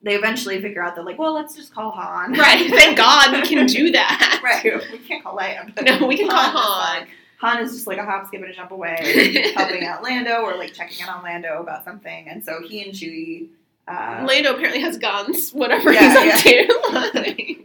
They 0.03 0.15
eventually 0.15 0.61
figure 0.61 0.83
out 0.83 0.95
that 0.95 1.05
like, 1.05 1.17
well, 1.17 1.33
let's 1.33 1.55
just 1.55 1.73
call 1.73 1.91
Han. 1.91 2.33
right, 2.33 2.69
thank 2.69 2.97
God 2.97 3.31
we 3.33 3.41
can 3.47 3.65
do 3.65 3.91
that. 3.91 4.39
right. 4.43 4.63
We 4.91 4.99
can't 4.99 5.23
call 5.23 5.35
Leia. 5.37 5.71
No, 5.99 6.05
we 6.07 6.17
can 6.17 6.29
call 6.29 6.39
is 6.39 6.51
Han. 6.53 7.07
Han 7.39 7.63
is 7.63 7.71
just 7.73 7.87
like 7.87 7.97
a 7.99 8.03
hop, 8.05 8.27
skip, 8.27 8.41
and 8.41 8.49
a 8.49 8.53
jump 8.53 8.71
away, 8.71 9.51
helping 9.55 9.85
out 9.85 10.01
Lando 10.03 10.41
or 10.41 10.55
like 10.57 10.73
checking 10.73 11.03
in 11.03 11.09
on 11.09 11.23
Lando 11.23 11.61
about 11.61 11.83
something, 11.83 12.27
and 12.29 12.43
so 12.43 12.61
he 12.67 12.83
and 12.83 12.93
Chewie. 12.93 13.47
Uh, 13.87 14.25
Lando 14.27 14.53
apparently 14.53 14.81
has 14.81 14.97
guns, 14.97 15.51
whatever 15.51 15.93
Yeah, 15.93 16.09
he's 16.09 16.17
up 16.35 16.45
yeah. 16.45 16.65
to. 16.65 17.11
Like, 17.19 17.57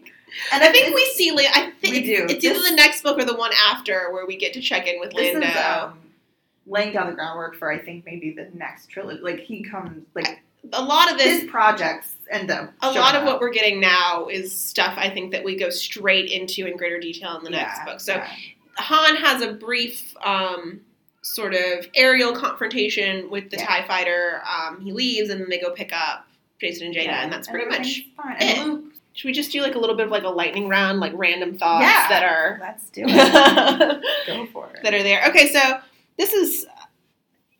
and 0.52 0.62
I 0.62 0.70
think 0.72 0.94
we 0.94 1.04
see. 1.14 1.30
I 1.36 1.70
think 1.80 1.94
We 1.94 2.02
do. 2.04 2.26
it's 2.28 2.44
either 2.44 2.62
the 2.62 2.74
next 2.76 3.02
book 3.02 3.18
or 3.18 3.24
the 3.24 3.34
one 3.36 3.50
after 3.70 4.10
where 4.12 4.24
we 4.26 4.36
get 4.36 4.52
to 4.54 4.60
check 4.60 4.86
in 4.86 4.98
with 5.00 5.10
this 5.12 5.34
Lando. 5.34 5.46
is 5.48 5.56
um, 5.56 5.98
laying 6.66 6.92
down 6.92 7.08
the 7.08 7.12
groundwork 7.14 7.56
for 7.56 7.70
I 7.72 7.78
think 7.78 8.04
maybe 8.04 8.32
the 8.32 8.48
next 8.54 8.86
trilogy. 8.88 9.20
Like 9.22 9.40
he 9.40 9.62
comes 9.62 10.04
like 10.14 10.42
a 10.72 10.82
lot 10.82 11.10
of 11.10 11.18
this 11.18 11.42
his 11.42 11.50
projects 11.50 12.16
end 12.30 12.50
up. 12.50 12.72
a 12.82 12.90
lot 12.92 13.14
of 13.16 13.22
up. 13.22 13.26
what 13.26 13.40
we're 13.40 13.50
getting 13.52 13.80
now 13.80 14.28
is 14.28 14.56
stuff 14.56 14.94
I 14.96 15.10
think 15.10 15.32
that 15.32 15.42
we 15.44 15.56
go 15.56 15.70
straight 15.70 16.30
into 16.30 16.66
in 16.66 16.76
greater 16.76 17.00
detail 17.00 17.36
in 17.38 17.44
the 17.44 17.50
next 17.50 17.78
Yeah, 17.78 17.84
book. 17.84 18.00
So 18.00 18.14
yeah. 18.14 18.28
Han 18.78 19.16
has 19.16 19.42
a 19.42 19.52
brief 19.52 20.14
um, 20.24 20.80
sort 21.22 21.54
of 21.54 21.86
aerial 21.94 22.32
confrontation 22.34 23.28
with 23.28 23.50
the 23.50 23.56
Yeah. 23.58 23.66
Tie 23.66 23.86
Fighter. 23.86 24.40
Um, 24.46 24.80
he 24.80 24.92
leaves, 24.92 25.30
and 25.30 25.40
then 25.40 25.48
they 25.50 25.58
go 25.58 25.70
pick 25.72 25.92
up 25.92 26.26
Jacen 26.62 26.86
and 26.86 26.94
Jada, 26.94 27.08
and 27.08 27.32
that's 27.32 27.48
pretty 27.48 27.66
much. 27.68 28.06
fine. 28.16 28.36
it. 28.38 28.84
Should 29.14 29.26
we 29.26 29.32
just 29.32 29.52
do 29.52 29.60
like 29.60 29.74
a 29.74 29.78
little 29.78 29.94
bit 29.96 30.06
of 30.06 30.10
like 30.12 30.22
a 30.22 30.28
lightning 30.30 30.68
round, 30.68 31.00
like 31.00 31.12
random 31.14 31.58
thoughts 31.58 31.82
Yeah. 31.84 32.06
that 32.08 32.22
are 32.22 32.58
let's 32.62 32.88
do 32.88 33.02
it. 33.06 34.02
Go 34.26 34.46
for 34.46 34.70
it. 34.74 34.82
That 34.84 34.94
are 34.94 35.02
there? 35.02 35.22
Okay, 35.28 35.52
so 35.52 35.60
this 36.18 36.32
is. 36.32 36.66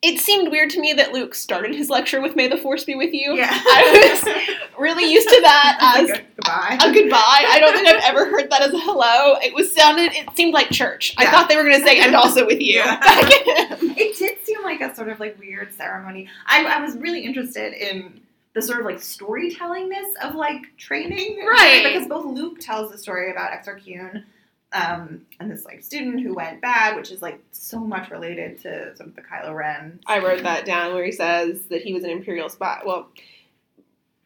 It 0.05 0.19
seemed 0.19 0.51
weird 0.51 0.69
to 0.71 0.81
me 0.81 0.93
that 0.95 1.13
Luke 1.13 1.33
started 1.33 1.77
his 1.77 1.89
lecture 1.89 2.21
with 2.21 2.35
"May 2.35 2.49
the 2.49 2.57
Force 2.57 2.83
be 2.85 2.97
with 2.97 3.13
you." 3.15 3.35
Yeah, 3.37 3.47
I 3.51 4.11
was 4.25 4.75
really 4.77 5.05
used 5.13 5.29
to 5.29 5.41
that 5.43 5.79
as 6.01 6.09
Like 6.11 6.19
a 6.19 6.25
goodbye. 6.35 6.79
a 6.83 6.93
goodbye. 6.93 7.45
I 7.49 7.59
don't 7.61 7.73
think 7.73 7.87
I've 7.87 8.03
ever 8.03 8.25
heard 8.29 8.51
that 8.51 8.63
as 8.63 8.73
a 8.75 8.79
hello. 8.81 9.37
It 9.41 9.55
was 9.55 9.73
sounded. 9.73 10.11
It 10.13 10.29
seemed 10.37 10.55
like 10.55 10.71
church. 10.71 11.15
I 11.19 11.31
thought 11.31 11.49
they 11.49 11.55
were 11.57 11.63
going 11.63 11.79
to 11.81 11.87
say 11.87 12.01
"and 12.01 12.17
also 12.17 12.45
with 12.47 12.61
you." 12.61 12.75
Yeah. 12.81 12.99
It 13.95 14.19
did 14.19 14.45
seem 14.45 14.63
like 14.65 14.81
a 14.81 14.93
sort 14.95 15.09
of 15.09 15.21
like 15.21 15.39
weird 15.39 15.73
ceremony. 15.75 16.29
I, 16.47 16.65
I 16.65 16.81
was 16.83 16.97
really 16.97 17.21
interested 17.25 17.73
in 17.75 18.21
the 18.55 18.63
sort 18.63 18.81
of 18.81 18.87
like 18.87 18.97
storytellingness 18.99 20.15
of 20.23 20.35
like 20.35 20.63
training, 20.79 21.39
Right. 21.47 21.85
Because 21.85 22.09
both 22.09 22.25
Luke 22.27 22.59
tells 22.61 22.91
the 22.91 22.99
story 22.99 23.31
about 23.31 23.53
Exar 23.53 23.79
Kun, 23.85 24.25
um, 24.73 25.23
and 25.39 25.51
this 25.51 25.64
like 25.64 25.83
student 25.83 26.20
who 26.23 26.35
went 26.35 26.61
bad, 26.61 26.97
which 26.97 27.11
is 27.11 27.23
like 27.23 27.41
so 27.53 27.79
much 27.81 28.11
related 28.11 28.61
to 28.62 28.97
sort 28.97 29.09
of 29.11 29.14
the 29.16 29.23
Kylo 29.23 29.55
Ren. 29.55 30.01
I 30.07 30.18
wrote 30.18 30.43
that 30.43 30.64
down 30.64 30.95
where 30.95 31.05
he 31.05 31.12
says 31.12 31.62
that 31.70 31.83
he 31.83 31.93
was 31.95 32.05
an 32.05 32.11
imperial 32.11 32.49
spy. 32.49 32.81
Well, 32.85 33.09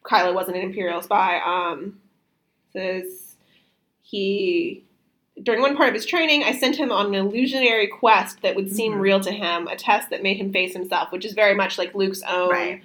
Kylo 0.05 0.35
wasn't 0.35 0.57
an 0.57 0.63
imperial 0.63 1.03
spy. 1.03 1.41
Um, 1.45 1.99
says 2.73 3.35
he 4.03 4.83
during 5.43 5.61
one 5.61 5.77
part 5.77 5.89
of 5.91 5.95
his 5.95 6.07
training, 6.07 6.45
I 6.45 6.53
sent 6.53 6.77
him 6.77 6.91
on 6.91 7.07
an 7.07 7.15
illusionary 7.15 7.89
quest 7.89 8.41
that 8.41 8.57
would 8.57 8.73
seem 8.73 8.95
Mhm. 8.95 9.01
real 9.01 9.21
to 9.21 9.31
him, 9.31 9.67
a 9.69 9.77
test 9.77 10.09
that 10.09 10.23
made 10.23 10.39
him 10.39 10.51
face 10.51 10.73
himself, 10.73 11.13
which 11.13 11.27
is 11.27 11.35
very 11.35 11.55
much 11.55 11.77
like 11.77 11.95
Luke's 11.95 12.23
own 12.23 12.49
Right. 12.49 12.83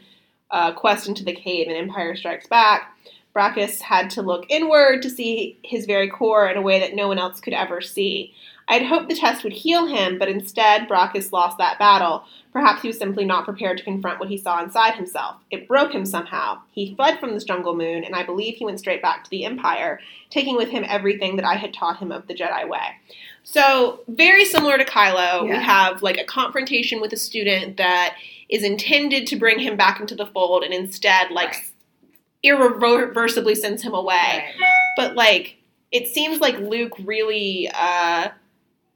uh, 0.50 0.74
quest 0.74 1.08
into 1.08 1.24
the 1.24 1.32
cave 1.34 1.68
in 1.70 1.76
Empire 1.78 2.14
Strikes 2.14 2.48
Back. 2.48 2.94
Brakiss 3.36 3.82
had 3.82 4.10
to 4.12 4.22
look 4.22 4.46
inward 4.50 5.02
to 5.02 5.10
see 5.10 5.58
his 5.64 5.86
very 5.86 6.10
core 6.10 6.48
in 6.50 6.58
a 6.58 6.62
way 6.62 6.80
that 6.80 6.96
no 6.96 7.08
one 7.08 7.18
else 7.18 7.40
could 7.40 7.54
ever 7.54 7.82
see. 7.82 8.34
I'd 8.68 8.86
hoped 8.86 9.10
the 9.10 9.16
test 9.16 9.44
would 9.44 9.54
heal 9.54 9.88
him, 9.88 10.18
but 10.18 10.30
instead, 10.30 10.88
Brakiss 10.88 11.32
lost 11.32 11.58
that 11.58 11.80
battle. 11.80 12.24
Perhaps 12.54 12.82
he 12.82 12.88
was 12.88 12.98
simply 12.98 13.26
not 13.26 13.46
prepared 13.46 13.78
to 13.78 13.84
confront 13.84 14.20
what 14.20 14.30
he 14.30 14.38
saw 14.38 14.62
inside 14.64 14.96
himself. 14.96 15.38
It 15.50 15.68
broke 15.68 15.94
him 15.94 16.06
somehow. 16.06 16.60
He 16.72 16.96
fled 16.96 17.20
from 17.20 17.34
the 17.34 17.40
Jungle 17.40 17.76
Moon, 17.76 18.04
and 18.04 18.16
I 18.16 18.24
believe 18.24 18.56
he 18.56 18.66
went 18.66 18.80
straight 18.80 19.02
back 19.02 19.24
to 19.24 19.30
the 19.30 19.46
Empire, 19.46 20.00
taking 20.30 20.56
with 20.56 20.70
him 20.70 20.86
everything 20.88 21.36
that 21.38 21.46
I 21.46 21.56
had 21.56 21.74
taught 21.74 22.00
him 22.00 22.12
of 22.12 22.28
the 22.28 22.34
Jedi 22.34 22.68
way. 22.68 22.96
So, 23.44 24.02
very 24.08 24.46
similar 24.46 24.78
to 24.78 24.86
Kylo, 24.86 25.44
we 25.44 25.56
have 25.56 26.02
like 26.02 26.18
a 26.18 26.26
confrontation 26.26 27.02
with 27.02 27.12
a 27.12 27.18
student 27.18 27.78
that 27.78 28.16
is 28.48 28.64
intended 28.64 29.28
to 29.28 29.36
bring 29.36 29.60
him 29.60 29.76
back 29.76 30.00
into 30.00 30.16
the 30.16 30.28
fold, 30.28 30.64
and 30.64 30.74
instead, 30.74 31.32
like, 31.32 31.50
Right. 31.50 31.71
Irreversibly 32.44 33.56
sends 33.56 33.82
him 33.84 33.94
away. 33.94 34.16
Right. 34.60 34.76
But 34.98 35.16
like, 35.16 35.58
it 35.92 36.08
seems 36.08 36.40
like 36.40 36.58
Luke 36.58 36.94
really 37.04 37.70
uh, 37.74 38.30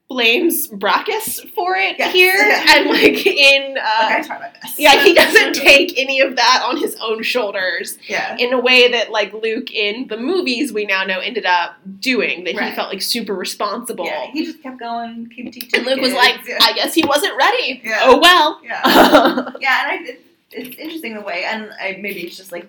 blames 0.07 0.67
Brakiss 0.67 1.47
for 1.51 1.75
it 1.75 1.97
Yes. 1.97 2.13
here, 2.13 2.33
Yeah. 2.33 2.77
and 2.77 2.89
like 2.89 3.25
in 3.25 3.77
uh, 3.77 3.81
Like, 3.81 4.13
I 4.15 4.21
try 4.21 4.53
yeah, 4.77 5.03
he 5.03 5.13
doesn't 5.13 5.53
take 5.55 5.97
any 5.97 6.19
of 6.21 6.35
that 6.35 6.63
on 6.65 6.77
his 6.77 6.95
own 7.01 7.23
shoulders 7.23 7.97
Yeah. 8.07 8.35
in 8.37 8.53
a 8.53 8.59
way 8.59 8.91
that 8.91 9.11
like 9.11 9.33
Luke 9.33 9.71
in 9.71 10.07
the 10.07 10.17
movies 10.17 10.71
we 10.71 10.85
now 10.85 11.03
know 11.03 11.19
ended 11.19 11.45
up 11.45 11.75
doing. 11.99 12.43
That 12.45 12.59
he 12.59 12.71
felt 12.75 12.89
like 12.89 13.01
super 13.01 13.33
responsible. 13.35 14.05
Yeah, 14.05 14.27
he 14.31 14.45
just 14.45 14.61
kept 14.63 14.79
going, 14.79 15.29
keep 15.35 15.51
teaching. 15.51 15.71
and 15.75 15.85
Luke 15.85 15.99
was 16.01 16.13
like, 16.13 16.39
yeah. 16.47 16.57
"I 16.61 16.73
guess 16.73 16.93
he 16.93 17.03
wasn't 17.05 17.35
ready. 17.37 17.81
Yeah. 17.83 17.99
Oh 18.03 18.19
well." 18.19 18.61
yeah. 18.63 18.81
yeah, 19.59 19.91
and 19.91 19.91
I, 19.91 19.99
it, 20.03 20.21
it's 20.51 20.77
interesting 20.77 21.15
the 21.15 21.21
way, 21.21 21.43
and 21.45 21.69
I, 21.81 21.97
maybe 21.99 22.21
it's 22.21 22.37
just 22.37 22.51
like 22.51 22.67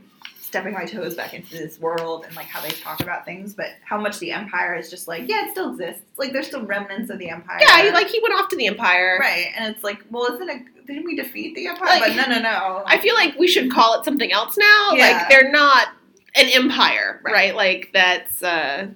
stepping 0.57 0.73
my 0.73 0.85
toes 0.85 1.15
back 1.15 1.35
into 1.35 1.51
this 1.57 1.79
world 1.79 2.25
and 2.27 2.35
like 2.35 2.47
how 2.47 2.61
they 2.63 2.71
talk 2.71 3.01
about 3.01 3.25
things, 3.25 3.55
but 3.55 3.67
how 3.85 4.01
much 4.01 4.19
the 4.21 4.31
empire 4.33 4.75
is 4.75 4.89
just 4.91 5.07
like, 5.07 5.29
yeah, 5.29 5.45
it 5.47 5.51
still 5.53 5.71
exists. 5.73 6.03
Like 6.17 6.33
there's 6.33 6.47
still 6.47 6.65
remnants 6.65 7.11
of 7.11 7.19
the 7.19 7.29
empire. 7.29 7.59
yeah, 7.61 7.91
like 7.93 8.09
he 8.09 8.21
went 8.23 8.35
off 8.35 8.49
to 8.51 8.57
the 8.57 8.67
Empire. 8.67 9.19
right, 9.21 9.49
and 9.57 9.75
it's 9.75 9.85
like, 9.85 10.03
well, 10.11 10.33
isn't 10.35 10.49
it? 10.49 10.87
Didn't 10.87 11.05
we 11.05 11.15
defeat 11.17 11.55
the 11.55 11.67
empire? 11.67 12.01
Like- 12.01 12.17
but 12.17 12.29
no, 12.29 12.35
no, 12.37 12.41
no. 12.41 12.83
I 12.87 12.99
feel 12.99 13.15
like 13.15 13.37
we 13.39 13.47
should 13.49 13.71
call 13.71 13.99
it 14.01 14.05
something 14.05 14.33
else 14.33 14.57
now. 14.57 14.93
Yeah. 14.95 15.11
Like 15.19 15.29
they're 15.29 15.51
not 15.51 15.89
an 16.35 16.47
empire, 16.49 17.21
Right. 17.25 17.33
right? 17.33 17.55
Like 17.57 17.91
that's 17.93 18.43
uh 18.43 18.89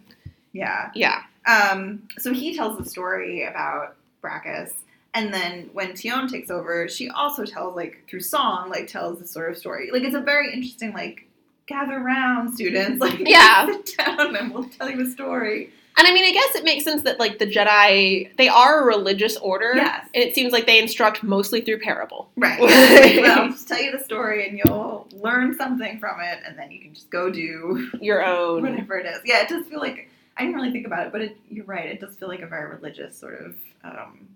yeah. 0.52 0.90
yeah. 0.94 1.22
Um, 1.46 2.08
so 2.18 2.32
he 2.32 2.54
tells 2.56 2.78
the 2.78 2.84
story 2.84 3.44
about 3.44 3.96
Brakiss, 4.22 4.72
and 5.14 5.32
then 5.32 5.70
when 5.72 5.92
Tionne 5.92 6.30
takes 6.30 6.50
over, 6.50 6.86
she 6.88 7.08
also 7.08 7.44
tells 7.44 7.74
like 7.76 8.04
through 8.08 8.20
song, 8.20 8.68
like 8.70 8.86
tells 8.88 9.18
the 9.18 9.26
sort 9.26 9.50
of 9.50 9.56
story. 9.58 9.90
Like 9.92 10.02
it's 10.02 10.14
a 10.14 10.20
very 10.20 10.52
interesting 10.52 10.92
like 10.92 11.26
gather 11.70 11.98
round 12.00 12.54
students, 12.54 13.00
like 13.06 13.18
Yeah. 13.20 13.66
sit 13.66 13.96
down 13.96 14.36
and 14.36 14.52
we'll 14.52 14.68
tell 14.68 14.90
you 14.90 15.00
a 15.06 15.10
story. 15.10 15.70
And 15.96 16.06
I 16.06 16.14
mean 16.14 16.24
I 16.24 16.32
guess 16.32 16.54
it 16.54 16.64
makes 16.64 16.84
sense 16.84 17.02
that 17.02 17.18
like 17.18 17.38
the 17.38 17.46
Jedi 17.46 18.34
they 18.36 18.48
are 18.48 18.82
a 18.82 18.84
religious 18.86 19.36
order. 19.36 19.72
Yes. 19.74 20.08
And 20.14 20.22
it 20.24 20.34
seems 20.34 20.52
like 20.52 20.66
they 20.66 20.78
instruct 20.80 21.22
mostly 21.22 21.60
through 21.60 21.80
parable. 21.80 22.30
Right. 22.36 22.60
Well, 23.22 23.38
I'll 23.40 23.50
just 23.50 23.68
tell 23.68 23.80
you 23.82 23.92
the 23.92 24.02
story 24.02 24.48
and 24.48 24.58
you'll 24.64 25.06
learn 25.12 25.54
something 25.56 25.98
from 25.98 26.20
it, 26.20 26.38
and 26.46 26.58
then 26.58 26.70
you 26.70 26.80
can 26.80 26.94
just 26.94 27.10
go 27.10 27.30
do 27.30 27.90
Your 28.00 28.24
own 28.24 28.62
whatever 28.62 28.96
it 28.98 29.06
is. 29.06 29.20
Yeah, 29.24 29.42
it 29.42 29.48
does 29.48 29.66
feel 29.66 29.80
like 29.80 30.08
I 30.36 30.42
didn't 30.44 30.56
really 30.56 30.70
think 30.72 30.86
about 30.86 31.06
it, 31.06 31.12
but 31.12 31.20
it, 31.20 31.36
you're 31.50 31.66
right. 31.66 31.86
It 31.86 32.00
does 32.00 32.16
feel 32.16 32.28
like 32.28 32.40
a 32.40 32.46
very 32.46 32.70
religious 32.70 33.18
sort 33.18 33.34
of, 33.44 33.56
um, 33.84 34.28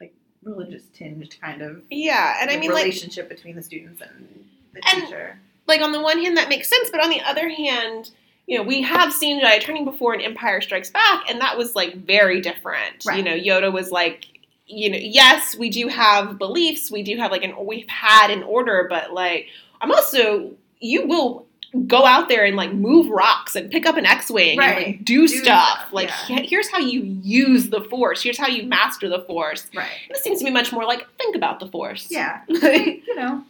like 0.00 0.12
religious 0.42 0.82
tinged 0.92 1.36
kind 1.40 1.62
of 1.62 1.82
Yeah. 1.90 2.36
And 2.40 2.50
I 2.50 2.58
mean 2.58 2.70
like 2.70 2.82
relationship 2.84 3.28
between 3.30 3.54
the 3.56 3.62
students 3.62 4.02
and 4.02 4.44
the 4.74 4.80
And- 4.92 5.04
teacher. 5.04 5.38
Like 5.72 5.80
on 5.80 5.92
the 5.92 6.00
one 6.00 6.18
hand 6.22 6.36
that 6.36 6.48
makes 6.48 6.68
sense, 6.68 6.90
but 6.90 7.02
on 7.02 7.10
the 7.10 7.20
other 7.22 7.48
hand, 7.48 8.10
you 8.46 8.58
know, 8.58 8.62
we 8.64 8.82
have 8.82 9.12
seen 9.12 9.42
Jedi 9.42 9.60
training 9.60 9.84
before 9.84 10.14
in 10.14 10.20
Empire 10.20 10.60
Strikes 10.60 10.90
Back, 10.90 11.30
and 11.30 11.40
that 11.40 11.56
was 11.56 11.74
like 11.74 12.04
very 12.04 12.40
different. 12.40 13.04
You 13.16 13.22
know, 13.22 13.34
Yoda 13.34 13.72
was 13.72 13.90
like 13.90 14.26
you 14.66 14.90
know, 14.90 14.98
yes, 15.00 15.56
we 15.56 15.68
do 15.70 15.88
have 15.88 16.38
beliefs, 16.38 16.90
we 16.90 17.02
do 17.02 17.16
have 17.18 17.30
like 17.30 17.42
an 17.44 17.54
we've 17.64 17.88
had 17.88 18.30
an 18.30 18.42
order, 18.42 18.86
but 18.88 19.12
like 19.12 19.46
I'm 19.80 19.90
also 19.90 20.52
you 20.80 21.06
will 21.06 21.46
go 21.86 22.04
out 22.04 22.28
there 22.28 22.44
and 22.44 22.54
like 22.56 22.72
move 22.72 23.08
rocks 23.08 23.54
and 23.56 23.70
pick 23.70 23.86
up 23.86 23.96
an 23.96 24.04
X-wing 24.04 24.60
and 24.60 24.84
like 24.84 25.04
do, 25.04 25.26
Do 25.26 25.28
stuff. 25.28 25.78
stuff, 25.78 25.92
Like 25.92 26.10
yeah. 26.28 26.40
here's 26.40 26.68
how 26.70 26.78
you 26.78 27.00
use 27.22 27.70
the 27.70 27.80
force. 27.82 28.22
Here's 28.22 28.36
how 28.36 28.48
you 28.48 28.64
master 28.64 29.08
the 29.08 29.20
force. 29.20 29.68
Right. 29.74 29.88
And 30.06 30.14
this 30.14 30.22
seems 30.22 30.40
to 30.40 30.44
be 30.44 30.50
much 30.50 30.70
more 30.72 30.84
like 30.84 31.06
think 31.16 31.34
about 31.34 31.60
the 31.60 31.68
force. 31.68 32.08
Yeah. 32.10 32.42
You 32.48 33.16
know. 33.16 33.44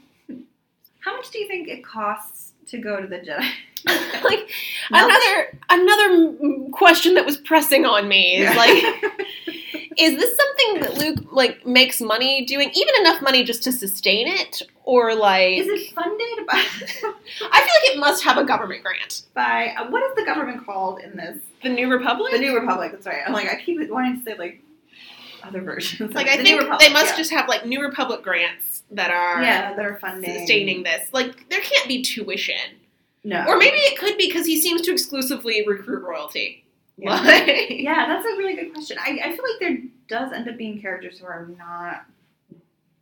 How 1.04 1.16
much 1.16 1.30
do 1.30 1.38
you 1.38 1.48
think 1.48 1.68
it 1.68 1.84
costs 1.84 2.52
to 2.68 2.78
go 2.78 3.00
to 3.00 3.06
the 3.06 3.18
Jedi? 3.18 3.50
like 4.24 4.48
another 4.90 5.58
another 5.68 6.68
question 6.70 7.14
that 7.14 7.26
was 7.26 7.36
pressing 7.36 7.84
on 7.84 8.06
me 8.06 8.36
is 8.36 8.42
Yeah. 8.44 8.54
like 8.56 8.84
is 9.98 10.16
this 10.16 10.36
something 10.36 10.80
that 10.82 10.94
Luke 10.94 11.32
like 11.32 11.66
makes 11.66 12.00
money 12.00 12.44
doing 12.46 12.70
even 12.74 12.94
enough 13.00 13.20
money 13.20 13.42
just 13.42 13.64
to 13.64 13.72
sustain 13.72 14.28
it 14.28 14.62
or 14.84 15.16
like 15.16 15.58
Is 15.58 15.66
it 15.66 15.92
funded 15.94 16.46
by, 16.46 16.54
I 16.58 16.62
feel 17.00 17.10
like 17.50 17.96
it 17.96 17.98
must 17.98 18.22
have 18.22 18.38
a 18.38 18.44
government 18.44 18.84
grant. 18.84 19.22
by 19.34 19.74
uh, 19.76 19.90
what 19.90 20.02
is 20.08 20.14
the 20.14 20.24
government 20.24 20.64
called 20.64 21.00
in 21.00 21.16
this? 21.16 21.38
The 21.64 21.68
New 21.68 21.90
Republic? 21.90 22.32
The 22.32 22.38
New 22.38 22.54
Republic. 22.54 22.92
That's 22.92 23.06
right. 23.06 23.22
I'm 23.26 23.32
like 23.32 23.48
I 23.48 23.60
keep 23.60 23.78
wanting 23.90 24.18
to 24.18 24.24
say 24.24 24.38
like 24.38 24.62
other 25.42 25.60
versions. 25.60 26.14
like 26.14 26.28
of 26.28 26.34
I 26.34 26.36
think 26.42 26.60
Republic, 26.60 26.86
they 26.86 26.92
must 26.92 27.10
yeah. 27.12 27.16
just 27.16 27.32
have 27.32 27.48
like 27.48 27.66
New 27.66 27.80
Republic 27.80 28.22
grants 28.22 28.71
that 28.92 29.10
are 29.10 29.42
yeah 29.42 29.74
that 29.74 29.84
are 29.84 29.96
funding 29.96 30.38
sustaining 30.38 30.82
this. 30.82 31.08
Like 31.12 31.48
there 31.50 31.60
can't 31.60 31.88
be 31.88 32.02
tuition. 32.02 32.54
No. 33.24 33.44
Or 33.46 33.56
maybe 33.56 33.76
it 33.76 33.98
could 33.98 34.16
be 34.18 34.26
because 34.26 34.46
he 34.46 34.60
seems 34.60 34.82
to 34.82 34.92
exclusively 34.92 35.64
recruit 35.66 36.02
royalty. 36.02 36.64
Yeah. 36.96 37.20
Like- 37.20 37.70
Yeah, 37.70 38.06
that's 38.06 38.24
a 38.26 38.36
really 38.36 38.54
good 38.54 38.72
question. 38.72 38.98
I, 39.00 39.18
I 39.24 39.36
feel 39.36 39.44
like 39.44 39.60
there 39.60 39.78
does 40.08 40.32
end 40.32 40.48
up 40.48 40.56
being 40.56 40.80
characters 40.80 41.18
who 41.18 41.26
are 41.26 41.46
not 41.58 42.04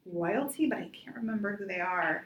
royalty, 0.07 0.67
but 0.67 0.79
I 0.79 0.91
can't 1.05 1.17
remember 1.17 1.57
who 1.57 1.67
they 1.67 1.81
are. 1.81 2.25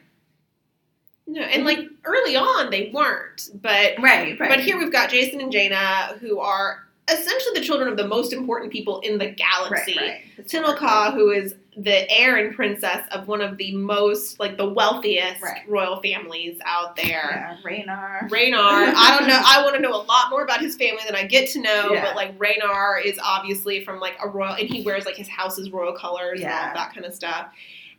No, 1.26 1.40
and 1.40 1.64
like 1.64 1.78
early 2.04 2.36
on 2.36 2.70
they 2.70 2.90
weren't, 2.92 3.48
but 3.62 3.92
Right, 3.98 4.38
right. 4.38 4.48
but 4.50 4.60
here 4.60 4.76
we've 4.78 4.92
got 4.92 5.08
Jacen 5.10 5.40
and 5.40 5.50
Jaina 5.50 6.18
who 6.20 6.38
are 6.38 6.86
essentially 7.08 7.58
the 7.58 7.64
children 7.64 7.88
of 7.88 7.96
the 7.96 8.06
most 8.06 8.32
important 8.32 8.72
people 8.72 9.00
in 9.00 9.18
the 9.18 9.26
galaxy. 9.30 9.96
right. 9.96 10.20
Tenel 10.46 10.76
Ka, 10.76 11.12
who 11.14 11.30
is 11.30 11.54
the 11.76 12.08
heir 12.10 12.36
and 12.36 12.54
princess 12.54 13.04
of 13.10 13.26
one 13.26 13.40
of 13.40 13.56
the 13.56 13.74
most 13.76 14.38
like 14.38 14.56
the 14.56 14.68
wealthiest 14.68 15.42
Right. 15.42 15.62
royal 15.68 16.00
families 16.00 16.58
out 16.64 16.94
there. 16.94 17.04
Yeah, 17.04 17.56
Raynar. 17.68 18.28
Raynar, 18.30 18.54
I 18.96 19.16
don't 19.18 19.26
know. 19.28 19.40
I 19.44 19.60
want 19.64 19.74
to 19.74 19.82
know 19.82 19.92
a 19.92 20.04
lot 20.04 20.30
more 20.30 20.44
about 20.44 20.60
his 20.60 20.76
family 20.76 21.02
than 21.04 21.16
I 21.16 21.24
get 21.26 21.48
to 21.50 21.60
know. 21.60 21.90
Yeah. 21.92 22.04
But 22.04 22.14
like 22.16 22.38
Raynar 22.38 23.04
is 23.04 23.18
obviously 23.22 23.84
from 23.84 23.98
like 23.98 24.14
a 24.22 24.28
royal, 24.28 24.54
and 24.54 24.68
he 24.68 24.82
wears 24.82 25.04
like 25.04 25.16
his 25.16 25.28
house's 25.28 25.70
royal 25.72 25.94
colors 25.94 26.40
and 26.40 26.48
all 26.50 26.74
that 26.74 26.94
kind 26.94 27.04
of 27.04 27.12
stuff. 27.12 27.48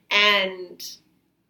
And 0.09 0.81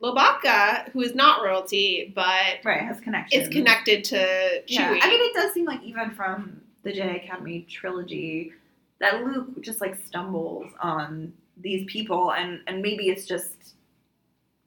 Lowbacca, 0.02 0.92
who 0.92 1.02
is 1.02 1.16
not 1.16 1.44
royalty, 1.44 2.12
but 2.16 2.58
Right, 2.64 2.82
has 2.82 3.00
connections. 3.00 3.44
is 3.44 3.50
connected 3.50 4.04
to 4.06 4.16
Chewie. 4.18 4.64
Yeah, 4.68 5.00
I 5.02 5.08
mean, 5.10 5.20
it 5.22 5.34
does 5.34 5.54
seem 5.54 5.66
like 5.66 5.82
even 5.84 6.12
from 6.12 6.62
the 6.86 6.94
Jedi 6.94 7.24
Academy 7.26 7.66
trilogy 7.70 8.54
that 9.00 9.26
Luke 9.26 9.62
just 9.62 9.82
like 9.82 9.98
stumbles 10.08 10.72
on 10.82 11.34
these 11.58 11.84
people, 11.92 12.32
and 12.32 12.62
and 12.68 12.82
maybe 12.82 13.10
it's 13.10 13.26
just 13.26 13.74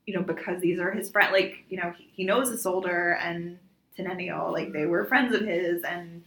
you 0.05 0.13
know 0.13 0.21
because 0.21 0.61
these 0.61 0.79
are 0.79 0.91
his 0.91 1.09
friends. 1.09 1.31
Like 1.31 1.63
you 1.69 1.77
know, 1.77 1.91
he, 1.97 2.09
he 2.13 2.23
knows 2.23 2.49
Isolder 2.51 3.17
and 3.23 3.57
Teneniel, 3.97 4.51
like 4.51 4.71
they 4.71 4.85
were 4.85 5.05
friends 5.05 5.33
of 5.33 5.41
his, 5.41 5.81
and 5.83 6.23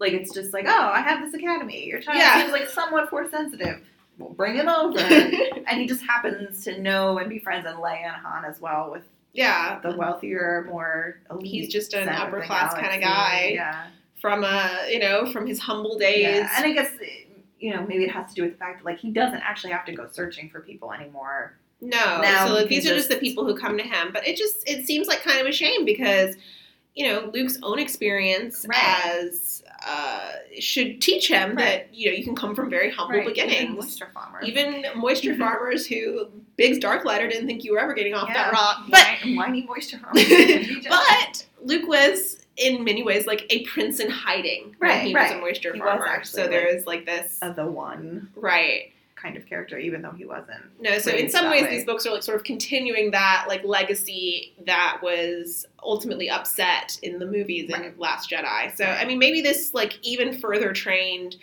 like 0.00 0.12
it's 0.12 0.34
just 0.34 0.52
like, 0.52 0.64
oh, 0.66 0.90
I 0.92 1.00
have 1.00 1.20
this 1.24 1.34
academy. 1.34 1.86
Your 1.86 2.00
child 2.00 2.18
Yeah. 2.18 2.40
seems 2.40 2.52
like 2.52 2.68
somewhat 2.68 3.08
force 3.10 3.30
sensitive. 3.30 3.80
We'll 4.18 4.30
bring 4.30 4.54
him 4.56 4.68
over. 4.68 4.98
and 5.00 5.80
he 5.80 5.86
just 5.86 6.02
happens 6.02 6.62
to 6.64 6.80
know 6.80 7.18
and 7.18 7.28
be 7.28 7.38
friends 7.38 7.66
and 7.66 7.78
Leia 7.78 8.04
and 8.14 8.16
Han 8.24 8.44
as 8.44 8.60
well 8.60 8.90
with 8.90 9.02
yeah, 9.32 9.80
the 9.80 9.96
wealthier, 9.96 10.66
more 10.70 11.20
elite. 11.30 11.46
he's 11.46 11.68
just 11.72 11.92
an 11.94 12.06
set 12.06 12.14
of 12.14 12.30
the 12.30 12.36
upper 12.38 12.46
class 12.46 12.72
kind 12.74 12.94
of 12.94 13.00
guy 13.00 13.52
Yeah. 13.54 13.86
From 14.24 14.42
a 14.42 14.86
you 14.90 14.98
know 14.98 15.30
from 15.30 15.46
his 15.46 15.58
humble 15.58 15.98
days. 15.98 16.22
Yeah, 16.22 16.48
and 16.56 16.64
I 16.64 16.72
guess 16.72 16.90
you 17.60 17.74
know 17.74 17.84
maybe 17.86 18.04
it 18.04 18.10
has 18.10 18.30
to 18.30 18.34
do 18.34 18.42
with 18.42 18.52
the 18.52 18.56
fact 18.58 18.78
that 18.78 18.86
like 18.86 18.98
he 18.98 19.10
doesn't 19.10 19.42
actually 19.42 19.72
have 19.74 19.84
to 19.84 19.92
go 19.92 20.08
searching 20.10 20.48
for 20.48 20.60
people 20.60 20.92
anymore. 20.94 21.58
No, 21.82 22.22
Now 22.22 22.46
so 22.46 22.54
like, 22.54 22.68
these 22.68 22.84
can 22.84 22.92
are 22.94 22.96
just 22.96 23.10
the 23.10 23.16
people 23.16 23.44
who 23.44 23.54
come 23.54 23.76
to 23.76 23.84
him. 23.84 24.08
But 24.14 24.26
it 24.26 24.38
just 24.38 24.66
it 24.66 24.86
seems 24.86 25.08
like 25.08 25.22
kind 25.22 25.40
of 25.42 25.46
a 25.46 25.52
shame 25.52 25.84
because 25.84 26.36
you 26.94 27.06
know 27.06 27.30
Luke's 27.34 27.58
own 27.62 27.78
experience 27.78 28.64
Right. 28.66 29.02
as 29.04 29.62
uh, 29.86 30.30
should 30.58 31.02
teach 31.02 31.28
him 31.28 31.56
that 31.56 31.92
you 31.94 32.10
know 32.10 32.16
you 32.16 32.24
can 32.24 32.34
come 32.34 32.54
from 32.54 32.70
very 32.70 32.90
humble 32.90 33.16
Even 33.16 33.28
beginnings. 33.28 33.74
moisture 33.76 34.08
farmer. 34.14 34.40
Even 34.42 34.86
moisture 34.96 35.36
farmers 35.36 35.86
who 35.86 36.28
Biggs 36.56 36.78
Darklighter 36.78 37.28
didn't 37.30 37.46
think 37.46 37.62
you 37.62 37.72
were 37.74 37.78
ever 37.80 37.92
getting 37.92 38.14
off 38.14 38.28
that 38.32 38.50
rock, 38.54 38.84
but 38.88 39.06
Whiny- 39.36 39.66
moisture 39.66 39.98
farmer. 39.98 40.18
but 40.88 41.44
Luke 41.62 41.86
was 41.86 42.38
in 42.56 42.84
many 42.84 43.02
ways 43.02 43.26
like 43.26 43.46
a 43.50 43.64
prince 43.64 43.98
in 44.00 44.10
hiding 44.10 44.76
Right, 44.78 45.02
he 45.02 45.14
was 45.14 45.30
a 45.32 45.38
moisture 45.38 45.72
He 45.72 45.78
farmer. 45.80 46.22
so 46.24 46.42
like, 46.42 46.50
there 46.50 46.66
is 46.66 46.86
like 46.86 47.04
this 47.06 47.38
of 47.42 47.56
the 47.56 47.66
one 47.66 48.28
right. 48.36 48.92
kind 49.16 49.36
of 49.36 49.46
character, 49.46 49.78
even 49.78 50.02
though 50.02 50.10
he 50.12 50.24
wasn't. 50.24 50.62
No, 50.80 50.98
so 50.98 51.10
in 51.10 51.30
some 51.30 51.50
ways 51.50 51.62
way. 51.62 51.70
these 51.70 51.84
books 51.84 52.06
are 52.06 52.12
like 52.12 52.22
sort 52.22 52.36
of 52.36 52.44
continuing 52.44 53.10
that 53.12 53.46
like 53.48 53.64
legacy 53.64 54.52
that 54.66 54.98
was 55.02 55.66
ultimately 55.82 56.28
upset 56.30 56.98
in 57.02 57.18
the 57.18 57.26
movies 57.26 57.70
in 57.72 57.94
Last 57.98 58.30
Jedi. 58.30 58.76
So 58.76 58.84
Right. 58.84 59.00
I 59.00 59.04
mean 59.04 59.18
maybe 59.18 59.40
this 59.40 59.72
like 59.74 59.98
even 60.02 60.38
further 60.38 60.72
trained 60.72 61.36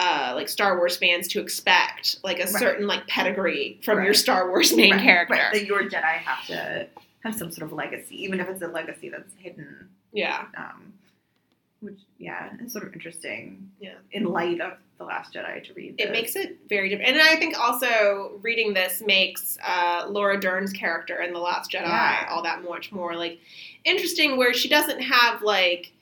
uh, 0.00 0.32
like 0.36 0.48
Star 0.48 0.76
Wars 0.78 0.96
fans 0.96 1.26
to 1.28 1.40
expect 1.40 2.18
like 2.22 2.38
a 2.38 2.44
Right. 2.44 2.50
certain 2.50 2.86
like 2.86 3.06
pedigree 3.08 3.80
from 3.84 4.04
your 4.04 4.14
Star 4.14 4.48
Wars 4.48 4.74
main 4.74 4.92
Right, 4.92 5.02
character. 5.02 5.34
Right, 5.34 5.52
that 5.52 5.66
your 5.66 5.82
Jedi 5.88 6.02
have 6.02 6.46
to 6.46 6.86
have 7.24 7.34
some 7.34 7.50
sort 7.50 7.66
of 7.70 7.72
legacy, 7.76 8.22
even 8.22 8.38
if 8.40 8.48
it's 8.48 8.62
a 8.62 8.68
legacy 8.68 9.08
that's 9.08 9.34
hidden. 9.38 9.88
Yeah. 10.18 10.44
Um, 10.56 10.92
which, 11.80 11.98
yeah, 12.18 12.50
it's 12.60 12.72
sort 12.72 12.86
of 12.86 12.92
interesting. 12.92 13.70
Yeah. 13.80 13.94
In 14.12 14.24
light 14.24 14.60
of 14.60 14.72
the 14.98 15.04
Last 15.04 15.32
Jedi, 15.34 15.62
to 15.64 15.74
read. 15.74 15.94
It 15.98 16.10
makes 16.10 16.34
it 16.34 16.58
very 16.68 16.88
different. 16.88 17.10
And 17.12 17.20
I 17.22 17.36
think 17.36 17.56
also 17.58 18.32
reading 18.42 18.74
this 18.74 19.00
makes 19.06 19.56
uh, 19.64 20.06
Laura 20.08 20.40
Dern's 20.40 20.72
character 20.72 21.22
in 21.22 21.32
The 21.32 21.38
Last 21.38 21.70
Jedi 21.70 21.82
Yeah. 21.86 22.26
all 22.30 22.42
that 22.42 22.64
much 22.64 22.90
more 22.90 23.14
like 23.14 23.38
interesting 23.84 24.36
where 24.36 24.52
she 24.52 24.68
doesn't 24.68 25.00
have 25.00 25.40
like 25.42 25.92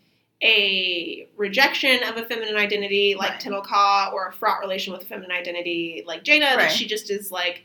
a 0.43 1.29
rejection 1.37 2.03
of 2.05 2.17
a 2.17 2.25
feminine 2.25 2.57
identity 2.57 3.15
like 3.15 3.33
Right. 3.33 3.41
Tenel 3.41 3.63
Ka 3.63 4.11
or 4.15 4.29
a 4.29 4.33
fraught 4.33 4.61
relation 4.61 4.95
with 4.95 5.03
a 5.03 5.07
feminine 5.07 5.31
identity 5.33 6.05
like 6.07 6.23
Jaina. 6.25 6.47
That 6.47 6.57
Right. 6.57 6.73
she 6.73 6.87
just 6.87 7.11
is 7.11 7.31
like 7.31 7.65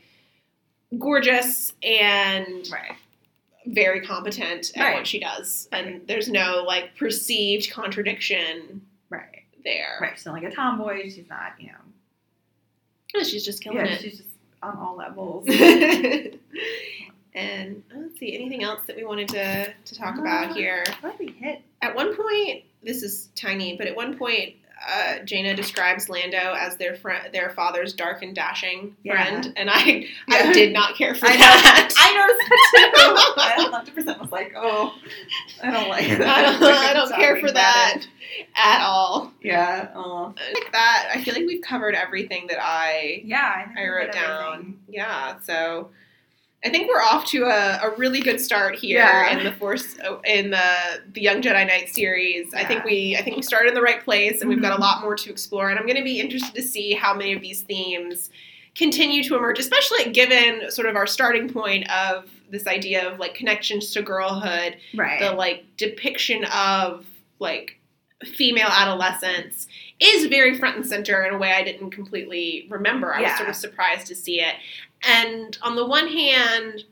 gorgeous 0.98 1.72
and 1.82 2.68
right. 2.70 2.92
Very 3.66 4.00
competent 4.00 4.72
at 4.76 4.82
Right. 4.82 4.94
what 4.94 5.06
she 5.06 5.20
does. 5.20 5.68
And 5.72 6.06
there's 6.06 6.28
no 6.28 6.64
like 6.66 6.96
perceived 6.96 7.70
contradiction 7.70 8.82
Right. 9.10 9.44
there. 9.64 9.98
Right. 10.00 10.12
She's 10.16 10.26
not 10.26 10.34
like 10.34 10.44
a 10.44 10.50
tomboy. 10.50 11.02
She's 11.04 11.28
not, 11.28 11.52
you 11.58 11.68
know. 11.68 11.74
Oh, 13.14 13.22
She's 13.24 13.44
just 13.44 13.62
killing 13.62 13.78
yeah, 13.78 13.92
it. 13.92 14.00
she's 14.00 14.16
just 14.18 14.30
on 14.62 14.76
all 14.78 14.96
levels. 14.96 15.46
and 17.34 17.82
let's 17.94 18.18
see, 18.18 18.34
anything 18.34 18.62
else 18.62 18.80
that 18.86 18.96
we 18.96 19.04
wanted 19.04 19.28
to, 19.28 19.72
to 19.84 19.94
talk 19.94 20.18
about 20.18 20.54
here? 20.56 20.84
What 21.00 21.18
we 21.18 21.28
hit? 21.28 21.60
At 21.82 21.94
one 21.94 22.14
point, 22.16 22.64
this 22.82 23.02
is 23.02 23.28
tiny, 23.36 23.76
but 23.76 23.86
at 23.86 23.94
one 23.96 24.16
point, 24.16 24.54
uh, 24.88 25.18
Jaina 25.24 25.54
describes 25.54 26.08
Lando 26.08 26.54
as 26.58 26.76
their 26.76 26.94
friend, 26.96 27.32
their 27.32 27.50
father's 27.50 27.92
dark 27.92 28.22
and 28.22 28.34
dashing 28.34 28.96
Yeah. 29.02 29.24
friend, 29.24 29.52
and 29.56 29.70
I, 29.70 29.84
Yeah. 29.84 30.06
I 30.28 30.52
did 30.52 30.72
not 30.72 30.96
care 30.96 31.14
for 31.14 31.26
I 31.26 31.36
that. 31.36 31.94
I 31.96 32.14
noticed 32.16 32.50
that 32.74 32.92
too. 32.94 33.62
I 33.64 33.70
100 33.70 33.94
percent 33.94 34.20
was 34.20 34.30
like, 34.32 34.52
oh, 34.56 34.94
I 35.62 35.70
don't 35.70 35.88
like 35.88 36.08
that. 36.18 36.22
I 36.22 36.42
don't, 36.42 36.62
I 36.62 36.92
don't 36.94 37.12
care 37.14 37.38
for 37.40 37.50
that 37.52 37.98
it. 37.98 38.06
at 38.56 38.82
all. 38.82 39.32
Yeah. 39.42 39.90
Oh. 39.94 40.34
Like 40.54 40.72
that, 40.72 41.10
I 41.14 41.22
feel 41.22 41.34
like 41.34 41.46
we've 41.46 41.62
covered 41.62 41.94
everything 41.94 42.46
that 42.48 42.58
I 42.60 43.22
Yeah. 43.24 43.66
I, 43.76 43.82
I 43.84 43.88
wrote 43.88 44.12
down. 44.12 44.52
everything. 44.54 44.78
Yeah, 44.88 45.38
so 45.40 45.90
I 46.64 46.68
think 46.70 46.88
we're 46.88 47.00
off 47.02 47.26
to 47.26 47.44
a, 47.44 47.80
a 47.82 47.94
really 47.96 48.20
good 48.20 48.40
start 48.40 48.76
here 48.76 48.98
Yeah. 48.98 49.36
in 49.36 49.44
the 49.44 49.52
Force 49.52 49.96
in 50.24 50.50
the 50.50 50.62
the 51.12 51.20
Young 51.20 51.42
Jedi 51.42 51.66
Knight 51.66 51.88
series. 51.88 52.54
I 52.54 52.64
think 52.64 52.84
we 52.84 53.16
I 53.18 53.22
think 53.22 53.36
we 53.36 53.42
started 53.42 53.68
in 53.70 53.74
the 53.74 53.82
right 53.82 54.02
place, 54.02 54.40
and 54.40 54.48
we've 54.48 54.62
got 54.62 54.72
a 54.72 54.76
Mhm. 54.76 54.80
lot 54.80 55.00
more 55.02 55.16
to 55.16 55.30
explore. 55.30 55.70
And 55.70 55.78
I'm 55.78 55.86
going 55.86 55.96
to 55.98 56.04
be 56.04 56.20
interested 56.20 56.54
to 56.54 56.62
see 56.62 56.92
how 56.94 57.14
many 57.14 57.32
of 57.32 57.40
these 57.40 57.62
themes 57.62 58.30
continue 58.76 59.22
to 59.24 59.36
emerge, 59.36 59.58
especially 59.58 60.12
given 60.12 60.70
sort 60.70 60.86
of 60.88 60.96
our 60.96 61.06
starting 61.06 61.48
point 61.52 61.90
of 61.90 62.30
this 62.50 62.66
idea 62.66 63.10
of 63.10 63.18
like 63.18 63.34
connections 63.34 63.92
to 63.92 64.02
girlhood 64.02 64.76
Right. 64.94 65.18
the 65.20 65.32
like 65.32 65.64
depiction 65.76 66.44
of 66.44 67.04
like 67.38 67.78
female 68.24 68.68
adolescence 68.70 69.66
is 69.98 70.26
very 70.26 70.56
front 70.56 70.76
and 70.76 70.86
center 70.86 71.24
in 71.24 71.34
a 71.34 71.38
way 71.38 71.52
I 71.52 71.64
didn't 71.64 71.90
completely 71.90 72.66
remember. 72.70 73.12
I 73.14 73.22
was 73.22 73.36
sort 73.36 73.48
of 73.48 73.56
surprised 73.56 74.06
to 74.08 74.14
see 74.14 74.40
it. 74.40 74.54
And 75.08 75.56
on 75.62 75.76
the 75.76 75.84
one 75.86 76.08
hand, 76.08 76.84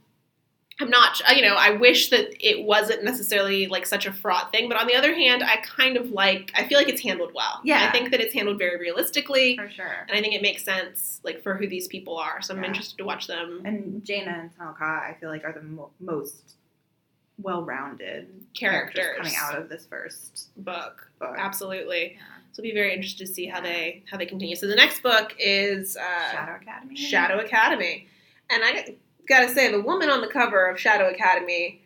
I'm 0.80 0.88
not, 0.88 1.20
you 1.36 1.42
know, 1.42 1.56
I 1.56 1.72
wish 1.72 2.08
that 2.08 2.34
it 2.40 2.64
wasn't 2.64 3.04
necessarily 3.04 3.66
like 3.66 3.84
such 3.84 4.06
a 4.06 4.12
fraught 4.12 4.50
thing, 4.50 4.66
but 4.66 4.78
on 4.80 4.86
the 4.86 4.94
other 4.94 5.14
hand, 5.14 5.42
I 5.42 5.56
kind 5.58 5.98
of 5.98 6.10
like, 6.10 6.50
I 6.56 6.64
feel 6.66 6.78
like 6.78 6.88
it's 6.88 7.02
handled 7.02 7.32
well. 7.34 7.60
Yeah. 7.64 7.86
I 7.86 7.92
think 7.92 8.10
that 8.12 8.20
it's 8.20 8.32
handled 8.32 8.56
very 8.58 8.78
realistically, 8.78 9.56
For 9.58 9.68
sure. 9.68 10.06
and 10.08 10.16
I 10.18 10.22
think 10.22 10.32
it 10.34 10.40
makes 10.40 10.64
sense, 10.64 11.20
like, 11.22 11.42
for 11.42 11.54
who 11.54 11.66
these 11.68 11.86
people 11.86 12.16
are. 12.16 12.40
So 12.40 12.54
I'm 12.54 12.62
Yeah. 12.62 12.68
interested 12.70 12.96
to 12.96 13.04
watch 13.04 13.26
them. 13.26 13.60
And 13.66 14.02
Jaina 14.04 14.30
and 14.30 14.50
Tenel 14.58 14.74
Ka, 14.76 15.04
I 15.06 15.16
feel 15.20 15.28
like, 15.28 15.44
are 15.44 15.52
the 15.52 15.60
mo- 15.62 15.90
most 16.00 16.54
well-rounded 17.42 18.28
Characters. 18.54 19.16
coming 19.18 19.34
out 19.38 19.56
of 19.56 19.68
this 19.68 19.86
first 19.86 20.50
Book, 20.56 21.10
book. 21.18 21.34
absolutely. 21.38 22.14
Yeah. 22.14 22.22
So 22.52 22.62
be 22.62 22.72
very 22.72 22.92
interested 22.92 23.26
to 23.26 23.32
see 23.32 23.46
how 23.46 23.60
they 23.60 24.02
how 24.10 24.16
they 24.16 24.26
continue. 24.26 24.56
So 24.56 24.66
the 24.66 24.74
next 24.74 25.02
book 25.02 25.34
is 25.38 25.96
uh, 25.96 26.30
Shadow 26.32 26.56
Academy. 26.56 26.96
Shadow 26.96 27.38
Academy. 27.38 28.08
And 28.50 28.62
I 28.64 28.96
gotta 29.28 29.48
say, 29.54 29.70
the 29.70 29.80
woman 29.80 30.10
on 30.10 30.20
the 30.20 30.26
cover 30.26 30.66
of 30.68 30.78
Shadow 30.78 31.08
Academy, 31.08 31.80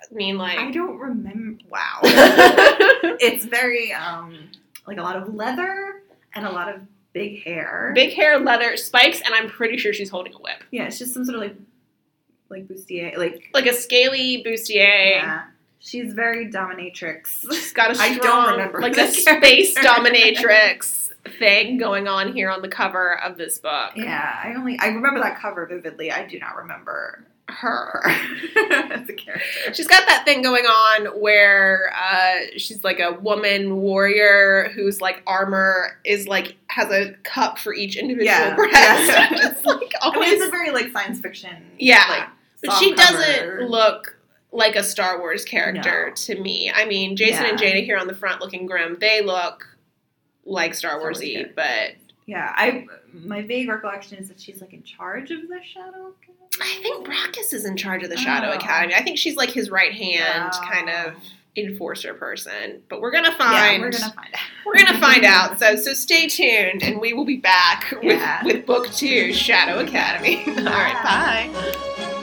I 0.00 0.14
mean, 0.14 0.38
like, 0.38 0.58
I 0.58 0.70
don't 0.70 0.98
remember. 0.98 1.60
Wow. 1.68 1.98
it's 2.02 3.44
very 3.44 3.92
um 3.92 4.50
like 4.86 4.98
a 4.98 5.02
lot 5.02 5.16
of 5.16 5.34
leather 5.34 6.02
and 6.34 6.46
a 6.46 6.50
lot 6.50 6.72
of 6.72 6.80
big 7.12 7.42
hair. 7.42 7.90
big 7.96 8.12
hair, 8.14 8.38
leather, 8.38 8.76
spikes, 8.76 9.20
and 9.22 9.34
I'm 9.34 9.48
pretty 9.48 9.76
sure 9.76 9.92
she's 9.92 10.08
holding 10.10 10.34
a 10.34 10.38
whip. 10.38 10.62
Yeah, 10.70 10.84
it's 10.84 10.98
just 11.00 11.12
some 11.14 11.24
sort 11.24 11.34
of 11.34 11.42
like 11.42 11.56
like 12.50 12.66
bustier, 12.68 13.16
like 13.16 13.50
Like 13.54 13.66
a 13.66 13.72
scaly 13.74 14.42
bustier. 14.46 15.10
yeah. 15.12 15.42
She's 15.80 16.12
very 16.12 16.50
dominatrix. 16.50 17.50
She's 17.52 17.72
got 17.72 17.90
a 17.92 17.94
strong, 17.94 18.10
I 18.12 18.18
don't 18.18 18.50
remember 18.52 18.80
like 18.80 18.96
a 18.98 19.08
space 19.10 19.76
dominatrix 19.78 21.10
thing 21.38 21.78
going 21.78 22.08
on 22.08 22.32
here 22.32 22.50
on 22.50 22.62
the 22.62 22.68
cover 22.68 23.18
of 23.20 23.36
this 23.38 23.58
book. 23.58 23.92
yeah, 23.96 24.40
I 24.42 24.54
only 24.54 24.78
I 24.80 24.86
remember 24.88 25.20
that 25.20 25.38
cover 25.40 25.66
vividly. 25.66 26.10
I 26.10 26.26
do 26.26 26.38
not 26.38 26.56
remember 26.56 27.24
Her. 27.48 28.02
as 28.10 29.08
a 29.08 29.12
character. 29.12 29.72
She's 29.74 29.86
got 29.86 30.06
that 30.08 30.24
thing 30.24 30.42
going 30.42 30.64
on 30.64 31.20
where 31.20 31.92
uh, 31.94 32.46
she's 32.56 32.82
like 32.82 32.98
a 32.98 33.12
woman 33.12 33.76
warrior 33.76 34.70
whose 34.74 35.00
like 35.00 35.22
armor 35.26 35.98
is 36.04 36.26
like 36.26 36.56
has 36.68 36.90
a 36.90 37.12
cup 37.24 37.58
for 37.58 37.72
each 37.74 37.96
individual 37.96 38.26
Yeah. 38.34 38.54
breast. 38.56 38.72
Yeah. 38.74 39.28
it's 39.50 39.64
like 39.64 39.92
I 40.02 40.06
mean, 40.10 40.14
always, 40.16 40.32
it's 40.32 40.46
a 40.46 40.50
very 40.50 40.70
like 40.70 40.90
science 40.92 41.20
fiction. 41.20 41.56
Yeah. 41.78 42.04
like, 42.08 42.28
but 42.62 42.72
she 42.78 42.94
cover. 42.94 43.18
doesn't 43.18 43.70
look 43.70 44.16
like 44.52 44.76
a 44.76 44.82
Star 44.82 45.18
Wars 45.18 45.44
character 45.44 46.08
No. 46.08 46.14
to 46.14 46.40
me. 46.40 46.70
I 46.74 46.84
mean, 46.86 47.16
Jacen 47.16 47.48
and 47.48 47.58
Jaina 47.58 47.80
here 47.80 47.98
on 47.98 48.06
the 48.06 48.14
front 48.14 48.40
looking 48.40 48.66
grim. 48.66 48.96
They 49.00 49.22
look 49.22 49.64
like 50.44 50.74
Star 50.74 50.92
Star 50.92 51.00
Wars 51.00 51.20
Warsy, 51.20 51.54
but 51.54 51.92
Yeah, 52.26 52.52
I 52.56 52.86
my 53.12 53.42
vague 53.42 53.68
recollection 53.68 54.18
is 54.18 54.28
that 54.28 54.40
she's 54.40 54.60
like 54.60 54.72
in 54.72 54.82
charge 54.82 55.30
of 55.30 55.42
the 55.48 55.60
Shadow. 55.62 56.08
Academy. 56.08 56.34
I 56.60 56.82
think 56.82 57.06
Brakiss 57.06 57.52
is 57.52 57.64
in 57.64 57.76
charge 57.76 58.02
of 58.02 58.10
the 58.10 58.16
Shadow 58.16 58.48
Oh. 58.50 58.56
Academy. 58.56 58.94
I 58.94 59.02
think 59.02 59.18
she's 59.18 59.36
like 59.36 59.50
his 59.50 59.70
right 59.70 59.92
hand 59.92 60.50
Wow. 60.52 60.68
kind 60.70 60.88
of 60.90 61.14
enforcer 61.56 62.14
person. 62.14 62.82
But 62.88 63.00
we're 63.00 63.10
gonna 63.10 63.34
find 63.36 63.52
Yeah, 63.52 63.78
we're 63.80 63.90
gonna 63.90 64.12
find 64.14 64.34
out. 64.34 64.40
We're 64.64 64.74
gonna 64.84 64.98
find 65.00 65.24
out. 65.26 65.58
So 65.58 65.76
so 65.76 65.92
stay 65.92 66.26
tuned, 66.28 66.82
and 66.82 67.00
we 67.00 67.12
will 67.12 67.26
be 67.26 67.36
back 67.36 67.90
with 68.02 68.04
Yeah. 68.18 68.42
with 68.44 68.64
book 68.64 68.90
two, 68.92 69.32
Shadow 69.34 69.78
Academy. 69.80 70.44
All 70.46 70.54
right, 70.64 71.02
bye. 71.04 72.14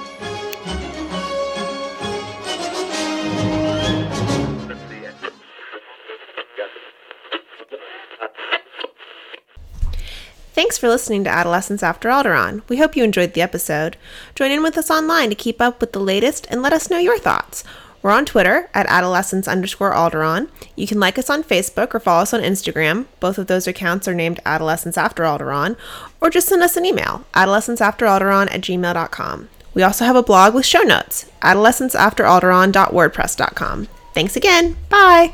Thanks 10.55 10.77
for 10.77 10.87
listening 10.87 11.25
to 11.25 11.29
Adolescence 11.29 11.83
After 11.83 12.07
Alderaan. 12.07 12.61
We 12.69 12.77
hope 12.77 12.95
you 12.95 13.03
enjoyed 13.03 13.33
the 13.33 13.41
episode. 13.41 13.97
Join 14.35 14.51
in 14.51 14.63
with 14.63 14.77
us 14.77 14.89
online 14.89 15.27
to 15.27 15.35
keep 15.35 15.59
up 15.59 15.81
with 15.81 15.91
the 15.91 15.99
latest 15.99 16.47
and 16.49 16.61
let 16.61 16.71
us 16.71 16.89
know 16.89 16.97
your 16.97 17.19
thoughts. 17.19 17.65
We're 18.01 18.11
on 18.11 18.25
Twitter 18.25 18.69
at 18.73 18.85
adolescence 18.85 19.49
underscore 19.49 19.93
Alderaan. 19.93 20.47
You 20.77 20.87
can 20.87 20.97
like 20.97 21.19
us 21.19 21.29
on 21.29 21.43
Facebook 21.43 21.93
or 21.93 21.99
follow 21.99 22.21
us 22.21 22.33
on 22.33 22.39
Instagram. 22.39 23.07
Both 23.19 23.37
of 23.37 23.47
those 23.47 23.67
accounts 23.67 24.07
are 24.07 24.13
named 24.13 24.39
Adolescence 24.45 24.97
After 24.97 25.23
Alderaan. 25.23 25.75
Or 26.21 26.29
just 26.29 26.47
send 26.47 26.63
us 26.63 26.77
an 26.77 26.85
email, 26.85 27.25
adolescenceafteralderon 27.33 28.47
at 28.49 28.61
gmail.com. 28.61 29.49
We 29.73 29.83
also 29.83 30.05
have 30.05 30.15
a 30.15 30.23
blog 30.23 30.55
with 30.55 30.65
show 30.65 30.83
notes, 30.83 31.29
adolescenceafteralderon.wordpress.com. 31.41 33.87
Thanks 34.13 34.37
again. 34.37 34.77
Bye. 34.87 35.33